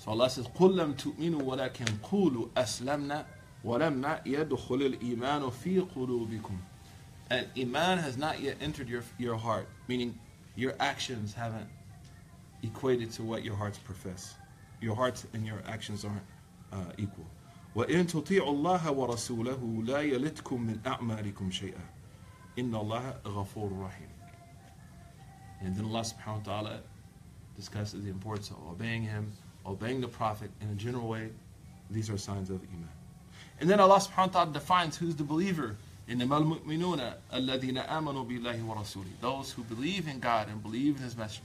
So 0.04 0.10
Allah 0.10 0.28
says, 0.28 0.46
قُلْ 0.48 0.74
لَمْ 0.74 0.94
تُؤْمِنُوا 0.96 1.40
وَلَكِنْ 1.42 2.00
قُولُوا 2.02 2.48
أَسْلَمْنَا 2.50 3.24
وَلَمَّا 3.64 4.26
يَدْخُلِ 4.26 4.98
الْإِيمَانُ 4.98 5.50
فِي 5.50 5.80
قُلُوبِكُمْ 5.94 6.56
And 7.30 7.46
Iman 7.56 7.96
has 7.96 8.18
not 8.18 8.38
yet 8.40 8.58
entered 8.60 8.86
your, 8.86 9.02
your 9.16 9.36
heart, 9.36 9.66
meaning 9.88 10.18
your 10.56 10.74
actions 10.78 11.32
haven't 11.32 11.68
equated 12.62 13.12
to 13.12 13.22
what 13.22 13.44
your 13.44 13.56
hearts 13.56 13.78
profess. 13.78 14.34
Your 14.82 14.94
hearts 14.94 15.26
and 15.32 15.46
your 15.46 15.62
actions 15.66 16.04
aren't 16.04 16.20
uh, 16.70 16.92
equal. 16.98 17.24
وإن 17.78 18.06
تطيعوا 18.06 18.50
الله 18.50 18.90
ورسوله 18.90 19.82
لا 19.84 20.00
يلتكم 20.00 20.60
من 20.60 20.80
أعمالكم 20.86 21.50
شيئا 21.50 21.84
إن 22.58 22.74
الله 22.74 23.14
غفور 23.26 23.72
رحيم 23.80 24.08
And 25.60 25.74
then 25.74 25.84
Allah 25.86 26.00
subhanahu 26.00 26.46
wa 26.46 26.52
ta'ala 26.62 26.80
discusses 27.56 28.04
the 28.04 28.10
importance 28.10 28.50
of 28.50 28.56
obeying 28.70 29.02
Him, 29.02 29.32
obeying 29.64 30.00
the 30.00 30.08
Prophet 30.08 30.50
in 30.60 30.68
a 30.68 30.74
general 30.74 31.08
way. 31.08 31.30
These 31.90 32.10
are 32.10 32.18
signs 32.18 32.50
of 32.50 32.60
Iman. 32.70 32.88
And 33.60 33.70
then 33.70 33.80
Allah 33.80 33.96
subhanahu 33.96 34.26
wa 34.34 34.44
ta'ala 34.44 34.52
defines 34.52 34.96
who's 34.96 35.16
the 35.16 35.24
believer. 35.24 35.76
إنما 36.08 36.36
المؤمنون 36.38 37.12
الذين 37.32 37.78
آمنوا 37.78 38.24
بالله 38.24 38.62
ورسوله 38.62 39.20
Those 39.22 39.52
who 39.52 39.62
believe 39.64 40.06
in 40.06 40.20
God 40.20 40.48
and 40.48 40.62
believe 40.62 40.96
in 40.98 41.02
His 41.02 41.16
message. 41.16 41.40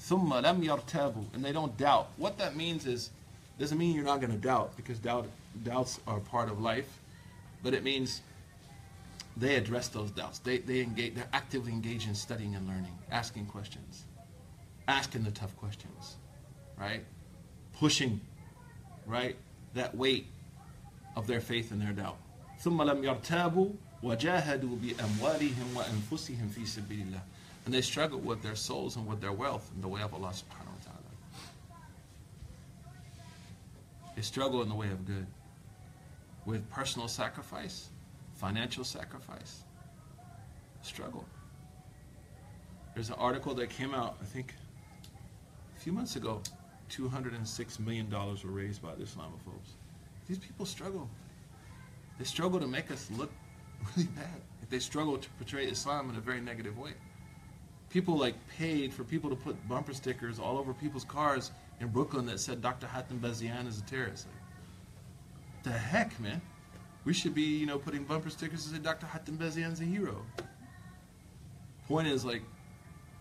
ثم 0.00 0.32
لم 0.32 0.62
يرتابوا 0.64 1.34
And 1.34 1.44
they 1.44 1.52
don't 1.52 1.76
doubt. 1.76 2.08
What 2.16 2.38
that 2.38 2.56
means 2.56 2.86
is, 2.86 3.10
doesn't 3.58 3.76
mean 3.76 3.94
you're 3.94 4.04
not 4.04 4.20
going 4.20 4.32
to 4.32 4.38
doubt, 4.38 4.74
because 4.76 4.98
doubt, 4.98 5.28
doubts 5.62 6.00
are 6.06 6.20
part 6.20 6.48
of 6.48 6.60
life. 6.60 6.98
But 7.62 7.74
it 7.74 7.82
means 7.82 8.22
they 9.36 9.56
address 9.56 9.88
those 9.88 10.10
doubts. 10.10 10.38
They, 10.38 10.58
they 10.58 10.80
engage, 10.80 11.14
they're 11.14 11.28
actively 11.32 11.72
engaged 11.72 12.08
in 12.08 12.14
studying 12.14 12.54
and 12.54 12.66
learning, 12.66 12.96
asking 13.10 13.46
questions, 13.46 14.04
asking 14.88 15.24
the 15.24 15.30
tough 15.30 15.56
questions, 15.56 16.16
right? 16.78 17.04
Pushing, 17.78 18.20
right? 19.06 19.36
That 19.74 19.94
weight 19.96 20.26
of 21.16 21.26
their 21.26 21.40
faith 21.40 21.70
and 21.70 21.80
their 21.80 21.92
doubt. 21.92 22.16
ثم 22.62 22.82
لم 22.82 23.02
يرتابوا 23.04 23.70
وجاهدوا 24.02 24.76
بأموالهم 24.76 25.74
وأنفسهم 25.76 26.48
في 26.48 26.66
سبيل 26.66 27.06
الله. 27.06 27.20
And 27.66 27.74
they 27.74 27.80
struggle 27.80 28.18
with 28.18 28.42
their 28.42 28.56
souls 28.56 28.96
and 28.96 29.06
with 29.06 29.20
their 29.20 29.32
wealth 29.32 29.70
in 29.74 29.80
the 29.82 29.88
way 29.88 30.02
of 30.02 30.12
Allah 30.14 30.28
subhanahu 30.28 30.66
wa 30.66 30.82
ta'ala. 30.84 30.98
They 34.16 34.22
struggle 34.22 34.62
in 34.62 34.68
the 34.68 34.74
way 34.74 34.90
of 34.90 35.06
good. 35.06 35.26
With 36.45 36.69
personal 36.69 37.07
sacrifice, 37.07 37.89
financial 38.33 38.83
sacrifice. 38.83 39.63
Struggle. 40.81 41.25
There's 42.93 43.09
an 43.09 43.15
article 43.15 43.53
that 43.55 43.69
came 43.69 43.93
out, 43.93 44.17
I 44.21 44.25
think, 44.25 44.53
a 45.75 45.79
few 45.79 45.91
months 45.91 46.15
ago. 46.15 46.41
$206 46.89 47.79
million 47.79 48.09
were 48.09 48.35
raised 48.43 48.81
by 48.81 48.93
the 48.95 49.03
Islamophobes. 49.03 49.73
These 50.27 50.37
people 50.37 50.65
struggle. 50.65 51.09
They 52.17 52.25
struggle 52.25 52.59
to 52.59 52.67
make 52.67 52.91
us 52.91 53.09
look 53.17 53.31
really 53.95 54.07
bad. 54.09 54.41
They 54.69 54.79
struggle 54.79 55.17
to 55.17 55.29
portray 55.31 55.65
Islam 55.65 56.09
in 56.09 56.15
a 56.15 56.21
very 56.21 56.41
negative 56.41 56.77
way. 56.77 56.91
People 57.89 58.17
like 58.17 58.35
paid 58.57 58.93
for 58.93 59.03
people 59.03 59.29
to 59.29 59.35
put 59.35 59.55
bumper 59.67 59.93
stickers 59.93 60.39
all 60.39 60.57
over 60.57 60.73
people's 60.73 61.05
cars 61.05 61.51
in 61.79 61.87
Brooklyn 61.87 62.25
that 62.27 62.39
said 62.39 62.61
Dr. 62.61 62.87
Hatem 62.87 63.19
Bazian 63.19 63.67
is 63.67 63.79
a 63.79 63.83
terrorist. 63.83 64.27
Like, 64.27 64.35
the 65.65 65.71
heck, 65.71 66.17
man? 66.19 66.41
We 67.03 67.13
should 67.13 67.35
be, 67.35 67.41
you 67.41 67.65
know, 67.65 67.77
putting 67.77 68.03
bumper 68.03 68.29
stickers 68.29 68.65
that 68.65 68.75
say 68.75 68.81
Dr. 68.81 69.05
Hatem 69.05 69.37
Bazian's 69.37 69.81
a 69.81 69.83
hero. 69.83 70.25
Point 71.87 72.07
is, 72.07 72.23
like, 72.23 72.41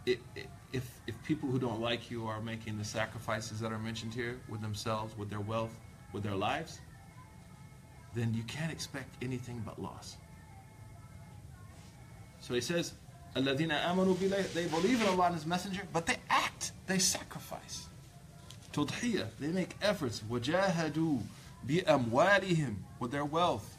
it, 0.06 0.20
it, 0.36 0.46
if, 0.72 0.88
if 1.06 1.22
people 1.24 1.50
who 1.50 1.58
don't 1.58 1.80
like 1.80 2.10
you 2.10 2.26
are 2.26 2.40
making 2.40 2.78
the 2.78 2.84
sacrifices 2.84 3.60
that 3.60 3.72
are 3.72 3.78
mentioned 3.78 4.14
here 4.14 4.40
with 4.48 4.62
themselves, 4.62 5.16
with 5.18 5.28
their 5.28 5.40
wealth, 5.40 5.76
with 6.12 6.22
their 6.22 6.34
lives, 6.34 6.80
then 8.14 8.32
you 8.32 8.42
can't 8.44 8.72
expect 8.72 9.22
anything 9.22 9.62
but 9.64 9.80
loss. 9.80 10.16
So 12.40 12.54
he 12.54 12.60
says, 12.60 12.92
amanu 13.36 14.52
they 14.52 14.66
believe 14.66 15.00
in 15.00 15.08
Allah 15.08 15.26
and 15.26 15.34
His 15.34 15.46
Messenger, 15.46 15.82
but 15.92 16.06
they 16.06 16.16
act, 16.30 16.72
they 16.86 16.98
sacrifice. 16.98 17.88
Tudhiyah, 18.72 19.28
they 19.40 19.48
make 19.48 19.76
efforts. 19.80 20.20
Wajahadu, 20.30 21.20
بِأَمْوَالِهِمْ 21.67 22.75
With 22.99 23.11
their 23.11 23.25
wealth. 23.25 23.77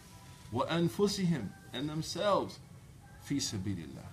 وَأَنفُسِهِمْ 0.53 1.49
And 1.73 1.89
themselves. 1.89 2.59
فِي 3.29 3.37
سَبِيلِ 3.37 3.77
اللَّهِ 3.77 4.11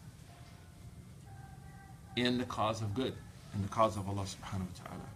in 2.18 2.40
the 2.40 2.46
cause 2.46 2.82
of 2.82 2.94
good, 2.94 3.14
in 3.54 3.62
the 3.62 3.68
cause 3.68 3.96
of 3.96 4.10
Allah 4.10 4.24
subhanahu 4.24 4.66
wa 4.66 4.84
ta'ala. 4.84 5.10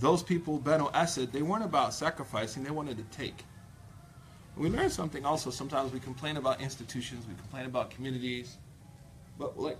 Those 0.00 0.22
people, 0.22 0.58
Banu 0.58 0.88
Asad, 0.92 1.32
they 1.32 1.42
weren't 1.42 1.64
about 1.64 1.94
sacrificing, 1.94 2.64
they 2.64 2.70
wanted 2.70 2.98
to 2.98 3.16
take. 3.16 3.44
We 4.56 4.68
learn 4.68 4.90
something 4.90 5.24
also. 5.24 5.50
Sometimes 5.50 5.92
we 5.92 6.00
complain 6.00 6.36
about 6.36 6.60
institutions, 6.60 7.24
we 7.26 7.34
complain 7.34 7.66
about 7.66 7.90
communities, 7.90 8.56
but 9.38 9.58
like, 9.58 9.78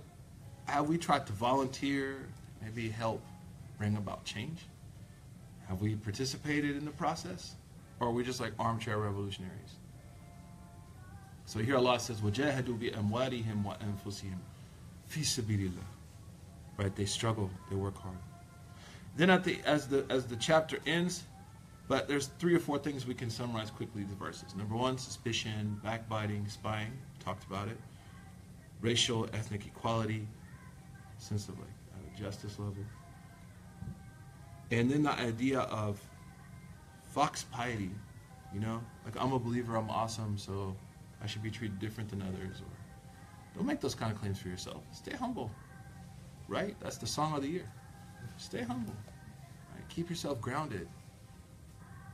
have 0.65 0.87
we 0.87 0.97
tried 0.97 1.27
to 1.27 1.33
volunteer, 1.33 2.25
maybe 2.61 2.89
help 2.89 3.21
bring 3.77 3.97
about 3.97 4.23
change? 4.23 4.59
Have 5.67 5.81
we 5.81 5.95
participated 5.95 6.77
in 6.77 6.85
the 6.85 6.91
process? 6.91 7.55
Or 7.99 8.07
are 8.07 8.11
we 8.11 8.23
just 8.23 8.39
like 8.39 8.53
armchair 8.59 8.97
revolutionaries? 8.97 9.75
So 11.45 11.59
here 11.59 11.77
Allah 11.77 11.99
says, 11.99 12.21
وَجَاهَدُوا 12.21 12.93
بِأَمْوَالِهِمْ 12.93 13.63
وَأَنفُسِهِمْ 13.65 14.37
فِي 15.11 15.21
سَبِيلِ 15.21 15.69
اللَّهِ 15.69 15.83
Right, 16.77 16.95
they 16.95 17.05
struggle, 17.05 17.49
they 17.69 17.75
work 17.75 17.97
hard. 17.97 18.15
Then 19.17 19.29
at 19.29 19.43
the 19.43 19.59
as 19.65 19.87
the 19.87 20.05
as 20.09 20.27
the 20.27 20.35
chapter 20.35 20.77
ends, 20.85 21.23
but 21.89 22.07
there's 22.07 22.27
three 22.39 22.53
or 22.55 22.59
four 22.59 22.77
things 22.77 23.05
we 23.05 23.15
can 23.15 23.29
summarize 23.29 23.71
quickly 23.71 24.03
the 24.03 24.15
verses. 24.15 24.55
Number 24.55 24.75
one, 24.75 24.97
suspicion, 24.97 25.81
backbiting, 25.83 26.47
spying, 26.47 26.91
talked 27.19 27.43
about 27.45 27.67
it. 27.67 27.77
Racial, 28.79 29.27
ethnic 29.33 29.65
equality, 29.65 30.25
sense 31.17 31.49
of 31.49 31.57
like 31.57 31.67
uh, 31.93 32.17
justice 32.17 32.57
level. 32.59 32.85
And 34.71 34.89
then 34.89 35.03
the 35.03 35.11
idea 35.11 35.61
of 35.61 35.99
fox 37.13 37.43
piety, 37.43 37.91
you 38.53 38.59
know, 38.59 38.81
like 39.05 39.15
I'm 39.19 39.33
a 39.33 39.39
believer, 39.39 39.75
I'm 39.75 39.89
awesome, 39.89 40.37
so 40.37 40.75
I 41.21 41.27
should 41.27 41.43
be 41.43 41.51
treated 41.51 41.79
different 41.79 42.09
than 42.09 42.21
others. 42.21 42.61
Or 42.61 42.71
don't 43.55 43.65
make 43.65 43.81
those 43.81 43.95
kind 43.95 44.11
of 44.11 44.19
claims 44.19 44.39
for 44.39 44.47
yourself. 44.47 44.83
Stay 44.91 45.15
humble, 45.15 45.51
right? 46.47 46.75
That's 46.79 46.97
the 46.97 47.07
song 47.07 47.35
of 47.35 47.41
the 47.41 47.49
year. 47.49 47.69
Stay 48.37 48.61
humble. 48.61 48.95
Right? 49.73 49.87
Keep 49.89 50.09
yourself 50.09 50.39
grounded. 50.39 50.87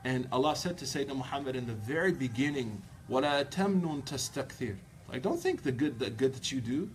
And 0.03 0.27
Allah 0.31 0.55
said 0.55 0.77
to 0.79 0.85
Sayyidina 0.85 1.15
Muhammad 1.15 1.55
in 1.55 1.65
the 1.65 1.73
very 1.73 2.11
beginning, 2.11 2.81
وَلَا 3.09 3.45
تَمْنُن 3.45 4.03
تَسْتَكْثِرْ 4.05 4.75
Like, 5.09 5.21
don't 5.21 5.39
think 5.39 5.63
the 5.63 5.71
good, 5.71 5.99
the 5.99 6.09
good 6.09 6.33
that 6.33 6.51
you 6.51 6.61
do. 6.61 6.89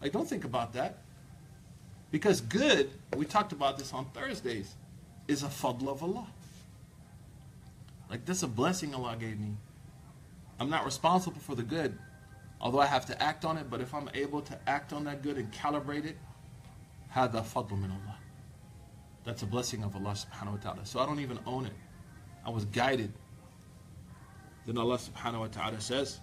Like, 0.00 0.12
don't 0.12 0.28
think 0.28 0.44
about 0.44 0.72
that. 0.74 0.98
Because 2.10 2.40
good, 2.40 2.90
we 3.16 3.24
talked 3.24 3.52
about 3.52 3.78
this 3.78 3.92
on 3.92 4.06
Thursdays, 4.06 4.74
is 5.28 5.42
a 5.42 5.48
fadl 5.48 5.88
of 5.88 6.02
Allah. 6.02 6.26
Like, 8.10 8.24
this 8.24 8.38
is 8.38 8.42
a 8.44 8.48
blessing 8.48 8.94
Allah 8.94 9.16
gave 9.18 9.38
me. 9.38 9.56
I'm 10.58 10.70
not 10.70 10.84
responsible 10.84 11.40
for 11.40 11.54
the 11.54 11.62
good, 11.62 11.98
although 12.60 12.80
I 12.80 12.86
have 12.86 13.06
to 13.06 13.22
act 13.22 13.44
on 13.44 13.58
it, 13.58 13.68
but 13.68 13.80
if 13.80 13.92
I'm 13.94 14.08
able 14.14 14.40
to 14.42 14.58
act 14.66 14.92
on 14.92 15.04
that 15.04 15.22
good 15.22 15.36
and 15.36 15.52
calibrate 15.52 16.06
it, 16.06 16.16
هذا 17.14 17.42
فضل 17.42 17.70
من 17.70 17.90
Allah. 17.90 18.18
That's 19.24 19.42
a 19.42 19.46
blessing 19.46 19.82
of 19.82 19.96
Allah 19.96 20.12
subhanahu 20.12 20.52
wa 20.52 20.58
ta'ala. 20.58 20.86
So 20.86 21.00
I 21.00 21.06
don't 21.06 21.20
even 21.20 21.38
own 21.46 21.66
it. 21.66 21.72
I 22.44 22.50
was 22.50 22.64
guided. 22.66 23.12
Then 24.66 24.78
Allah 24.78 24.98
subhanahu 24.98 25.40
wa 25.40 25.46
ta'ala 25.48 25.80
says, 25.80 26.20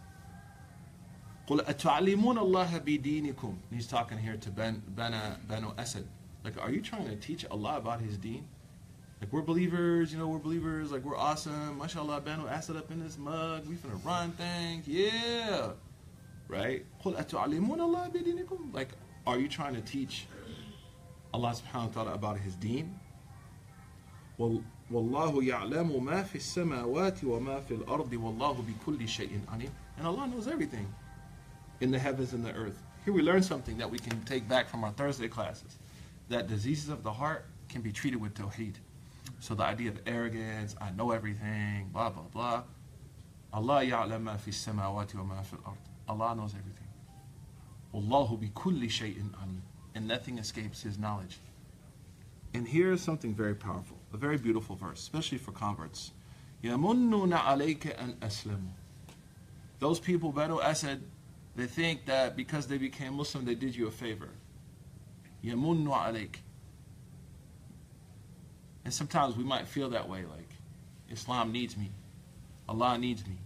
قُلْ 1.48 1.66
أَتُعَلِّمُونَ 1.66 2.38
اللَّهَ 2.38 2.80
بِدِينِكُمْ 2.80 3.44
And 3.44 3.60
He's 3.72 3.88
talking 3.88 4.18
here 4.18 4.38
to 4.38 4.50
ben, 4.50 4.82
Bana, 4.88 5.38
Banu 5.48 5.74
Asad. 5.78 6.08
Like, 6.46 6.62
are 6.62 6.72
you 6.72 6.82
trying 6.82 7.08
to 7.08 7.16
teach 7.18 7.46
Allah 7.52 7.78
about 7.78 8.00
His 8.00 8.18
deen? 8.18 8.48
Like 9.21 9.33
we're 9.33 9.43
believers, 9.43 10.13
you 10.13 10.19
know, 10.19 10.29
we're 10.29 10.39
believers, 10.39 10.93
like 10.93 11.05
we're 11.05 11.17
awesome. 11.17 11.79
Mashallah, 11.79 12.21
Banu 12.21 12.47
Asad 12.47 12.77
up 12.77 12.91
in 12.91 13.01
this 13.01 13.19
mug. 13.19 13.67
We 13.67 13.75
finna 13.75 14.05
run 14.05 14.33
things. 14.33 14.87
Yeah. 14.87 15.71
Right? 16.47 16.87
Like, 18.73 18.89
are 19.27 19.39
you 19.39 19.49
trying 19.49 19.75
to 19.75 19.81
teach 19.81 20.27
Allah 21.35 21.51
subhanahu 21.55 21.95
wa 21.95 22.03
ta'ala 22.03 22.15
about 22.15 22.39
his 22.39 22.55
deen? 22.55 22.99
Well, 24.39 24.63
والله 24.91 25.43
يعلم 25.43 26.03
ما 26.03 26.23
في 26.23 26.37
السماوات 26.37 27.25
وما 27.25 27.61
في 27.61 27.75
الأرض 27.75 28.11
bi 28.11 28.17
بكل 28.17 29.07
shay'in 29.07 29.43
alim, 29.53 29.71
and 29.99 30.07
Allah 30.07 30.27
knows 30.27 30.49
everything 30.49 30.87
in 31.81 31.91
the 31.91 31.99
heavens 31.99 32.33
and 32.33 32.43
the 32.43 32.53
earth 32.55 32.83
here 33.05 33.15
we 33.15 33.23
learn 33.23 33.43
something 33.43 33.79
that 33.79 33.91
we 33.91 33.99
can 33.99 34.21
take 34.25 34.47
back 34.49 34.69
from 34.69 34.85
our 34.85 34.91
Thursday 34.93 35.29
classes 35.29 35.79
that 36.29 36.47
diseases 36.47 36.91
of 36.91 37.03
the 37.03 37.13
heart 37.13 37.47
can 37.69 37.81
be 37.81 37.91
treated 37.93 38.21
with 38.21 38.35
tawheed 38.35 38.75
so 39.40 39.56
the 39.56 39.64
idea 39.64 39.90
of 39.90 40.00
arrogance 40.06 40.76
I 40.82 40.92
know 40.92 41.12
everything 41.12 41.90
blah 41.92 42.10
blah 42.10 42.24
blah 42.32 42.64
Allah 43.54 43.84
يعلم 43.84 44.22
ما 44.22 44.38
في 44.38 44.48
السماوات 44.48 45.16
وما 45.16 45.42
في 45.44 45.54
الأرض 45.54 45.78
Allah 46.10 46.36
knows 46.36 46.54
everything 46.54 46.92
والله 47.94 48.38
بكل 48.38 48.90
شيء 48.90 49.32
عليم 49.42 49.62
and 49.96 50.08
nothing 50.08 50.38
escapes 50.38 50.82
his 50.82 50.98
knowledge 50.98 51.40
and 52.54 52.68
here's 52.68 53.02
something 53.02 53.34
very 53.34 53.56
powerful, 53.56 53.98
a 54.14 54.18
very 54.18 54.38
beautiful 54.38 54.76
verse, 54.76 55.00
especially 55.00 55.40
for 55.40 55.52
converts. 55.52 56.12
يَمُنُّونَ 56.64 57.34
عَلَيْكَ 57.34 57.98
أَنْ 57.98 58.16
أَسْلَمُوا 58.18 58.70
Those 59.80 60.00
people, 60.00 60.32
Banu 60.32 60.62
Asad, 60.62 61.02
they 61.56 61.66
think 61.66 62.06
that 62.06 62.36
because 62.36 62.68
they 62.68 62.78
became 62.78 63.16
Muslim, 63.16 63.44
they 63.46 63.56
did 63.56 63.76
you 63.76 63.88
a 63.88 63.92
favor. 63.92 64.30
يَمُنُّ 65.44 65.88
عَلَيْكَ 65.88 66.36
And 68.88 68.94
sometimes 68.94 69.36
we 69.36 69.44
might 69.44 69.68
feel 69.68 69.90
that 69.92 70.10
way, 70.10 70.26
like, 70.30 70.50
Islam 71.10 71.52
needs 71.52 71.78
me. 71.78 71.92
Allah 72.68 72.98
needs 72.98 73.26
me. 73.26 73.38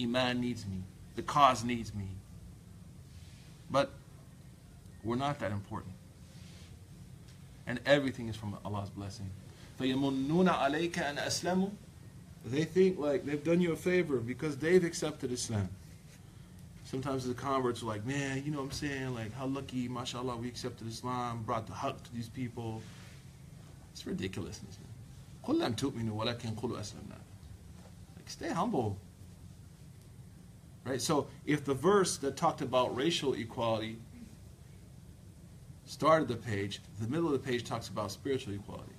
Iman 0.00 0.40
needs 0.40 0.66
me. 0.66 0.82
The 1.16 1.22
cause 1.22 1.64
needs 1.64 1.94
me. 1.94 2.08
But 3.70 3.90
we're 5.02 5.16
not 5.16 5.40
that 5.40 5.52
important 5.52 5.94
and 7.68 7.78
everything 7.84 8.28
is 8.28 8.34
from 8.34 8.56
Allah's 8.64 8.88
blessing. 8.88 9.30
فَيَمُنُّونَ 9.78 10.48
عَلَيْكَ 10.48 10.92
أَنْ 10.92 11.18
أَسْلَمُوا 11.18 11.70
They 12.46 12.64
think 12.64 12.98
like 12.98 13.24
they've 13.24 13.44
done 13.44 13.60
you 13.60 13.72
a 13.72 13.76
favor 13.76 14.16
because 14.16 14.56
they've 14.56 14.82
accepted 14.82 15.30
Islam. 15.30 15.68
Sometimes 16.84 17.26
the 17.26 17.34
converts 17.34 17.82
are 17.82 17.86
like, 17.86 18.06
man, 18.06 18.42
you 18.44 18.50
know 18.50 18.58
what 18.58 18.64
I'm 18.64 18.72
saying? 18.72 19.14
Like, 19.14 19.34
how 19.34 19.44
lucky, 19.44 19.86
mashallah, 19.88 20.38
we 20.38 20.48
accepted 20.48 20.88
Islam, 20.88 21.42
brought 21.44 21.66
the 21.66 21.74
haqq 21.74 22.02
to 22.04 22.14
these 22.14 22.30
people. 22.30 22.80
It's 23.92 24.06
ridiculousness, 24.06 24.78
man. 24.78 25.56
قُلْ 25.56 25.60
لَمْ 25.60 25.74
تُؤْمِنُوا 25.74 26.12
وَلَكِنْ 26.12 26.54
قُلُوا 26.54 26.78
أَسْلَمْنَا 26.78 27.18
Like, 28.16 28.28
stay 28.28 28.50
humble. 28.50 28.98
Right? 30.84 31.00
So, 31.00 31.26
if 31.46 31.64
the 31.64 31.74
verse 31.74 32.16
that 32.18 32.36
talked 32.36 32.60
about 32.60 32.94
racial 32.94 33.34
equality 33.34 33.98
started 35.84 36.28
the 36.28 36.36
page, 36.36 36.80
the 37.00 37.08
middle 37.08 37.26
of 37.26 37.32
the 37.32 37.38
page 37.38 37.64
talks 37.64 37.88
about 37.88 38.10
spiritual 38.10 38.54
equality. 38.54 38.92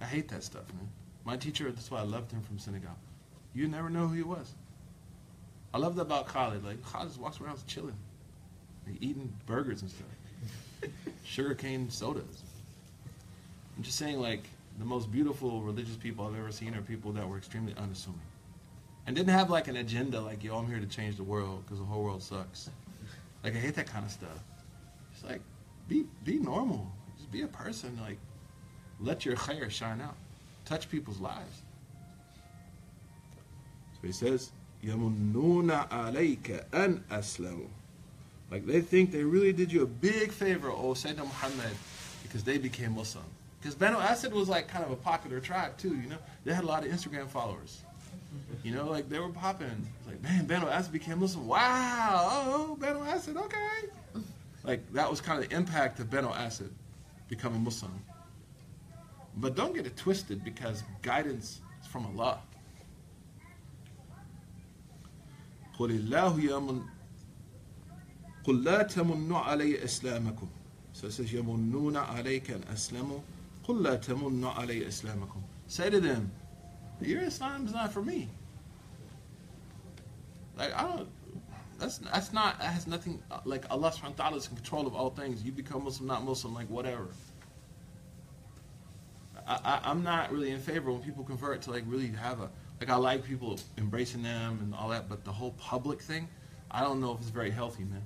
I 0.00 0.04
hate 0.04 0.28
that 0.28 0.44
stuff, 0.44 0.66
man. 0.74 0.88
My 1.24 1.36
teacher, 1.36 1.70
that's 1.70 1.90
why 1.90 2.00
I 2.00 2.04
loved 2.04 2.30
him 2.30 2.42
from 2.42 2.58
Senegal. 2.58 2.96
You 3.54 3.68
never 3.68 3.88
know 3.88 4.06
who 4.06 4.14
he 4.14 4.22
was. 4.22 4.54
I 5.72 5.78
love 5.78 5.96
that 5.96 6.02
about 6.02 6.28
Khalid. 6.28 6.64
Like, 6.64 6.84
Khalid 6.84 7.08
just 7.08 7.20
walks 7.20 7.40
around 7.40 7.64
chilling, 7.66 7.96
like, 8.86 8.96
eating 9.00 9.32
burgers 9.46 9.82
and 9.82 9.90
stuff, 9.90 10.90
sugarcane 11.24 11.90
sodas. 11.90 12.42
I'm 13.78 13.82
just 13.82 13.98
saying, 13.98 14.20
like, 14.20 14.44
the 14.78 14.84
most 14.84 15.10
beautiful 15.10 15.62
religious 15.62 15.96
people 15.96 16.26
I've 16.26 16.38
ever 16.38 16.52
seen 16.52 16.74
are 16.74 16.82
people 16.82 17.12
that 17.12 17.28
were 17.28 17.36
extremely 17.36 17.74
unassuming. 17.76 18.20
And 19.06 19.14
didn't 19.14 19.30
have, 19.30 19.50
like, 19.50 19.68
an 19.68 19.76
agenda, 19.76 20.20
like, 20.20 20.42
yo, 20.42 20.56
I'm 20.56 20.66
here 20.66 20.80
to 20.80 20.86
change 20.86 21.16
the 21.16 21.24
world 21.24 21.62
because 21.64 21.78
the 21.78 21.84
whole 21.84 22.02
world 22.02 22.22
sucks. 22.22 22.70
Like, 23.42 23.54
I 23.54 23.58
hate 23.58 23.74
that 23.74 23.86
kind 23.86 24.04
of 24.04 24.10
stuff. 24.10 24.42
It's 25.12 25.24
like, 25.24 25.40
be 25.88 26.04
be 26.24 26.38
normal. 26.38 26.90
Just 27.18 27.30
be 27.30 27.42
a 27.42 27.46
person. 27.46 27.98
Like, 28.00 28.18
let 29.00 29.24
your 29.24 29.36
khair 29.36 29.70
shine 29.70 30.00
out. 30.00 30.16
Touch 30.64 30.90
people's 30.90 31.20
lives. 31.20 31.62
So 33.94 34.06
he 34.06 34.12
says, 34.12 34.50
يَمُنُّونَ 34.82 35.88
عَلَيْكَ 35.88 36.70
أَنْ 36.70 37.00
أَسْلَمُوا 37.10 37.68
Like, 38.50 38.66
they 38.66 38.80
think 38.80 39.12
they 39.12 39.24
really 39.24 39.52
did 39.52 39.72
you 39.72 39.82
a 39.82 39.86
big 39.86 40.30
favor, 40.30 40.70
oh 40.70 40.92
Sayyidina 40.92 41.18
Muhammad, 41.18 41.72
because 42.22 42.44
they 42.44 42.58
became 42.58 42.94
Muslim. 42.94 43.24
Because 43.59 43.75
Beno 43.75 44.01
Asad 44.01 44.33
was 44.33 44.47
like 44.47 44.67
kind 44.67 44.85
of 44.85 44.91
a 44.91 44.95
popular 44.95 45.39
track 45.39 45.77
too, 45.77 45.95
you 45.95 46.09
know? 46.09 46.17
They 46.45 46.53
had 46.53 46.63
a 46.63 46.67
lot 46.67 46.85
of 46.85 46.91
Instagram 46.91 47.27
followers. 47.27 47.81
You 48.63 48.73
know, 48.73 48.89
like 48.89 49.09
they 49.09 49.19
were 49.19 49.29
popping. 49.29 49.87
It's 49.99 50.07
like, 50.07 50.21
man, 50.21 50.47
Beno 50.47 50.69
Asad 50.71 50.91
became 50.91 51.19
Muslim. 51.19 51.47
Wow, 51.47 52.43
oh, 52.45 52.77
Beno 52.79 53.05
Asad, 53.05 53.37
okay. 53.37 54.25
Like 54.63 54.91
that 54.93 55.09
was 55.09 55.21
kind 55.21 55.41
of 55.43 55.49
the 55.49 55.55
impact 55.55 55.99
of 55.99 56.09
Beno 56.09 56.35
Asad 56.35 56.69
becoming 57.27 57.63
Muslim. 57.63 57.91
But 59.37 59.55
don't 59.55 59.73
get 59.73 59.85
it 59.85 59.95
twisted 59.97 60.43
because 60.43 60.83
guidance 61.01 61.59
is 61.81 61.87
from 61.87 62.05
Allah. 62.05 62.39
قل 65.79 65.91
الله 65.91 66.39
يمن 66.39 66.83
قل 68.43 68.63
لا 68.63 68.83
تمنوا 68.83 69.39
علي 69.39 69.83
إسلامكم. 69.83 70.47
So 70.93 71.07
it 71.07 71.13
says, 71.13 71.31
يمنون 71.33 71.95
عليك 71.95 72.51
أن 72.51 72.63
أسلموا 72.73 73.19
قل 73.68 73.82
لا 73.82 73.96
تمنوا 73.96 74.50
علي 74.50 74.88
إسلامكم 74.88 75.42
Say 75.66 75.90
to 75.90 75.98
them, 76.00 76.30
your 77.00 77.22
Islam 77.22 77.66
is 77.66 77.72
not 77.72 77.92
for 77.92 78.02
me. 78.02 78.28
Like 80.56 80.74
I 80.74 80.82
don't 80.82 81.08
that's 81.78 81.98
that's 81.98 82.32
not 82.32 82.58
that 82.58 82.72
has 82.72 82.86
nothing 82.86 83.22
uh, 83.30 83.38
like 83.44 83.64
Allah 83.70 83.90
subhanahu 83.90 84.18
wa 84.18 84.24
ta'ala 84.24 84.36
is 84.36 84.48
in 84.48 84.56
control 84.56 84.86
of 84.86 84.94
all 84.94 85.10
things. 85.10 85.42
You 85.42 85.52
become 85.52 85.84
Muslim, 85.84 86.06
not 86.06 86.24
Muslim, 86.24 86.54
like 86.54 86.68
whatever. 86.68 87.08
I, 89.46 89.58
I, 89.64 89.90
I'm 89.90 90.02
not 90.02 90.32
really 90.32 90.50
in 90.50 90.60
favor 90.60 90.92
when 90.92 91.02
people 91.02 91.24
convert 91.24 91.62
to 91.62 91.70
like 91.70 91.84
really 91.86 92.08
have 92.08 92.40
a 92.40 92.50
like 92.80 92.90
I 92.90 92.96
like 92.96 93.24
people 93.24 93.58
embracing 93.78 94.22
them 94.22 94.58
and 94.62 94.74
all 94.74 94.88
that, 94.90 95.08
but 95.08 95.24
the 95.24 95.32
whole 95.32 95.52
public 95.52 96.00
thing, 96.00 96.28
I 96.70 96.80
don't 96.80 97.00
know 97.00 97.12
if 97.12 97.20
it's 97.20 97.30
very 97.30 97.50
healthy, 97.50 97.84
man. 97.84 98.02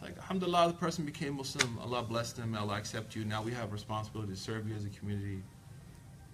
It's 0.00 0.08
like 0.08 0.18
Alhamdulillah, 0.18 0.68
the 0.68 0.74
person 0.74 1.04
became 1.04 1.36
Muslim. 1.36 1.78
Allah 1.78 2.02
blessed 2.02 2.36
them. 2.36 2.56
Allah 2.56 2.76
accept 2.76 3.14
you. 3.14 3.24
Now 3.24 3.42
we 3.42 3.52
have 3.52 3.68
a 3.68 3.72
responsibility 3.72 4.32
to 4.32 4.38
serve 4.38 4.66
you 4.66 4.74
as 4.74 4.84
a 4.84 4.88
community. 4.88 5.42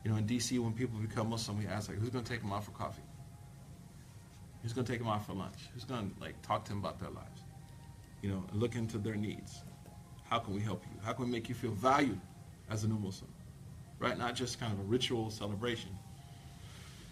You 0.05 0.12
know, 0.12 0.17
in 0.19 0.27
DC, 0.27 0.59
when 0.61 0.73
people 0.73 1.01
become 1.01 1.31
Muslim, 1.31 1.59
we 1.59 1.67
ask 1.67 1.89
like, 1.89 1.99
who's 1.99 2.11
going 2.11 2.25
to 2.25 2.31
take 2.31 2.43
them 2.43 2.53
out 2.53 2.64
for 2.64 2.71
coffee? 2.71 3.03
Who's 4.62 4.73
going 4.73 4.85
to 4.85 4.93
take 4.93 5.01
them 5.01 5.09
out 5.09 5.27
for 5.27 5.33
lunch? 5.33 5.59
Who's 5.75 5.85
going 5.85 6.11
to 6.11 6.21
like 6.21 6.41
talk 6.43 6.64
to 6.67 6.71
them 6.71 6.79
about 6.79 7.01
their 7.01 7.11
lives? 7.11 7.41
You 8.23 8.31
know, 8.31 8.45
look 8.53 8.77
into 8.77 8.99
their 8.99 9.17
needs. 9.17 9.62
How 10.29 10.39
can 10.39 10.55
we 10.55 10.61
help 10.61 10.85
you? 10.85 11.01
How 11.05 11.12
can 11.12 11.25
we 11.25 11.31
make 11.31 11.49
you 11.49 11.55
feel 11.55 11.73
valued 11.73 12.21
as 12.71 12.85
a 12.85 12.89
new 12.89 12.99
Muslim? 12.99 13.31
Right? 13.99 14.17
Not 14.17 14.35
just 14.37 14.61
kind 14.61 14.73
of 14.73 14.79
a 14.79 14.83
ritual 14.85 15.31
celebration. 15.31 15.91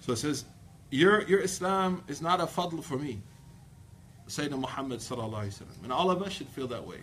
So 0.00 0.12
it 0.12 0.16
says, 0.16 0.44
your, 0.90 1.22
your 1.22 1.40
Islam 1.40 2.04
is 2.08 2.22
not 2.22 2.40
a 2.40 2.44
fadl 2.46 2.82
for 2.82 2.96
me. 2.96 3.22
Sayyidina 4.28 4.58
Muhammad 4.58 5.00
sallallahu 5.00 5.44
alaihi 5.44 5.62
wasallam. 5.62 5.82
And 5.82 5.92
all 5.92 6.10
of 6.10 6.22
us 6.22 6.32
should 6.32 6.48
feel 6.48 6.66
that 6.68 6.86
way. 6.86 6.98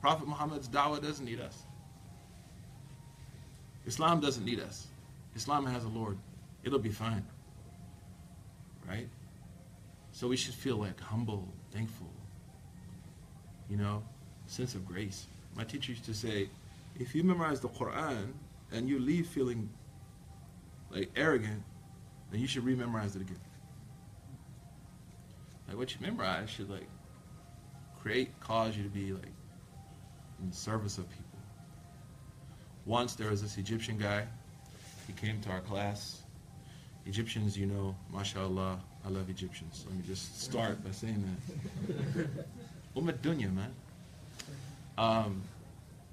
Prophet 0.00 0.26
Muhammad's 0.28 0.68
da'wah 0.68 1.02
doesn't 1.02 1.24
need 1.24 1.40
us. 1.40 1.56
Islam 3.86 4.20
doesn't 4.20 4.44
need 4.44 4.60
us. 4.60 4.86
Islam 5.34 5.66
has 5.66 5.84
a 5.84 5.88
Lord. 5.88 6.16
It'll 6.64 6.78
be 6.78 6.90
fine. 6.90 7.24
Right? 8.88 9.08
So 10.12 10.28
we 10.28 10.36
should 10.36 10.54
feel 10.54 10.76
like 10.76 11.00
humble, 11.00 11.48
thankful, 11.72 12.10
you 13.68 13.76
know, 13.76 14.02
sense 14.46 14.74
of 14.74 14.86
grace. 14.86 15.26
My 15.56 15.64
teacher 15.64 15.92
used 15.92 16.04
to 16.04 16.14
say, 16.14 16.48
if 16.98 17.14
you 17.14 17.22
memorize 17.22 17.60
the 17.60 17.68
Quran 17.68 18.32
and 18.72 18.88
you 18.88 18.98
leave 18.98 19.26
feeling 19.26 19.68
like 20.90 21.10
arrogant, 21.16 21.62
then 22.30 22.40
you 22.40 22.46
should 22.46 22.64
rememorize 22.64 23.16
it 23.16 23.22
again. 23.22 23.40
Like 25.70 25.78
what 25.78 25.94
you 25.94 26.00
memorize 26.00 26.50
should 26.50 26.68
like 26.68 26.88
create, 28.02 28.38
cause 28.40 28.76
you 28.76 28.82
to 28.82 28.88
be 28.88 29.12
like 29.12 29.32
in 30.42 30.52
service 30.52 30.98
of 30.98 31.08
people. 31.08 31.24
Once 32.86 33.14
there 33.14 33.30
was 33.30 33.40
this 33.40 33.56
Egyptian 33.56 33.96
guy, 33.96 34.26
he 35.06 35.12
came 35.12 35.40
to 35.42 35.50
our 35.50 35.60
class. 35.60 36.22
Egyptians, 37.06 37.56
you 37.56 37.66
know, 37.66 37.94
mashallah, 38.12 38.80
I 39.04 39.08
love 39.10 39.30
Egyptians. 39.30 39.84
Let 39.86 39.96
me 39.96 40.02
just 40.08 40.42
start 40.42 40.82
by 40.82 40.90
saying 40.90 41.24
that. 41.86 42.26
Umm 42.96 43.06
dunya, 43.22 43.54
man. 43.54 43.72
Um, 44.98 45.42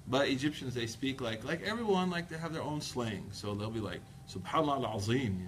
but 0.07 0.27
Egyptians, 0.27 0.75
they 0.75 0.85
speak 0.85 1.19
like 1.19 1.43
like 1.43 1.63
everyone, 1.63 2.11
like 2.11 2.29
they 2.29 2.37
have 2.37 2.53
their 2.53 2.61
own 2.61 2.79
slang. 2.79 3.25
So 3.31 3.55
they'll 3.55 3.71
be 3.71 3.79
like, 3.79 4.01
Subhanallah 4.31 4.85
al-Azim. 4.85 5.47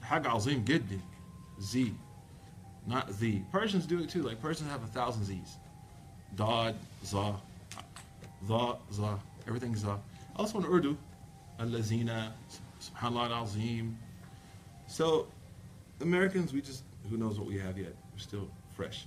Hag 0.00 0.24
Azim 0.24 0.64
Giddi. 0.64 0.98
Z. 1.60 1.94
Not 2.86 3.18
the. 3.18 3.40
Persians 3.52 3.86
do 3.86 4.00
it 4.00 4.08
too. 4.08 4.22
Like 4.22 4.40
Persians 4.40 4.70
have 4.70 4.82
a 4.82 4.86
thousand 4.88 5.24
Z's. 5.24 5.56
Dad, 6.36 6.74
Za, 7.04 7.34
Za, 8.46 8.76
Za. 8.92 9.18
Everything's 9.46 9.80
Za. 9.80 9.98
Also 10.36 10.58
in 10.58 10.64
Urdu, 10.64 10.96
Al-Lazina, 11.58 12.32
Subhanallah 12.80 13.30
al-Azim. 13.30 13.96
So 14.86 15.26
Americans, 16.00 16.52
we 16.52 16.60
just, 16.60 16.84
who 17.08 17.16
knows 17.16 17.38
what 17.38 17.46
we 17.46 17.58
have 17.58 17.76
yet? 17.76 17.94
We're 18.12 18.18
still 18.18 18.48
fresh. 18.74 19.06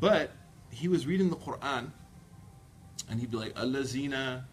But 0.00 0.30
he 0.70 0.88
was 0.88 1.06
reading 1.06 1.28
the 1.30 1.36
Quran, 1.36 1.90
and 3.10 3.20
he'd 3.20 3.30
be 3.30 3.36
like, 3.36 3.54
Allazina, 3.54 4.44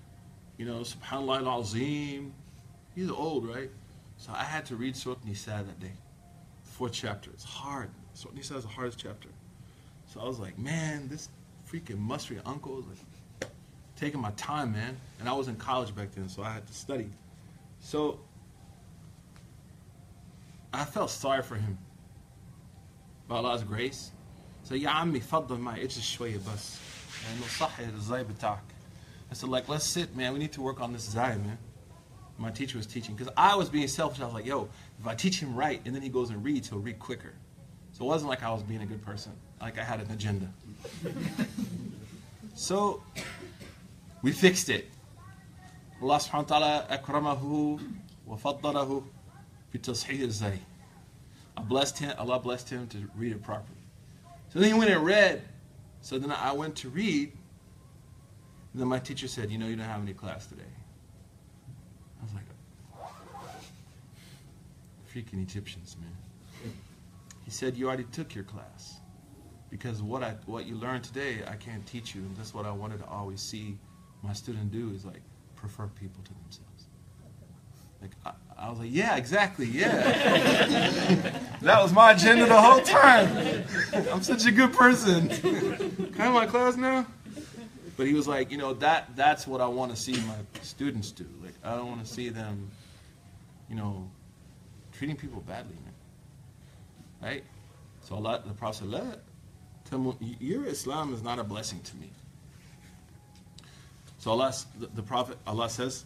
you 0.57 0.65
know, 0.65 0.79
Subhanallah 0.79 1.45
al-Azim. 1.45 2.33
He's 2.95 3.09
old, 3.09 3.47
right? 3.47 3.69
So 4.17 4.33
I 4.33 4.43
had 4.43 4.65
to 4.67 4.75
read 4.75 4.95
Surah 4.95 5.15
Nisa 5.25 5.63
that 5.65 5.79
day. 5.79 5.93
Fourth 6.63 6.93
chapter. 6.93 7.29
It's 7.31 7.43
hard. 7.43 7.89
Surah 8.18 8.34
Nisa 8.34 8.56
is 8.56 8.62
the 8.64 8.68
hardest 8.68 8.98
chapter. 8.98 9.28
So 10.06 10.20
I 10.20 10.24
was 10.24 10.38
like, 10.38 10.58
man, 10.58 11.08
this 11.08 11.28
freaking 11.70 11.98
Musri 12.06 12.40
uncle 12.46 12.78
is 12.78 12.86
like 12.86 13.50
taking 13.96 14.20
my 14.20 14.30
time, 14.32 14.72
man. 14.72 14.96
And 15.20 15.28
I 15.28 15.32
was 15.32 15.48
in 15.48 15.56
college 15.56 15.94
back 15.94 16.12
then, 16.12 16.28
so 16.28 16.42
I 16.42 16.52
had 16.52 16.66
to 16.66 16.72
study. 16.72 17.10
So 17.80 18.20
I 20.72 20.84
felt 20.84 21.10
sorry 21.10 21.42
for 21.42 21.56
him. 21.56 21.78
By 23.28 23.36
Allah's 23.36 23.62
grace. 23.62 24.10
So 24.64 24.74
يا 24.74 24.88
عمي 24.88 25.20
فضل 25.20 25.58
معي 25.58 25.84
اجلس 25.84 26.00
شوية 26.00 26.38
بس 26.38 26.78
يعني 27.24 27.48
صحي 27.58 27.84
الزي 27.84 28.24
بتاعك. 28.24 28.64
I 29.30 29.34
said 29.34 29.48
like 29.48 29.68
let's 29.68 29.84
sit 29.84 30.14
man 30.14 30.32
we 30.32 30.38
need 30.38 30.52
to 30.52 30.62
work 30.62 30.80
on 30.80 30.92
this 30.92 31.10
zay 31.10 31.36
man. 31.36 31.58
My 32.38 32.50
teacher 32.50 32.76
was 32.76 32.86
teaching 32.86 33.14
because 33.14 33.32
I 33.36 33.54
was 33.56 33.68
being 33.68 33.88
selfish. 33.88 34.20
I 34.20 34.24
was 34.24 34.34
like 34.34 34.46
yo 34.46 34.68
if 35.00 35.06
I 35.06 35.14
teach 35.14 35.40
him 35.40 35.54
right 35.54 35.80
and 35.84 35.94
then 35.94 36.02
he 36.02 36.08
goes 36.08 36.30
and 36.30 36.44
reads 36.44 36.68
he'll 36.68 36.80
read 36.80 36.98
quicker. 36.98 37.32
So 37.99 38.05
it 38.05 38.07
wasn't 38.07 38.29
like 38.29 38.43
I 38.43 38.51
was 38.51 38.63
being 38.63 38.81
a 38.81 38.85
good 38.85 39.05
person, 39.05 39.33
like 39.59 39.77
I 39.77 39.83
had 39.83 39.99
an 39.99 40.09
agenda. 40.09 40.47
so 42.55 43.03
we 44.21 44.31
fixed 44.31 44.69
it. 44.69 44.89
Allah 46.01 46.15
subhanahu 46.15 46.49
wa 46.49 46.59
ta'ala 46.59 46.87
akramahu 46.89 47.81
wa 48.25 48.37
I 51.57 51.61
blessed 51.61 51.97
him, 51.99 52.13
Allah 52.17 52.39
blessed 52.39 52.69
him 52.69 52.87
to 52.87 52.97
read 53.17 53.33
it 53.33 53.43
properly. 53.43 53.75
So 54.53 54.59
then 54.59 54.69
he 54.69 54.79
went 54.79 54.91
and 54.91 55.05
read. 55.05 55.41
So 55.99 56.17
then 56.17 56.31
I 56.31 56.53
went 56.53 56.77
to 56.77 56.89
read. 56.89 57.33
And 58.71 58.81
then 58.81 58.87
my 58.87 58.99
teacher 58.99 59.27
said, 59.27 59.51
you 59.51 59.57
know, 59.57 59.67
you 59.67 59.75
don't 59.75 59.85
have 59.85 60.01
any 60.01 60.13
class 60.13 60.45
today. 60.45 60.63
I 62.21 62.23
was 62.23 62.33
like, 62.33 62.45
freaking 65.13 65.43
Egyptians, 65.43 65.97
man. 65.99 66.18
He 67.49 67.55
said, 67.55 67.75
You 67.75 67.87
already 67.87 68.03
took 68.03 68.35
your 68.35 68.43
class. 68.43 68.99
Because 69.71 70.03
what 70.03 70.21
I 70.21 70.35
what 70.45 70.67
you 70.67 70.75
learned 70.75 71.03
today, 71.03 71.39
I 71.47 71.55
can't 71.55 71.83
teach 71.87 72.13
you. 72.13 72.21
And 72.21 72.37
that's 72.37 72.53
what 72.53 72.67
I 72.67 72.71
wanted 72.71 72.99
to 72.99 73.07
always 73.07 73.41
see 73.41 73.79
my 74.21 74.33
student 74.33 74.71
do 74.71 74.91
is 74.93 75.03
like 75.03 75.23
prefer 75.55 75.87
people 75.87 76.21
to 76.25 76.31
themselves. 76.43 76.85
Like 78.03 78.11
I, 78.23 78.33
I 78.55 78.69
was 78.69 78.77
like, 78.77 78.89
yeah, 78.91 79.15
exactly, 79.17 79.65
yeah. 79.65 79.89
that 81.63 81.81
was 81.81 81.91
my 81.91 82.11
agenda 82.11 82.45
the 82.45 82.61
whole 82.61 82.81
time. 82.81 83.65
I'm 84.11 84.21
such 84.21 84.45
a 84.45 84.51
good 84.51 84.71
person. 84.71 85.29
Can 85.39 86.21
I 86.21 86.25
have 86.25 86.33
my 86.35 86.45
class 86.45 86.75
now? 86.75 87.07
But 87.97 88.05
he 88.05 88.13
was 88.13 88.27
like, 88.27 88.51
you 88.51 88.59
know, 88.59 88.75
that 88.75 89.15
that's 89.15 89.47
what 89.47 89.59
I 89.59 89.67
want 89.67 89.89
to 89.89 89.97
see 89.99 90.13
my 90.13 90.37
students 90.61 91.11
do. 91.11 91.25
Like 91.41 91.55
I 91.63 91.75
don't 91.75 91.87
want 91.87 92.05
to 92.05 92.13
see 92.13 92.29
them, 92.29 92.69
you 93.67 93.75
know, 93.75 94.07
treating 94.91 95.15
people 95.15 95.41
badly, 95.41 95.73
man. 95.83 95.88
Right? 97.22 97.44
So 98.02 98.16
Allah, 98.16 98.42
the 98.46 98.52
Prophet 98.52 98.78
said, 98.78 98.88
"La 98.88 99.00
tamu- 99.90 100.16
your 100.40 100.66
Islam 100.66 101.14
is 101.14 101.22
not 101.22 101.38
a 101.38 101.44
blessing 101.44 101.80
to 101.80 101.96
me. 101.96 102.10
So 104.18 104.32
Allah, 104.32 104.54
the, 104.78 104.86
the 104.86 105.02
Prophet, 105.02 105.38
Allah 105.46 105.68
says, 105.68 106.04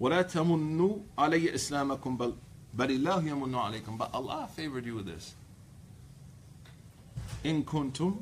وَلَا 0.00 0.22
تَمُنُّوا 0.22 1.00
عَلَيَّ 1.18 1.54
إِسْلَامَكُمْ 1.54 2.18
بَلْ 2.18 2.34
بَلِ 2.76 2.88
اللَّهُ 2.98 3.22
يَمُنُّ 3.22 3.54
عَلَيْكُمْ 3.54 3.98
But 3.98 4.14
Allah 4.14 4.48
favored 4.54 4.86
you 4.86 4.94
with 4.96 5.06
this. 5.06 5.34
إِن 7.44 7.64
كُنتُمْ 7.64 8.20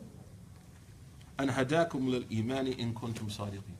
أَنْ 1.38 1.50
هَدَاكُمْ 1.50 2.26
لِلْإِيمَانِ 2.28 2.78
إِن 2.78 2.92
كُنتُمْ 2.94 3.28
صَادِقِينَ 3.30 3.76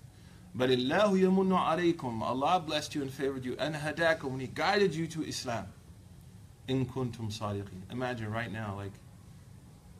بَلِ 0.56 0.70
اللَّهُ 0.72 1.18
يَمُنُّ 1.18 1.52
عَلَيْكُمْ 1.52 2.22
Allah 2.22 2.60
blessed 2.60 2.94
you 2.94 3.02
and 3.02 3.10
favored 3.10 3.44
you 3.44 3.56
and 3.59 3.74
هَدَاكُمْ 3.74 4.32
and 4.32 4.40
He 4.43 4.47
guided 4.48 4.94
you 4.94 5.06
to 5.09 5.24
Islam. 5.26 5.66
إِن 6.68 6.86
كُنتُمْ 6.86 7.30
صَادِقِينَ 7.30 7.90
Imagine 7.90 8.30
right 8.30 8.52
now, 8.52 8.74
like, 8.76 8.93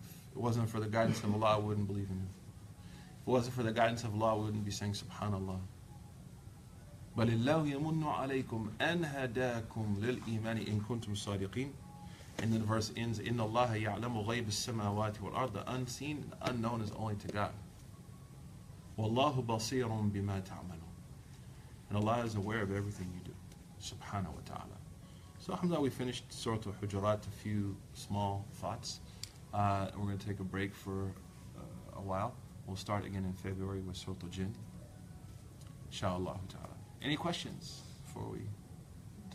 if 0.03 0.37
it 0.37 0.41
wasn't 0.41 0.69
for 0.69 0.81
the 0.81 0.87
guidance 0.87 1.23
of 1.25 1.35
Allah, 1.35 1.57
I 1.57 1.59
wouldn't 1.59 1.87
believe 1.87 2.09
in 2.11 2.17
Him. 2.17 2.29
If 3.23 3.29
it 3.29 3.31
wasn't 3.31 3.55
for 3.55 3.63
the 3.63 3.73
guidance 3.73 4.05
of 4.05 4.15
Allah, 4.15 4.35
I 4.35 4.37
wouldn't 4.37 4.65
be 4.65 4.71
saying 4.71 4.93
Subhanallah. 4.93 5.59
بل 7.17 7.31
الله 7.31 7.67
يمن 7.67 8.05
عليكم 8.05 8.71
أن 8.81 9.05
هداكم 9.05 9.97
للإيمان 9.99 10.57
إن 10.59 10.81
كنتم 10.89 11.15
صادقين 11.15 11.73
And 12.41 12.53
then 12.53 12.61
the 12.61 12.67
verse 12.67 12.93
ends, 12.97 13.19
إن 13.19 13.41
الله 13.41 13.75
يعلم 13.75 14.19
غيب 14.19 14.47
السماوات 14.49 15.21
والأرض 15.21 15.53
The 15.55 15.73
unseen, 15.73 16.31
the 16.31 16.51
unknown 16.51 16.81
is 16.81 16.93
only 16.93 17.17
to 17.17 17.29
God. 17.29 17.53
والله 18.97 19.43
بصير 19.43 19.89
بما 19.89 20.41
تعملون 20.41 20.79
And 21.91 21.99
Allah 21.99 22.25
is 22.25 22.37
aware 22.37 22.63
of 22.63 22.71
everything 22.73 23.11
you 23.15 23.21
do. 23.25 23.35
Subhanahu 23.81 24.35
wa 24.35 24.43
ta'ala. 24.45 24.72
So 25.44 25.52
alhamdulillah, 25.52 25.84
we 25.84 25.90
finished 25.92 26.24
Surah 26.32 26.64
Al-Hujurat, 26.72 27.20
a 27.28 27.36
few 27.44 27.76
small 27.92 28.48
thoughts. 28.64 29.02
Uh, 29.54 29.92
we're 30.00 30.08
going 30.08 30.18
to 30.18 30.26
take 30.26 30.40
a 30.40 30.48
break 30.48 30.74
for 30.74 31.12
uh, 31.60 32.00
a 32.00 32.02
while. 32.02 32.32
We'll 32.66 32.80
start 32.80 33.04
again 33.04 33.28
in 33.28 33.34
February 33.34 33.82
with 33.84 33.98
Surah 33.98 34.16
Al-Jinn. 34.24 34.56
Inshallah 35.92 36.40
ta'ala. 36.48 36.80
Any 37.04 37.18
questions 37.20 37.84
before 38.08 38.32
we 38.32 38.48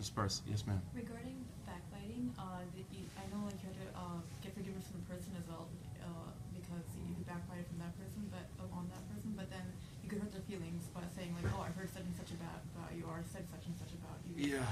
disperse? 0.00 0.40
Yes, 0.48 0.64
ma'am. 0.64 0.80
Regarding 0.96 1.44
backbiting, 1.68 2.32
uh, 2.40 2.64
the, 2.72 2.80
I 3.20 3.28
know 3.28 3.44
like 3.44 3.60
you 3.60 3.68
had 3.68 3.76
to 3.76 3.88
uh, 3.92 4.24
get 4.40 4.56
forgiveness 4.56 4.88
from 4.88 5.04
the 5.04 5.12
person 5.12 5.36
as 5.36 5.44
well 5.44 5.68
uh, 6.00 6.32
because 6.56 6.88
you 7.04 7.20
could 7.20 7.28
backbite 7.28 7.68
from 7.68 7.84
that 7.84 7.92
person, 8.00 8.24
but 8.32 8.48
uh, 8.56 8.78
on 8.80 8.88
that 8.96 9.04
person, 9.12 9.36
but 9.36 9.52
then 9.52 9.68
you 10.00 10.08
could 10.08 10.24
hurt 10.24 10.32
their 10.32 10.48
feelings 10.48 10.88
by 10.96 11.04
saying 11.12 11.36
like, 11.36 11.52
oh, 11.52 11.68
I 11.68 11.70
heard 11.76 11.92
such 11.92 12.08
and 12.08 12.16
such 12.16 12.32
about, 12.32 12.64
about 12.72 12.96
you, 12.96 13.04
or 13.04 13.20
said 13.28 13.44
such 13.52 13.68
and 13.68 13.76
such 13.76 13.92
about 13.92 14.16
you. 14.24 14.56
Yeah. 14.56 14.64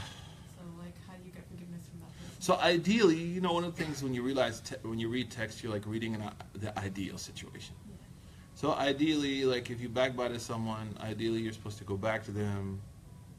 So 2.46 2.54
ideally, 2.58 3.16
you 3.16 3.40
know, 3.40 3.52
one 3.54 3.64
of 3.64 3.74
the 3.76 3.82
things 3.82 4.04
when 4.04 4.14
you 4.14 4.22
realize 4.22 4.62
when 4.82 5.00
you 5.00 5.08
read 5.08 5.32
text, 5.32 5.64
you're 5.64 5.72
like 5.72 5.84
reading 5.84 6.14
an, 6.14 6.22
i- 6.22 6.32
the 6.54 6.78
ideal 6.78 7.18
situation. 7.18 7.74
So 8.54 8.72
ideally, 8.72 9.44
like 9.44 9.68
if 9.68 9.80
you 9.80 9.88
backbited 9.88 10.40
someone, 10.40 10.96
ideally 11.00 11.40
you're 11.40 11.52
supposed 11.52 11.78
to 11.78 11.82
go 11.84 11.96
back 11.96 12.22
to 12.26 12.30
them 12.30 12.80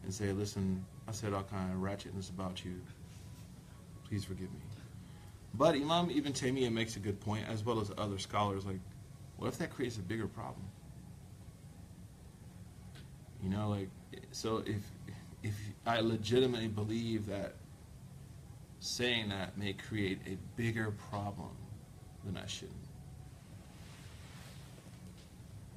and 0.04 0.14
say, 0.14 0.34
"Listen, 0.34 0.84
I 1.08 1.14
said 1.14 1.32
all 1.32 1.44
kind 1.44 1.72
of 1.72 1.80
ratchetness 1.80 2.30
about 2.32 2.66
you. 2.66 2.82
Please 4.10 4.26
forgive 4.26 4.52
me." 4.52 4.60
But 5.54 5.76
Imam 5.76 6.10
Ibn 6.10 6.34
Taymiyyah 6.34 6.74
makes 6.74 6.98
a 6.98 7.00
good 7.00 7.22
point, 7.22 7.46
as 7.48 7.64
well 7.64 7.80
as 7.80 7.90
other 7.98 8.18
scholars. 8.18 8.66
Like, 8.66 8.82
what 9.38 9.48
if 9.48 9.58
that 9.60 9.70
creates 9.70 9.96
a 9.96 10.02
bigger 10.02 10.28
problem? 10.28 10.66
You 13.42 13.52
know, 13.52 13.70
like, 13.70 13.90
so 14.34 14.64
if 14.66 14.82
if 15.44 15.58
I 15.86 16.02
legitimately 16.02 16.68
believe 16.68 17.28
that 17.28 17.56
saying 18.80 19.30
that 19.30 19.58
may 19.58 19.74
create 19.74 20.20
a 20.28 20.38
bigger 20.56 20.94
problem, 21.10 21.50
than 22.28 22.38
I 22.38 22.46
shouldn't. 22.46 22.76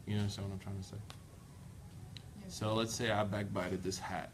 You 0.07 0.19
understand 0.19 0.49
what 0.49 0.55
I'm 0.55 0.61
trying 0.61 0.79
to 0.79 0.89
say? 0.89 0.97
So 2.49 2.75
let's 2.75 2.95
say 2.95 3.11
I 3.11 3.23
backbited 3.25 3.83
this 3.83 3.99
hat. 3.99 4.31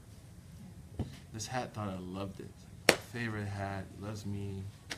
This 1.34 1.46
hat 1.46 1.74
thought 1.74 1.88
I 1.88 1.98
loved 2.00 2.40
it. 2.40 2.96
Favorite 3.12 3.46
hat, 3.46 3.84
loves 4.00 4.24
me. 4.24 4.62
Yeah. 4.88 4.96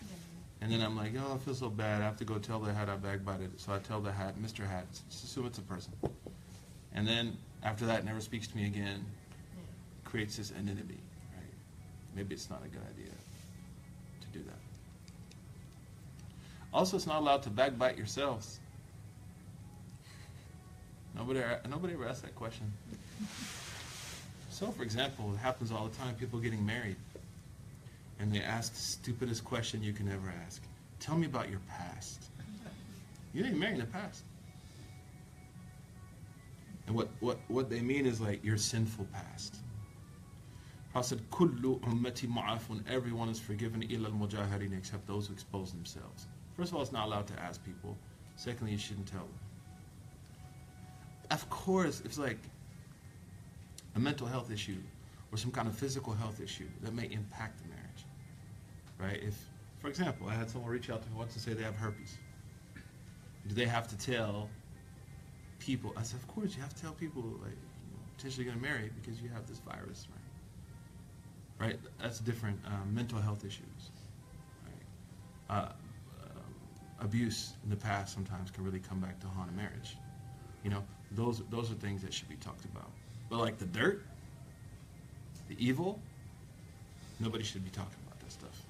And 0.60 0.72
then 0.72 0.80
I'm 0.80 0.96
like, 0.96 1.12
oh, 1.18 1.34
I 1.34 1.38
feel 1.38 1.54
so 1.54 1.68
bad. 1.68 2.00
I 2.00 2.04
have 2.04 2.16
to 2.18 2.24
go 2.24 2.38
tell 2.38 2.60
the 2.60 2.72
hat 2.72 2.88
I 2.88 2.94
backbited. 2.94 3.58
So 3.58 3.72
I 3.72 3.78
tell 3.80 4.00
the 4.00 4.12
hat, 4.12 4.40
Mr. 4.40 4.66
Hat, 4.66 4.86
just 5.10 5.24
assume 5.24 5.46
it's 5.46 5.58
a 5.58 5.62
person. 5.62 5.92
And 6.94 7.06
then 7.06 7.36
after 7.64 7.86
that, 7.86 8.04
never 8.04 8.20
speaks 8.20 8.46
to 8.46 8.56
me 8.56 8.66
again, 8.66 9.04
Yeah. 9.56 9.62
creates 10.04 10.36
this 10.36 10.52
enmity, 10.56 11.00
right? 11.36 11.54
Maybe 12.14 12.34
it's 12.36 12.48
not 12.50 12.64
a 12.64 12.68
good 12.68 12.82
idea 12.88 13.10
to 14.20 14.26
do 14.32 14.44
that. 14.44 14.58
Also, 16.72 16.96
it's 16.96 17.06
not 17.06 17.20
allowed 17.20 17.42
to 17.44 17.50
backbite 17.50 17.96
yourselves. 17.96 18.60
Nobody, 21.14 21.40
nobody 21.68 21.94
ever 21.94 22.06
asked 22.06 22.22
that 22.22 22.34
question. 22.34 22.72
So, 24.50 24.70
for 24.70 24.82
example, 24.82 25.32
it 25.34 25.38
happens 25.38 25.72
all 25.72 25.86
the 25.86 25.96
time. 25.96 26.14
People 26.14 26.38
getting 26.38 26.64
married, 26.64 26.96
and 28.20 28.32
they 28.32 28.40
ask 28.40 28.72
the 28.72 28.80
stupidest 28.80 29.44
question 29.44 29.82
you 29.82 29.92
can 29.92 30.08
ever 30.08 30.32
ask. 30.46 30.62
Tell 31.00 31.16
me 31.16 31.26
about 31.26 31.48
your 31.48 31.60
past. 31.68 32.24
You 33.32 33.42
didn't 33.42 33.58
marry 33.58 33.74
in 33.74 33.78
the 33.80 33.86
past. 33.86 34.22
And 36.86 36.96
what, 36.96 37.08
what, 37.20 37.38
what 37.48 37.68
they 37.68 37.80
mean 37.80 38.06
is 38.06 38.20
like 38.20 38.44
your 38.44 38.56
sinful 38.56 39.06
past. 39.12 39.56
Prophet 40.98 41.10
said, 41.10 41.30
Kullu 41.30 41.78
ummati 41.82 42.26
mu'afun, 42.26 42.82
everyone 42.90 43.28
is 43.28 43.38
forgiven 43.38 43.84
illa 43.84 44.08
al-mujahirin, 44.08 44.76
except 44.76 45.06
those 45.06 45.28
who 45.28 45.32
expose 45.32 45.70
themselves. 45.70 46.26
First 46.56 46.72
of 46.72 46.74
all, 46.74 46.82
it's 46.82 46.90
not 46.90 47.06
allowed 47.06 47.28
to 47.28 47.38
ask 47.40 47.64
people. 47.64 47.96
Secondly, 48.34 48.72
you 48.72 48.78
shouldn't 48.78 49.06
tell 49.06 49.20
them. 49.20 49.38
Of 51.30 51.48
course, 51.50 52.02
it's 52.04 52.18
like 52.18 52.40
a 53.94 54.00
mental 54.00 54.26
health 54.26 54.50
issue 54.50 54.78
or 55.30 55.38
some 55.38 55.52
kind 55.52 55.68
of 55.68 55.78
physical 55.78 56.14
health 56.14 56.40
issue 56.40 56.66
that 56.82 56.92
may 56.92 57.04
impact 57.12 57.62
the 57.62 57.68
marriage. 57.68 58.04
Right? 58.98 59.22
If, 59.22 59.38
for 59.78 59.86
example, 59.86 60.26
I 60.28 60.34
had 60.34 60.50
someone 60.50 60.68
reach 60.68 60.90
out 60.90 61.00
to 61.04 61.10
me 61.10 61.16
once 61.16 61.32
and 61.34 61.42
say 61.44 61.52
they 61.52 61.62
have 61.62 61.76
herpes. 61.76 62.18
Do 63.46 63.54
they 63.54 63.66
have 63.66 63.86
to 63.86 63.96
tell 63.96 64.50
people? 65.60 65.92
I 65.96 66.02
said, 66.02 66.18
of 66.18 66.26
course, 66.26 66.56
you 66.56 66.62
have 66.62 66.74
to 66.74 66.82
tell 66.82 66.92
people, 66.92 67.22
like, 67.44 67.56
potentially 68.16 68.46
going 68.46 68.56
to 68.56 68.62
marry 68.64 68.90
because 69.00 69.22
you 69.22 69.28
have 69.28 69.46
this 69.46 69.60
virus, 69.60 70.08
right? 70.10 70.27
Right? 71.58 71.78
That's 72.00 72.20
different. 72.20 72.60
Um, 72.66 72.94
mental 72.94 73.20
health 73.20 73.44
issues. 73.44 73.90
Right? 74.64 75.56
Uh, 75.56 75.72
um, 76.22 76.54
abuse 77.00 77.54
in 77.64 77.70
the 77.70 77.76
past 77.76 78.14
sometimes 78.14 78.50
can 78.50 78.64
really 78.64 78.78
come 78.78 79.00
back 79.00 79.18
to 79.20 79.26
haunt 79.26 79.50
a 79.50 79.54
marriage. 79.54 79.96
You 80.62 80.70
know, 80.70 80.84
those 81.12 81.42
those 81.50 81.70
are 81.70 81.74
things 81.74 82.02
that 82.02 82.12
should 82.12 82.28
be 82.28 82.36
talked 82.36 82.64
about. 82.64 82.90
But 83.30 83.38
like 83.38 83.58
the 83.58 83.66
dirt, 83.66 84.04
the 85.48 85.56
evil, 85.58 86.00
nobody 87.20 87.44
should 87.44 87.64
be 87.64 87.70
talking 87.70 87.98
about 88.06 88.20
that 88.20 88.32
stuff. 88.32 88.62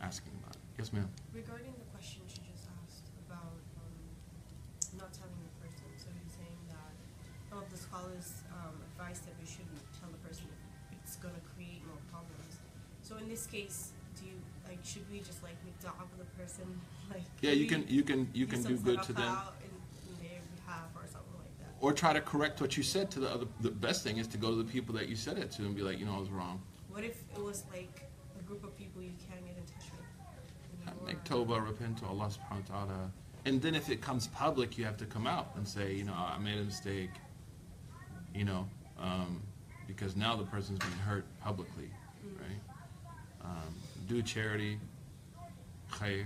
Asking 0.00 0.32
about 0.42 0.56
it. 0.56 0.62
Yes, 0.78 0.92
ma'am. 0.92 1.08
Regarding 1.34 1.72
the 1.78 1.88
question 1.94 2.22
she 2.26 2.40
just 2.50 2.66
asked 2.82 3.06
about 3.28 3.54
um, 3.78 4.98
not 4.98 5.12
telling 5.12 5.38
the 5.38 5.54
person, 5.62 5.86
so 5.96 6.08
you're 6.10 6.34
saying 6.34 6.58
that 6.68 6.92
some 7.48 7.58
of 7.58 7.70
the 7.70 7.78
scholars 7.78 8.42
um, 8.50 8.74
advise 8.92 9.20
that 9.20 9.34
we 9.38 9.46
shouldn't 9.46 9.71
in 13.22 13.28
this 13.28 13.46
case, 13.46 13.92
do 14.18 14.26
you 14.26 14.34
like 14.66 14.78
should 14.84 15.10
we 15.10 15.18
just 15.18 15.42
like 15.42 15.54
make 15.64 15.78
dua 15.80 15.92
for 16.10 16.18
the 16.18 16.42
person, 16.42 16.64
like 17.10 17.22
Yeah, 17.40 17.52
you 17.52 17.66
can 17.66 17.86
you 17.88 18.02
can 18.02 18.28
you 18.32 18.46
do 18.46 18.52
can 18.52 18.62
do 18.62 18.76
good 18.76 19.02
to 19.04 19.12
them, 19.12 19.38
in, 19.60 19.70
in 20.10 20.28
their 20.28 20.40
behalf 20.56 20.88
or 20.94 21.02
something 21.06 21.38
like 21.38 21.58
that? 21.60 21.72
or 21.80 21.92
try 21.92 22.12
to 22.12 22.20
correct 22.20 22.60
what 22.60 22.76
you 22.76 22.82
said 22.82 23.10
to 23.12 23.20
the 23.20 23.30
other. 23.30 23.46
The 23.60 23.70
best 23.70 24.02
thing 24.02 24.18
is 24.18 24.26
to 24.28 24.38
go 24.38 24.50
to 24.50 24.56
the 24.56 24.70
people 24.70 24.94
that 24.96 25.08
you 25.08 25.16
said 25.16 25.38
it 25.38 25.50
to 25.52 25.62
and 25.62 25.74
be 25.74 25.82
like, 25.82 25.98
you 25.98 26.06
know, 26.06 26.16
I 26.16 26.20
was 26.20 26.30
wrong. 26.30 26.60
What 26.90 27.04
if 27.04 27.22
it 27.34 27.42
was 27.42 27.64
like 27.72 28.08
a 28.38 28.42
group 28.42 28.64
of 28.64 28.76
people 28.76 29.02
you 29.02 29.12
can't 29.28 29.44
get 29.46 29.56
in 29.56 29.64
touch 29.64 29.90
with? 29.92 31.06
Make 31.06 31.22
tawbah, 31.24 31.64
repent 31.64 31.98
to 31.98 32.06
Allah 32.06 32.28
subhanahu 32.28 32.70
wa 32.70 32.84
ta'ala. 32.84 33.12
And 33.44 33.60
then 33.60 33.74
if 33.74 33.88
it 33.90 34.00
comes 34.00 34.28
public, 34.28 34.78
you 34.78 34.84
have 34.84 34.96
to 34.98 35.04
come 35.06 35.26
out 35.26 35.50
and 35.56 35.66
say, 35.66 35.94
you 35.94 36.04
know, 36.04 36.14
I 36.14 36.38
made 36.38 36.58
a 36.58 36.64
mistake, 36.64 37.10
you 38.34 38.44
know, 38.44 38.68
um, 39.00 39.42
because 39.86 40.16
now 40.16 40.36
the 40.36 40.44
person's 40.44 40.78
been 40.78 40.90
hurt 41.04 41.24
publicly? 41.40 41.90
Um, 43.44 43.74
do 44.08 44.22
charity, 44.22 44.78
khair, 45.90 46.24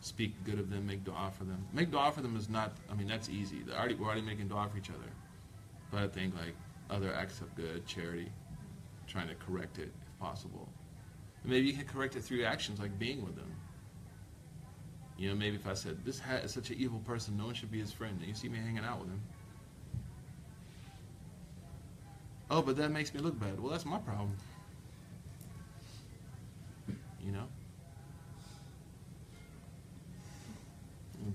speak 0.00 0.32
good 0.44 0.58
of 0.58 0.70
them, 0.70 0.86
make 0.86 1.04
dua 1.04 1.30
for 1.36 1.44
them. 1.44 1.64
Make 1.72 1.90
dua 1.90 2.10
for 2.12 2.22
them 2.22 2.36
is 2.36 2.48
not, 2.48 2.72
I 2.90 2.94
mean, 2.94 3.06
that's 3.06 3.28
easy. 3.28 3.62
They're 3.66 3.78
already, 3.78 3.94
we're 3.94 4.06
already 4.06 4.22
making 4.22 4.48
dua 4.48 4.68
for 4.70 4.78
each 4.78 4.90
other. 4.90 5.10
But 5.90 6.02
I 6.02 6.08
think 6.08 6.34
like 6.34 6.54
other 6.88 7.14
acts 7.14 7.40
of 7.40 7.54
good, 7.54 7.86
charity, 7.86 8.30
trying 9.06 9.28
to 9.28 9.34
correct 9.34 9.78
it 9.78 9.92
if 10.02 10.18
possible. 10.18 10.68
And 11.42 11.52
maybe 11.52 11.66
you 11.66 11.72
can 11.72 11.86
correct 11.86 12.16
it 12.16 12.22
through 12.22 12.44
actions, 12.44 12.80
like 12.80 12.98
being 12.98 13.24
with 13.24 13.36
them. 13.36 13.52
You 15.18 15.28
know, 15.28 15.34
maybe 15.34 15.56
if 15.56 15.66
I 15.66 15.74
said, 15.74 15.98
this 16.04 16.18
hat 16.18 16.44
is 16.44 16.52
such 16.52 16.70
an 16.70 16.76
evil 16.78 17.00
person, 17.00 17.36
no 17.36 17.46
one 17.46 17.54
should 17.54 17.70
be 17.70 17.78
his 17.78 17.92
friend, 17.92 18.16
and 18.18 18.26
you 18.26 18.34
see 18.34 18.48
me 18.48 18.58
hanging 18.58 18.84
out 18.84 19.00
with 19.00 19.08
him. 19.08 19.20
Oh, 22.50 22.62
but 22.62 22.76
that 22.76 22.90
makes 22.90 23.12
me 23.12 23.20
look 23.20 23.38
bad. 23.38 23.60
Well, 23.60 23.70
that's 23.70 23.84
my 23.84 23.98
problem. 23.98 24.34
You 27.24 27.32
know? 27.32 27.46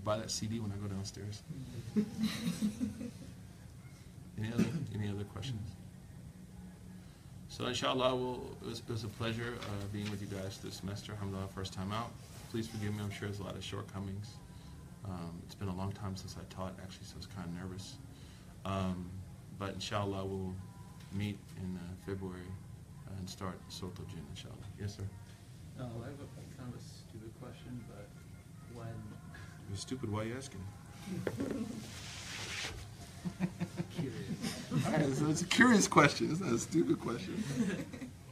Buy 0.04 0.18
that 0.18 0.32
CD 0.32 0.60
when 0.60 0.72
I 0.72 0.76
go 0.76 0.88
downstairs. 0.88 1.44
any 4.38 4.52
other 4.52 4.66
any 4.94 5.10
other 5.10 5.24
questions? 5.26 5.62
So 7.56 7.66
inshallah, 7.68 8.16
we'll, 8.16 8.42
it, 8.64 8.68
was, 8.68 8.80
it 8.80 8.92
was 8.92 9.04
a 9.06 9.08
pleasure 9.08 9.54
uh, 9.62 9.86
being 9.94 10.12
with 10.12 10.22
you 10.22 10.28
guys 10.28 10.58
this 10.58 10.76
semester. 10.76 11.14
Alhamdulillah, 11.14 11.48
first 11.56 11.72
time 11.72 11.94
out. 11.94 12.12
Please 12.52 12.68
forgive 12.68 12.94
me. 12.94 13.02
I'm 13.02 13.10
sure 13.12 13.30
there's 13.30 13.40
a 13.40 13.44
lot 13.44 13.56
of 13.56 13.64
shortcomings. 13.64 14.32
Um, 15.06 15.42
it's 15.46 15.56
been 15.56 15.70
a 15.70 15.76
long 15.76 15.94
time 15.94 16.18
since 16.18 16.36
I 16.38 16.54
taught, 16.54 16.74
actually, 16.84 17.06
so 17.06 17.14
I 17.16 17.18
was 17.18 17.28
kind 17.28 17.48
of 17.48 17.54
nervous. 17.64 17.96
Um, 18.66 19.10
but 19.58 19.74
inshallah, 19.74 20.26
we'll 20.26 20.54
meet 21.14 21.38
in 21.64 21.78
uh, 21.78 21.80
February 22.06 22.42
uh, 23.08 23.18
and 23.20 23.30
start 23.30 23.58
Surat 23.70 23.96
Jinn, 24.10 24.26
inshallah. 24.32 24.56
Yes, 24.80 24.98
sir. 24.98 25.04
No, 25.78 25.86
I 25.86 26.08
have 26.08 26.20
a 26.20 26.58
kind 26.58 26.74
of 26.74 26.80
a 26.80 26.84
stupid 26.84 27.32
question, 27.42 27.84
but 27.90 28.08
when 28.74 28.88
You're 29.70 29.78
stupid. 29.78 30.12
Why 30.12 30.22
are 30.22 30.26
you 30.26 30.36
asking? 30.38 30.64
curious, 33.96 34.86
All 34.86 34.92
right, 34.92 35.16
so 35.16 35.30
it's 35.30 35.42
a 35.42 35.46
curious 35.46 35.88
question. 35.88 36.32
It's 36.32 36.40
not 36.40 36.54
a 36.54 36.60
stupid 36.60 37.00
question. 37.00 37.44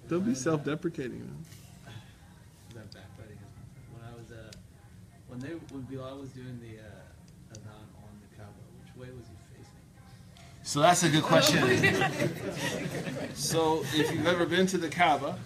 Don't 0.08 0.26
be 0.26 0.36
self-deprecating, 0.36 1.20
man. 1.20 1.46
that 2.76 2.92
backbiting 2.94 3.38
is. 3.38 3.94
When 3.94 4.04
I 4.08 4.16
was 4.16 4.32
uh, 4.32 4.52
when 5.28 5.40
they 5.40 5.50
when 5.74 5.82
Bilal 5.84 6.20
was 6.20 6.30
doing 6.30 6.60
the 6.62 6.80
uh, 6.80 7.54
adhan 7.54 7.88
on 8.04 8.12
the 8.22 8.38
Kaaba, 8.38 8.52
which 8.84 8.96
way 8.96 9.14
was 9.16 9.26
he 9.28 9.36
facing? 9.58 9.82
So 10.64 10.82
that's 10.82 11.04
a 11.04 11.10
good 11.10 11.24
question. 11.24 11.62
so 13.34 13.84
if 13.96 14.12
you've 14.14 14.28
ever 14.28 14.46
been 14.46 14.68
to 14.68 14.78
the 14.78 14.90
Kaaba, 14.90 15.38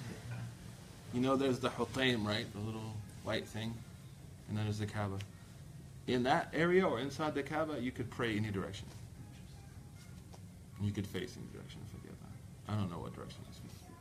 you 1.13 1.21
know 1.21 1.35
there's 1.35 1.59
the 1.59 1.69
Hutaim, 1.69 2.25
right? 2.25 2.45
The 2.53 2.59
little 2.59 2.93
white 3.23 3.45
thing. 3.47 3.73
And 4.49 4.57
then 4.57 4.65
there's 4.65 4.79
the 4.79 4.85
Kaaba. 4.85 5.17
In 6.07 6.23
that 6.23 6.49
area 6.53 6.85
or 6.85 6.99
inside 6.99 7.35
the 7.35 7.43
Kaaba, 7.43 7.79
you 7.79 7.91
could 7.91 8.09
pray 8.09 8.35
any 8.37 8.49
direction. 8.49 8.87
You 10.81 10.91
could 10.91 11.07
face 11.07 11.35
any 11.37 11.47
direction. 11.51 11.81
I 11.83 11.87
forget 11.97 12.15
that. 12.21 12.71
I 12.71 12.75
don't 12.75 12.89
know 12.89 12.99
what 12.99 13.13
direction 13.15 13.39
it's 13.49 13.57
supposed 13.57 13.79
to 13.79 13.85
be. 13.85 13.93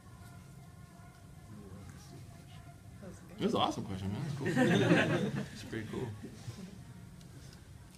It 3.02 3.08
was 3.08 3.16
It 3.40 3.44
was 3.44 3.54
an 3.54 3.60
awesome 3.60 3.84
question, 3.84 4.12
man. 4.12 4.22
That's 4.22 5.32
cool. 5.32 5.42
it's 5.54 5.62
pretty 5.64 5.86
cool. 5.90 6.08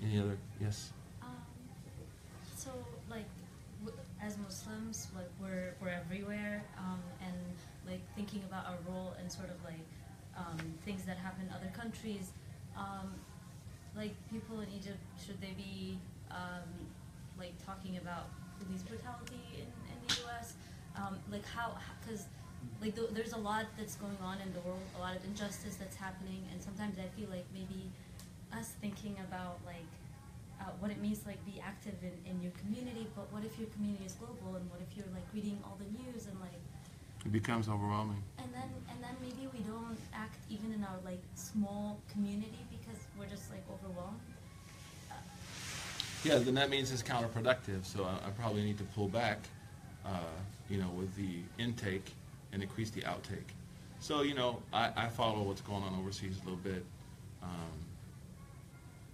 Any 0.02 0.20
other? 0.20 0.38
Yes. 0.60 0.92
Um, 1.22 1.28
so 2.56 2.70
like, 3.10 3.24
as 4.22 4.38
Muslims, 4.38 5.08
like 5.16 5.28
we're 5.40 5.74
we're 5.82 5.90
everywhere, 5.90 6.62
um, 6.78 7.00
and 7.20 7.34
like 7.88 8.00
thinking 8.14 8.42
about 8.46 8.66
our 8.66 8.78
role 8.86 9.14
and 9.18 9.30
sort 9.32 9.48
of 9.48 9.56
like 9.64 9.84
um, 10.36 10.58
things 10.84 11.04
that 11.04 11.16
happen 11.16 11.48
in 11.48 11.52
other 11.52 11.72
countries. 11.74 12.30
Um, 12.76 13.14
like 13.96 14.14
people 14.30 14.60
in 14.60 14.68
Egypt, 14.70 15.00
should 15.18 15.40
they 15.40 15.54
be 15.56 15.98
um, 16.30 16.68
like 17.38 17.54
talking 17.64 17.96
about 17.96 18.28
police 18.62 18.82
brutality 18.82 19.64
in, 19.64 19.68
in 19.90 19.98
the 20.06 20.14
U.S.? 20.28 20.54
Um, 20.96 21.16
like 21.32 21.46
how? 21.46 21.74
Because 22.00 22.26
like 22.80 22.94
th- 22.94 23.10
there's 23.12 23.32
a 23.32 23.38
lot 23.38 23.66
that's 23.78 23.96
going 23.96 24.18
on 24.22 24.38
in 24.40 24.52
the 24.52 24.60
world, 24.60 24.82
a 24.96 25.00
lot 25.00 25.16
of 25.16 25.24
injustice 25.24 25.76
that's 25.76 25.96
happening, 25.96 26.46
and 26.52 26.62
sometimes 26.62 26.98
I 26.98 27.08
feel 27.18 27.30
like 27.30 27.46
maybe 27.52 27.90
us 28.52 28.74
thinking 28.80 29.16
about 29.26 29.58
like 29.66 29.88
uh, 30.60 30.70
what 30.78 30.90
it 30.90 31.00
means 31.00 31.22
like 31.26 31.38
be 31.46 31.62
active 31.62 31.94
in, 32.02 32.14
in 32.28 32.42
your 32.42 32.52
community, 32.58 33.06
but 33.14 33.30
what 33.32 33.44
if 33.44 33.58
your 33.58 33.68
community 33.74 34.04
is 34.06 34.14
global, 34.14 34.54
and 34.54 34.68
what 34.70 34.80
if 34.82 34.96
you're 34.96 35.10
like 35.14 35.26
reading 35.34 35.58
all 35.64 35.78
the 35.78 35.90
news 35.98 36.26
and 36.26 36.38
like 36.40 36.62
It 37.28 37.32
becomes 37.32 37.68
overwhelming. 37.68 38.22
and 38.38 38.48
then 38.54 38.70
and 38.90 39.02
then 39.04 39.14
maybe 39.20 39.50
we 39.52 39.58
don't 39.58 39.98
act 40.14 40.38
even 40.48 40.72
in 40.72 40.82
our 40.82 40.96
like 41.04 41.20
small 41.34 42.00
community 42.10 42.64
because 42.70 42.98
we're 43.18 43.26
just 43.26 43.50
like 43.50 43.62
overwhelmed. 43.70 44.18
Uh, 45.10 45.14
Yeah, 46.24 46.38
then 46.38 46.54
that 46.54 46.70
means 46.70 46.90
it's 46.90 47.02
counterproductive, 47.02 47.84
so 47.84 48.04
I, 48.04 48.28
I 48.28 48.30
probably 48.30 48.62
need 48.62 48.78
to 48.78 48.84
pull 48.84 49.08
back, 49.08 49.40
uh, 50.06 50.38
you 50.70 50.78
know, 50.78 50.88
with 50.96 51.14
the 51.16 51.40
intake 51.62 52.14
and 52.54 52.62
increase 52.62 52.88
the 52.88 53.02
outtake. 53.02 53.50
So, 54.00 54.22
you 54.22 54.32
know, 54.32 54.62
I, 54.72 54.90
I 54.96 55.08
follow 55.08 55.42
what's 55.42 55.60
going 55.60 55.82
on 55.82 55.94
overseas 56.00 56.36
a 56.40 56.44
little 56.44 56.60
bit. 56.64 56.82
Um, 57.42 57.76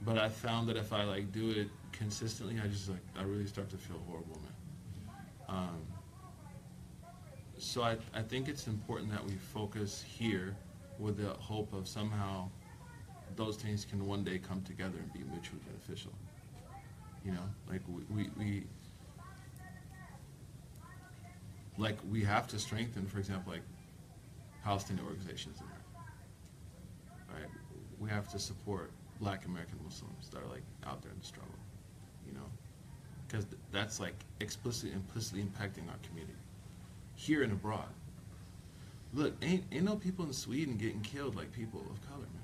but 0.02 0.18
I 0.18 0.28
found 0.28 0.68
that 0.68 0.76
if 0.76 0.92
I 0.92 1.02
like 1.02 1.32
do 1.32 1.50
it 1.50 1.66
consistently, 1.90 2.60
I 2.62 2.68
just 2.68 2.88
like, 2.88 3.02
I 3.18 3.24
really 3.24 3.46
start 3.48 3.70
to 3.70 3.76
feel 3.76 4.00
horrible, 4.06 4.38
man. 4.44 4.52
Um, 5.48 5.80
so 7.64 7.82
I, 7.82 7.96
I 8.12 8.20
think 8.20 8.48
it's 8.48 8.66
important 8.66 9.10
that 9.10 9.24
we 9.24 9.32
focus 9.32 10.04
here 10.06 10.54
with 10.98 11.16
the 11.16 11.30
hope 11.30 11.72
of 11.72 11.88
somehow 11.88 12.50
those 13.36 13.56
things 13.56 13.84
can 13.84 14.06
one 14.06 14.22
day 14.22 14.38
come 14.38 14.62
together 14.62 14.98
and 14.98 15.12
be 15.12 15.20
mutually 15.30 15.60
beneficial. 15.66 16.12
You 17.24 17.32
know, 17.32 17.42
like 17.68 17.80
we, 17.88 18.02
we, 18.14 18.30
we 18.38 18.64
like 21.78 21.96
we 22.10 22.22
have 22.22 22.46
to 22.48 22.58
strengthen, 22.58 23.06
for 23.06 23.18
example, 23.18 23.52
like 23.52 23.62
Palestinian 24.62 25.06
organizations 25.06 25.58
in 25.60 25.66
there. 25.66 27.40
Right? 27.40 27.50
We 27.98 28.10
have 28.10 28.28
to 28.32 28.38
support 28.38 28.92
black 29.20 29.46
American 29.46 29.78
Muslims 29.82 30.28
that 30.30 30.42
are 30.42 30.48
like 30.48 30.64
out 30.86 31.02
there 31.02 31.12
in 31.12 31.18
the 31.18 31.24
struggle, 31.24 31.58
you 32.26 32.34
know? 32.34 32.46
Because 33.26 33.46
that's 33.72 34.00
like 34.00 34.14
explicitly, 34.40 34.94
implicitly 34.94 35.42
impacting 35.42 35.88
our 35.88 35.98
community. 36.06 36.34
Here 37.16 37.42
and 37.42 37.52
abroad. 37.52 37.88
Look, 39.12 39.34
ain't, 39.42 39.64
ain't 39.70 39.84
no 39.84 39.96
people 39.96 40.24
in 40.24 40.32
Sweden 40.32 40.76
getting 40.76 41.00
killed 41.00 41.36
like 41.36 41.52
people 41.52 41.80
of 41.80 42.08
color, 42.08 42.20
man. 42.20 42.42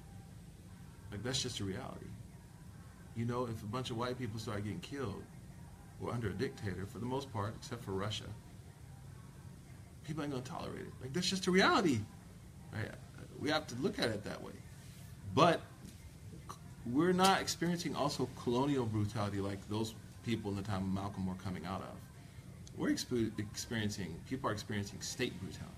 Like 1.11 1.23
that's 1.23 1.43
just 1.43 1.61
a 1.61 1.65
reality. 1.65 2.07
You 3.17 3.25
know, 3.25 3.47
if 3.47 3.63
a 3.63 3.67
bunch 3.67 3.91
of 3.91 3.97
white 3.97 4.19
people 4.19 4.39
start 4.39 4.63
getting 4.63 4.81
killed, 4.81 5.23
we're 6.01 6.13
under 6.13 6.29
a 6.29 6.33
dictator 6.33 6.87
for 6.87 6.99
the 6.99 7.07
most 7.07 7.33
part, 7.33 7.55
except 7.57 7.85
for 7.85 7.93
Russia. 7.93 8.25
People 10.05 10.23
ain't 10.23 10.33
gonna 10.33 10.45
tolerate 10.45 10.83
it. 10.83 10.93
Like 11.03 11.13
that's 11.13 11.29
just 11.29 11.47
a 11.47 11.51
reality. 11.51 11.99
Right? 12.73 12.91
We 13.41 13.51
have 13.51 13.67
to 13.69 13.75
look 13.77 13.99
at 13.99 14.07
it 14.07 14.25
that 14.25 14.43
way. 14.43 14.53
But 15.35 15.61
we're 16.87 17.13
not 17.13 17.41
experiencing 17.41 17.95
also 17.95 18.29
colonial 18.43 18.87
brutality 18.87 19.41
like 19.41 19.69
those 19.69 19.95
people 20.25 20.51
in 20.51 20.57
the 20.57 20.63
time 20.63 20.83
of 20.83 20.93
Malcolm 20.93 21.27
were 21.27 21.35
coming 21.35 21.67
out 21.67 21.83
of. 21.83 22.10
We're 22.81 22.93
expe- 22.93 23.39
experiencing, 23.39 24.19
people 24.27 24.49
are 24.49 24.55
experiencing 24.55 25.03
state 25.03 25.39
brutality. 25.39 25.69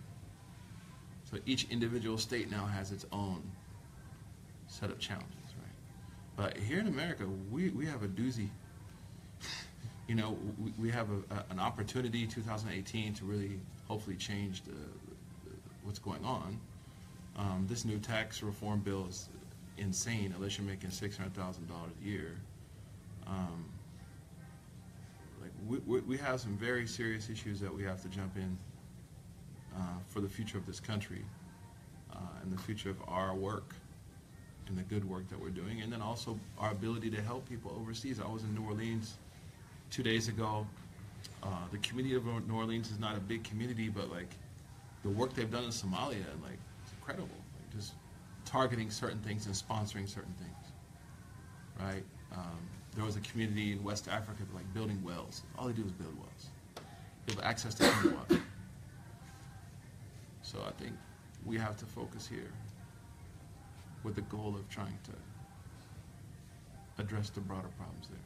So 1.28 1.38
each 1.46 1.66
individual 1.68 2.16
state 2.16 2.48
now 2.48 2.64
has 2.64 2.92
its 2.92 3.04
own 3.10 3.42
set 4.68 4.88
of 4.88 5.00
challenges, 5.00 5.34
right? 5.58 5.74
But 6.36 6.56
here 6.56 6.78
in 6.78 6.86
America, 6.86 7.26
we, 7.50 7.70
we 7.70 7.86
have 7.86 8.04
a 8.04 8.06
doozy. 8.06 8.50
you 10.08 10.14
know, 10.14 10.38
we, 10.62 10.72
we 10.78 10.90
have 10.90 11.08
a, 11.10 11.34
a, 11.34 11.44
an 11.50 11.58
opportunity, 11.58 12.24
2018, 12.24 13.14
to 13.14 13.24
really 13.24 13.58
hopefully 13.88 14.14
change 14.14 14.62
the, 14.62 14.70
the, 14.70 15.56
what's 15.82 15.98
going 15.98 16.24
on. 16.24 16.60
Um, 17.36 17.66
this 17.68 17.84
new 17.84 17.98
tax 17.98 18.44
reform 18.44 18.78
bill 18.78 19.06
is 19.08 19.28
insane 19.76 20.32
unless 20.36 20.56
you're 20.56 20.68
making 20.68 20.90
$600,000 20.90 21.32
a 21.34 22.06
year. 22.06 22.36
Um, 23.26 23.71
we, 25.68 26.00
we, 26.00 26.16
have 26.16 26.40
some 26.40 26.56
very 26.56 26.86
serious 26.86 27.28
issues 27.30 27.60
that 27.60 27.72
we 27.72 27.82
have 27.84 28.02
to 28.02 28.08
jump 28.08 28.36
in 28.36 28.56
uh, 29.76 29.80
for 30.08 30.20
the 30.20 30.28
future 30.28 30.58
of 30.58 30.66
this 30.66 30.80
country 30.80 31.24
uh, 32.12 32.18
and 32.42 32.52
the 32.52 32.60
future 32.62 32.90
of 32.90 32.96
our 33.08 33.34
work 33.34 33.74
and 34.68 34.76
the 34.76 34.82
good 34.82 35.08
work 35.08 35.28
that 35.28 35.40
we're 35.40 35.50
doing, 35.50 35.80
and 35.80 35.92
then 35.92 36.00
also 36.00 36.38
our 36.58 36.70
ability 36.70 37.10
to 37.10 37.20
help 37.20 37.48
people 37.48 37.76
overseas. 37.80 38.20
I 38.20 38.28
was 38.28 38.42
in 38.44 38.54
New 38.54 38.64
Orleans 38.64 39.14
two 39.90 40.02
days 40.02 40.28
ago. 40.28 40.66
Uh, 41.42 41.48
the 41.70 41.78
community 41.78 42.14
of 42.14 42.24
New 42.24 42.54
Orleans 42.54 42.90
is 42.90 42.98
not 42.98 43.16
a 43.16 43.20
big 43.20 43.44
community, 43.44 43.88
but 43.88 44.10
like 44.10 44.30
the 45.02 45.10
work 45.10 45.34
they've 45.34 45.50
done 45.50 45.64
in 45.64 45.70
Somalia, 45.70 46.24
like 46.42 46.58
it's 46.82 46.92
incredible. 46.92 47.28
Like 47.28 47.74
just 47.74 47.92
targeting 48.44 48.90
certain 48.90 49.18
things 49.20 49.46
and 49.46 49.54
sponsoring 49.54 50.08
certain 50.08 50.34
things, 50.34 50.72
right? 51.80 52.04
Um, 52.32 52.58
there 52.94 53.04
was 53.04 53.16
a 53.16 53.20
community 53.20 53.72
in 53.72 53.82
West 53.82 54.08
Africa 54.08 54.42
like 54.54 54.72
building 54.74 55.02
wells. 55.02 55.42
All 55.58 55.66
they 55.66 55.72
do 55.72 55.84
is 55.84 55.92
build 55.92 56.16
wells. 56.18 56.50
They 57.26 57.34
have 57.34 57.42
access 57.44 57.74
to 57.74 57.88
clean 57.88 58.14
water. 58.14 58.42
So 60.42 60.58
I 60.66 60.72
think 60.82 60.92
we 61.46 61.56
have 61.56 61.76
to 61.78 61.86
focus 61.86 62.26
here 62.26 62.52
with 64.04 64.14
the 64.14 64.20
goal 64.22 64.54
of 64.54 64.68
trying 64.68 64.98
to 65.04 65.12
address 67.02 67.30
the 67.30 67.40
broader 67.40 67.68
problems 67.78 68.08
there. 68.08 68.18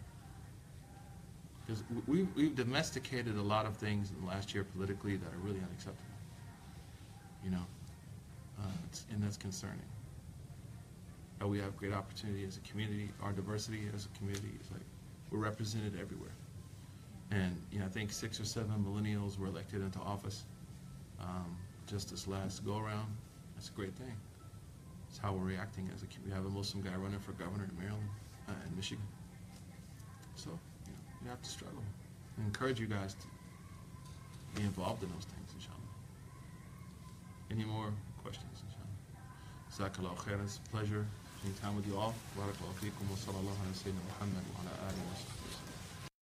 Because 1.66 1.82
we've, 2.06 2.28
we've 2.34 2.54
domesticated 2.54 3.36
a 3.36 3.42
lot 3.42 3.66
of 3.66 3.76
things 3.76 4.10
in 4.10 4.20
the 4.20 4.26
last 4.26 4.54
year 4.54 4.64
politically 4.64 5.16
that 5.16 5.26
are 5.26 5.38
really 5.42 5.58
unacceptable. 5.58 6.02
You 7.44 7.50
know, 7.50 7.66
uh, 8.60 9.12
and 9.12 9.22
that's 9.22 9.36
concerning. 9.36 9.82
But 11.38 11.48
we 11.48 11.58
have 11.60 11.76
great 11.76 11.92
opportunity 11.92 12.44
as 12.44 12.56
a 12.56 12.60
community. 12.60 13.10
Our 13.22 13.32
diversity 13.32 13.82
as 13.94 14.06
a 14.06 14.18
community 14.18 14.52
is 14.60 14.70
like 14.70 14.80
we're 15.30 15.38
represented 15.38 15.98
everywhere. 16.00 16.32
And 17.30 17.60
you 17.70 17.80
know, 17.80 17.86
I 17.86 17.88
think 17.88 18.12
six 18.12 18.40
or 18.40 18.44
seven 18.44 18.84
millennials 18.84 19.38
were 19.38 19.46
elected 19.46 19.82
into 19.82 19.98
office 19.98 20.44
um, 21.20 21.56
just 21.86 22.10
this 22.10 22.26
last 22.26 22.64
go 22.64 22.78
around. 22.78 23.14
That's 23.54 23.68
a 23.68 23.72
great 23.72 23.94
thing. 23.94 24.12
It's 25.08 25.18
how 25.18 25.32
we're 25.32 25.44
reacting 25.44 25.90
as 25.94 26.02
a 26.02 26.06
community. 26.06 26.30
We 26.30 26.32
have 26.32 26.46
a 26.46 26.56
Muslim 26.56 26.82
guy 26.82 26.94
running 26.96 27.20
for 27.20 27.32
governor 27.32 27.64
in 27.64 27.78
Maryland 27.78 28.08
uh, 28.48 28.52
and 28.64 28.76
Michigan. 28.76 29.04
So 30.36 30.50
you 30.86 30.92
know, 30.92 30.98
we 31.22 31.28
have 31.28 31.42
to 31.42 31.48
struggle. 31.48 31.82
I 32.38 32.44
encourage 32.44 32.80
you 32.80 32.86
guys 32.86 33.14
to 33.14 33.26
be 34.60 34.62
involved 34.62 35.02
in 35.02 35.08
those 35.10 35.24
things, 35.24 35.50
inshallah. 35.54 35.76
Any 37.50 37.64
more 37.64 37.92
questions, 38.22 38.62
inshallah? 38.68 40.42
It's 40.42 40.58
a 40.58 40.70
pleasure 40.70 41.06
spending 41.46 41.62
time 41.62 41.76
with 41.76 41.86
you 41.86 41.96
all. 41.96 42.14
Barakallahu 42.34 42.74
feekum 42.82 43.06
wa 43.06 43.14
sallallahu 43.14 43.54
ala 43.62 43.74
sayyidina 43.74 44.02
Muhammad 44.10 44.44
wa 44.50 44.66
ala 44.66 44.90
alihi 44.90 45.06
wa 45.06 45.14
sahbihi. 45.14 45.35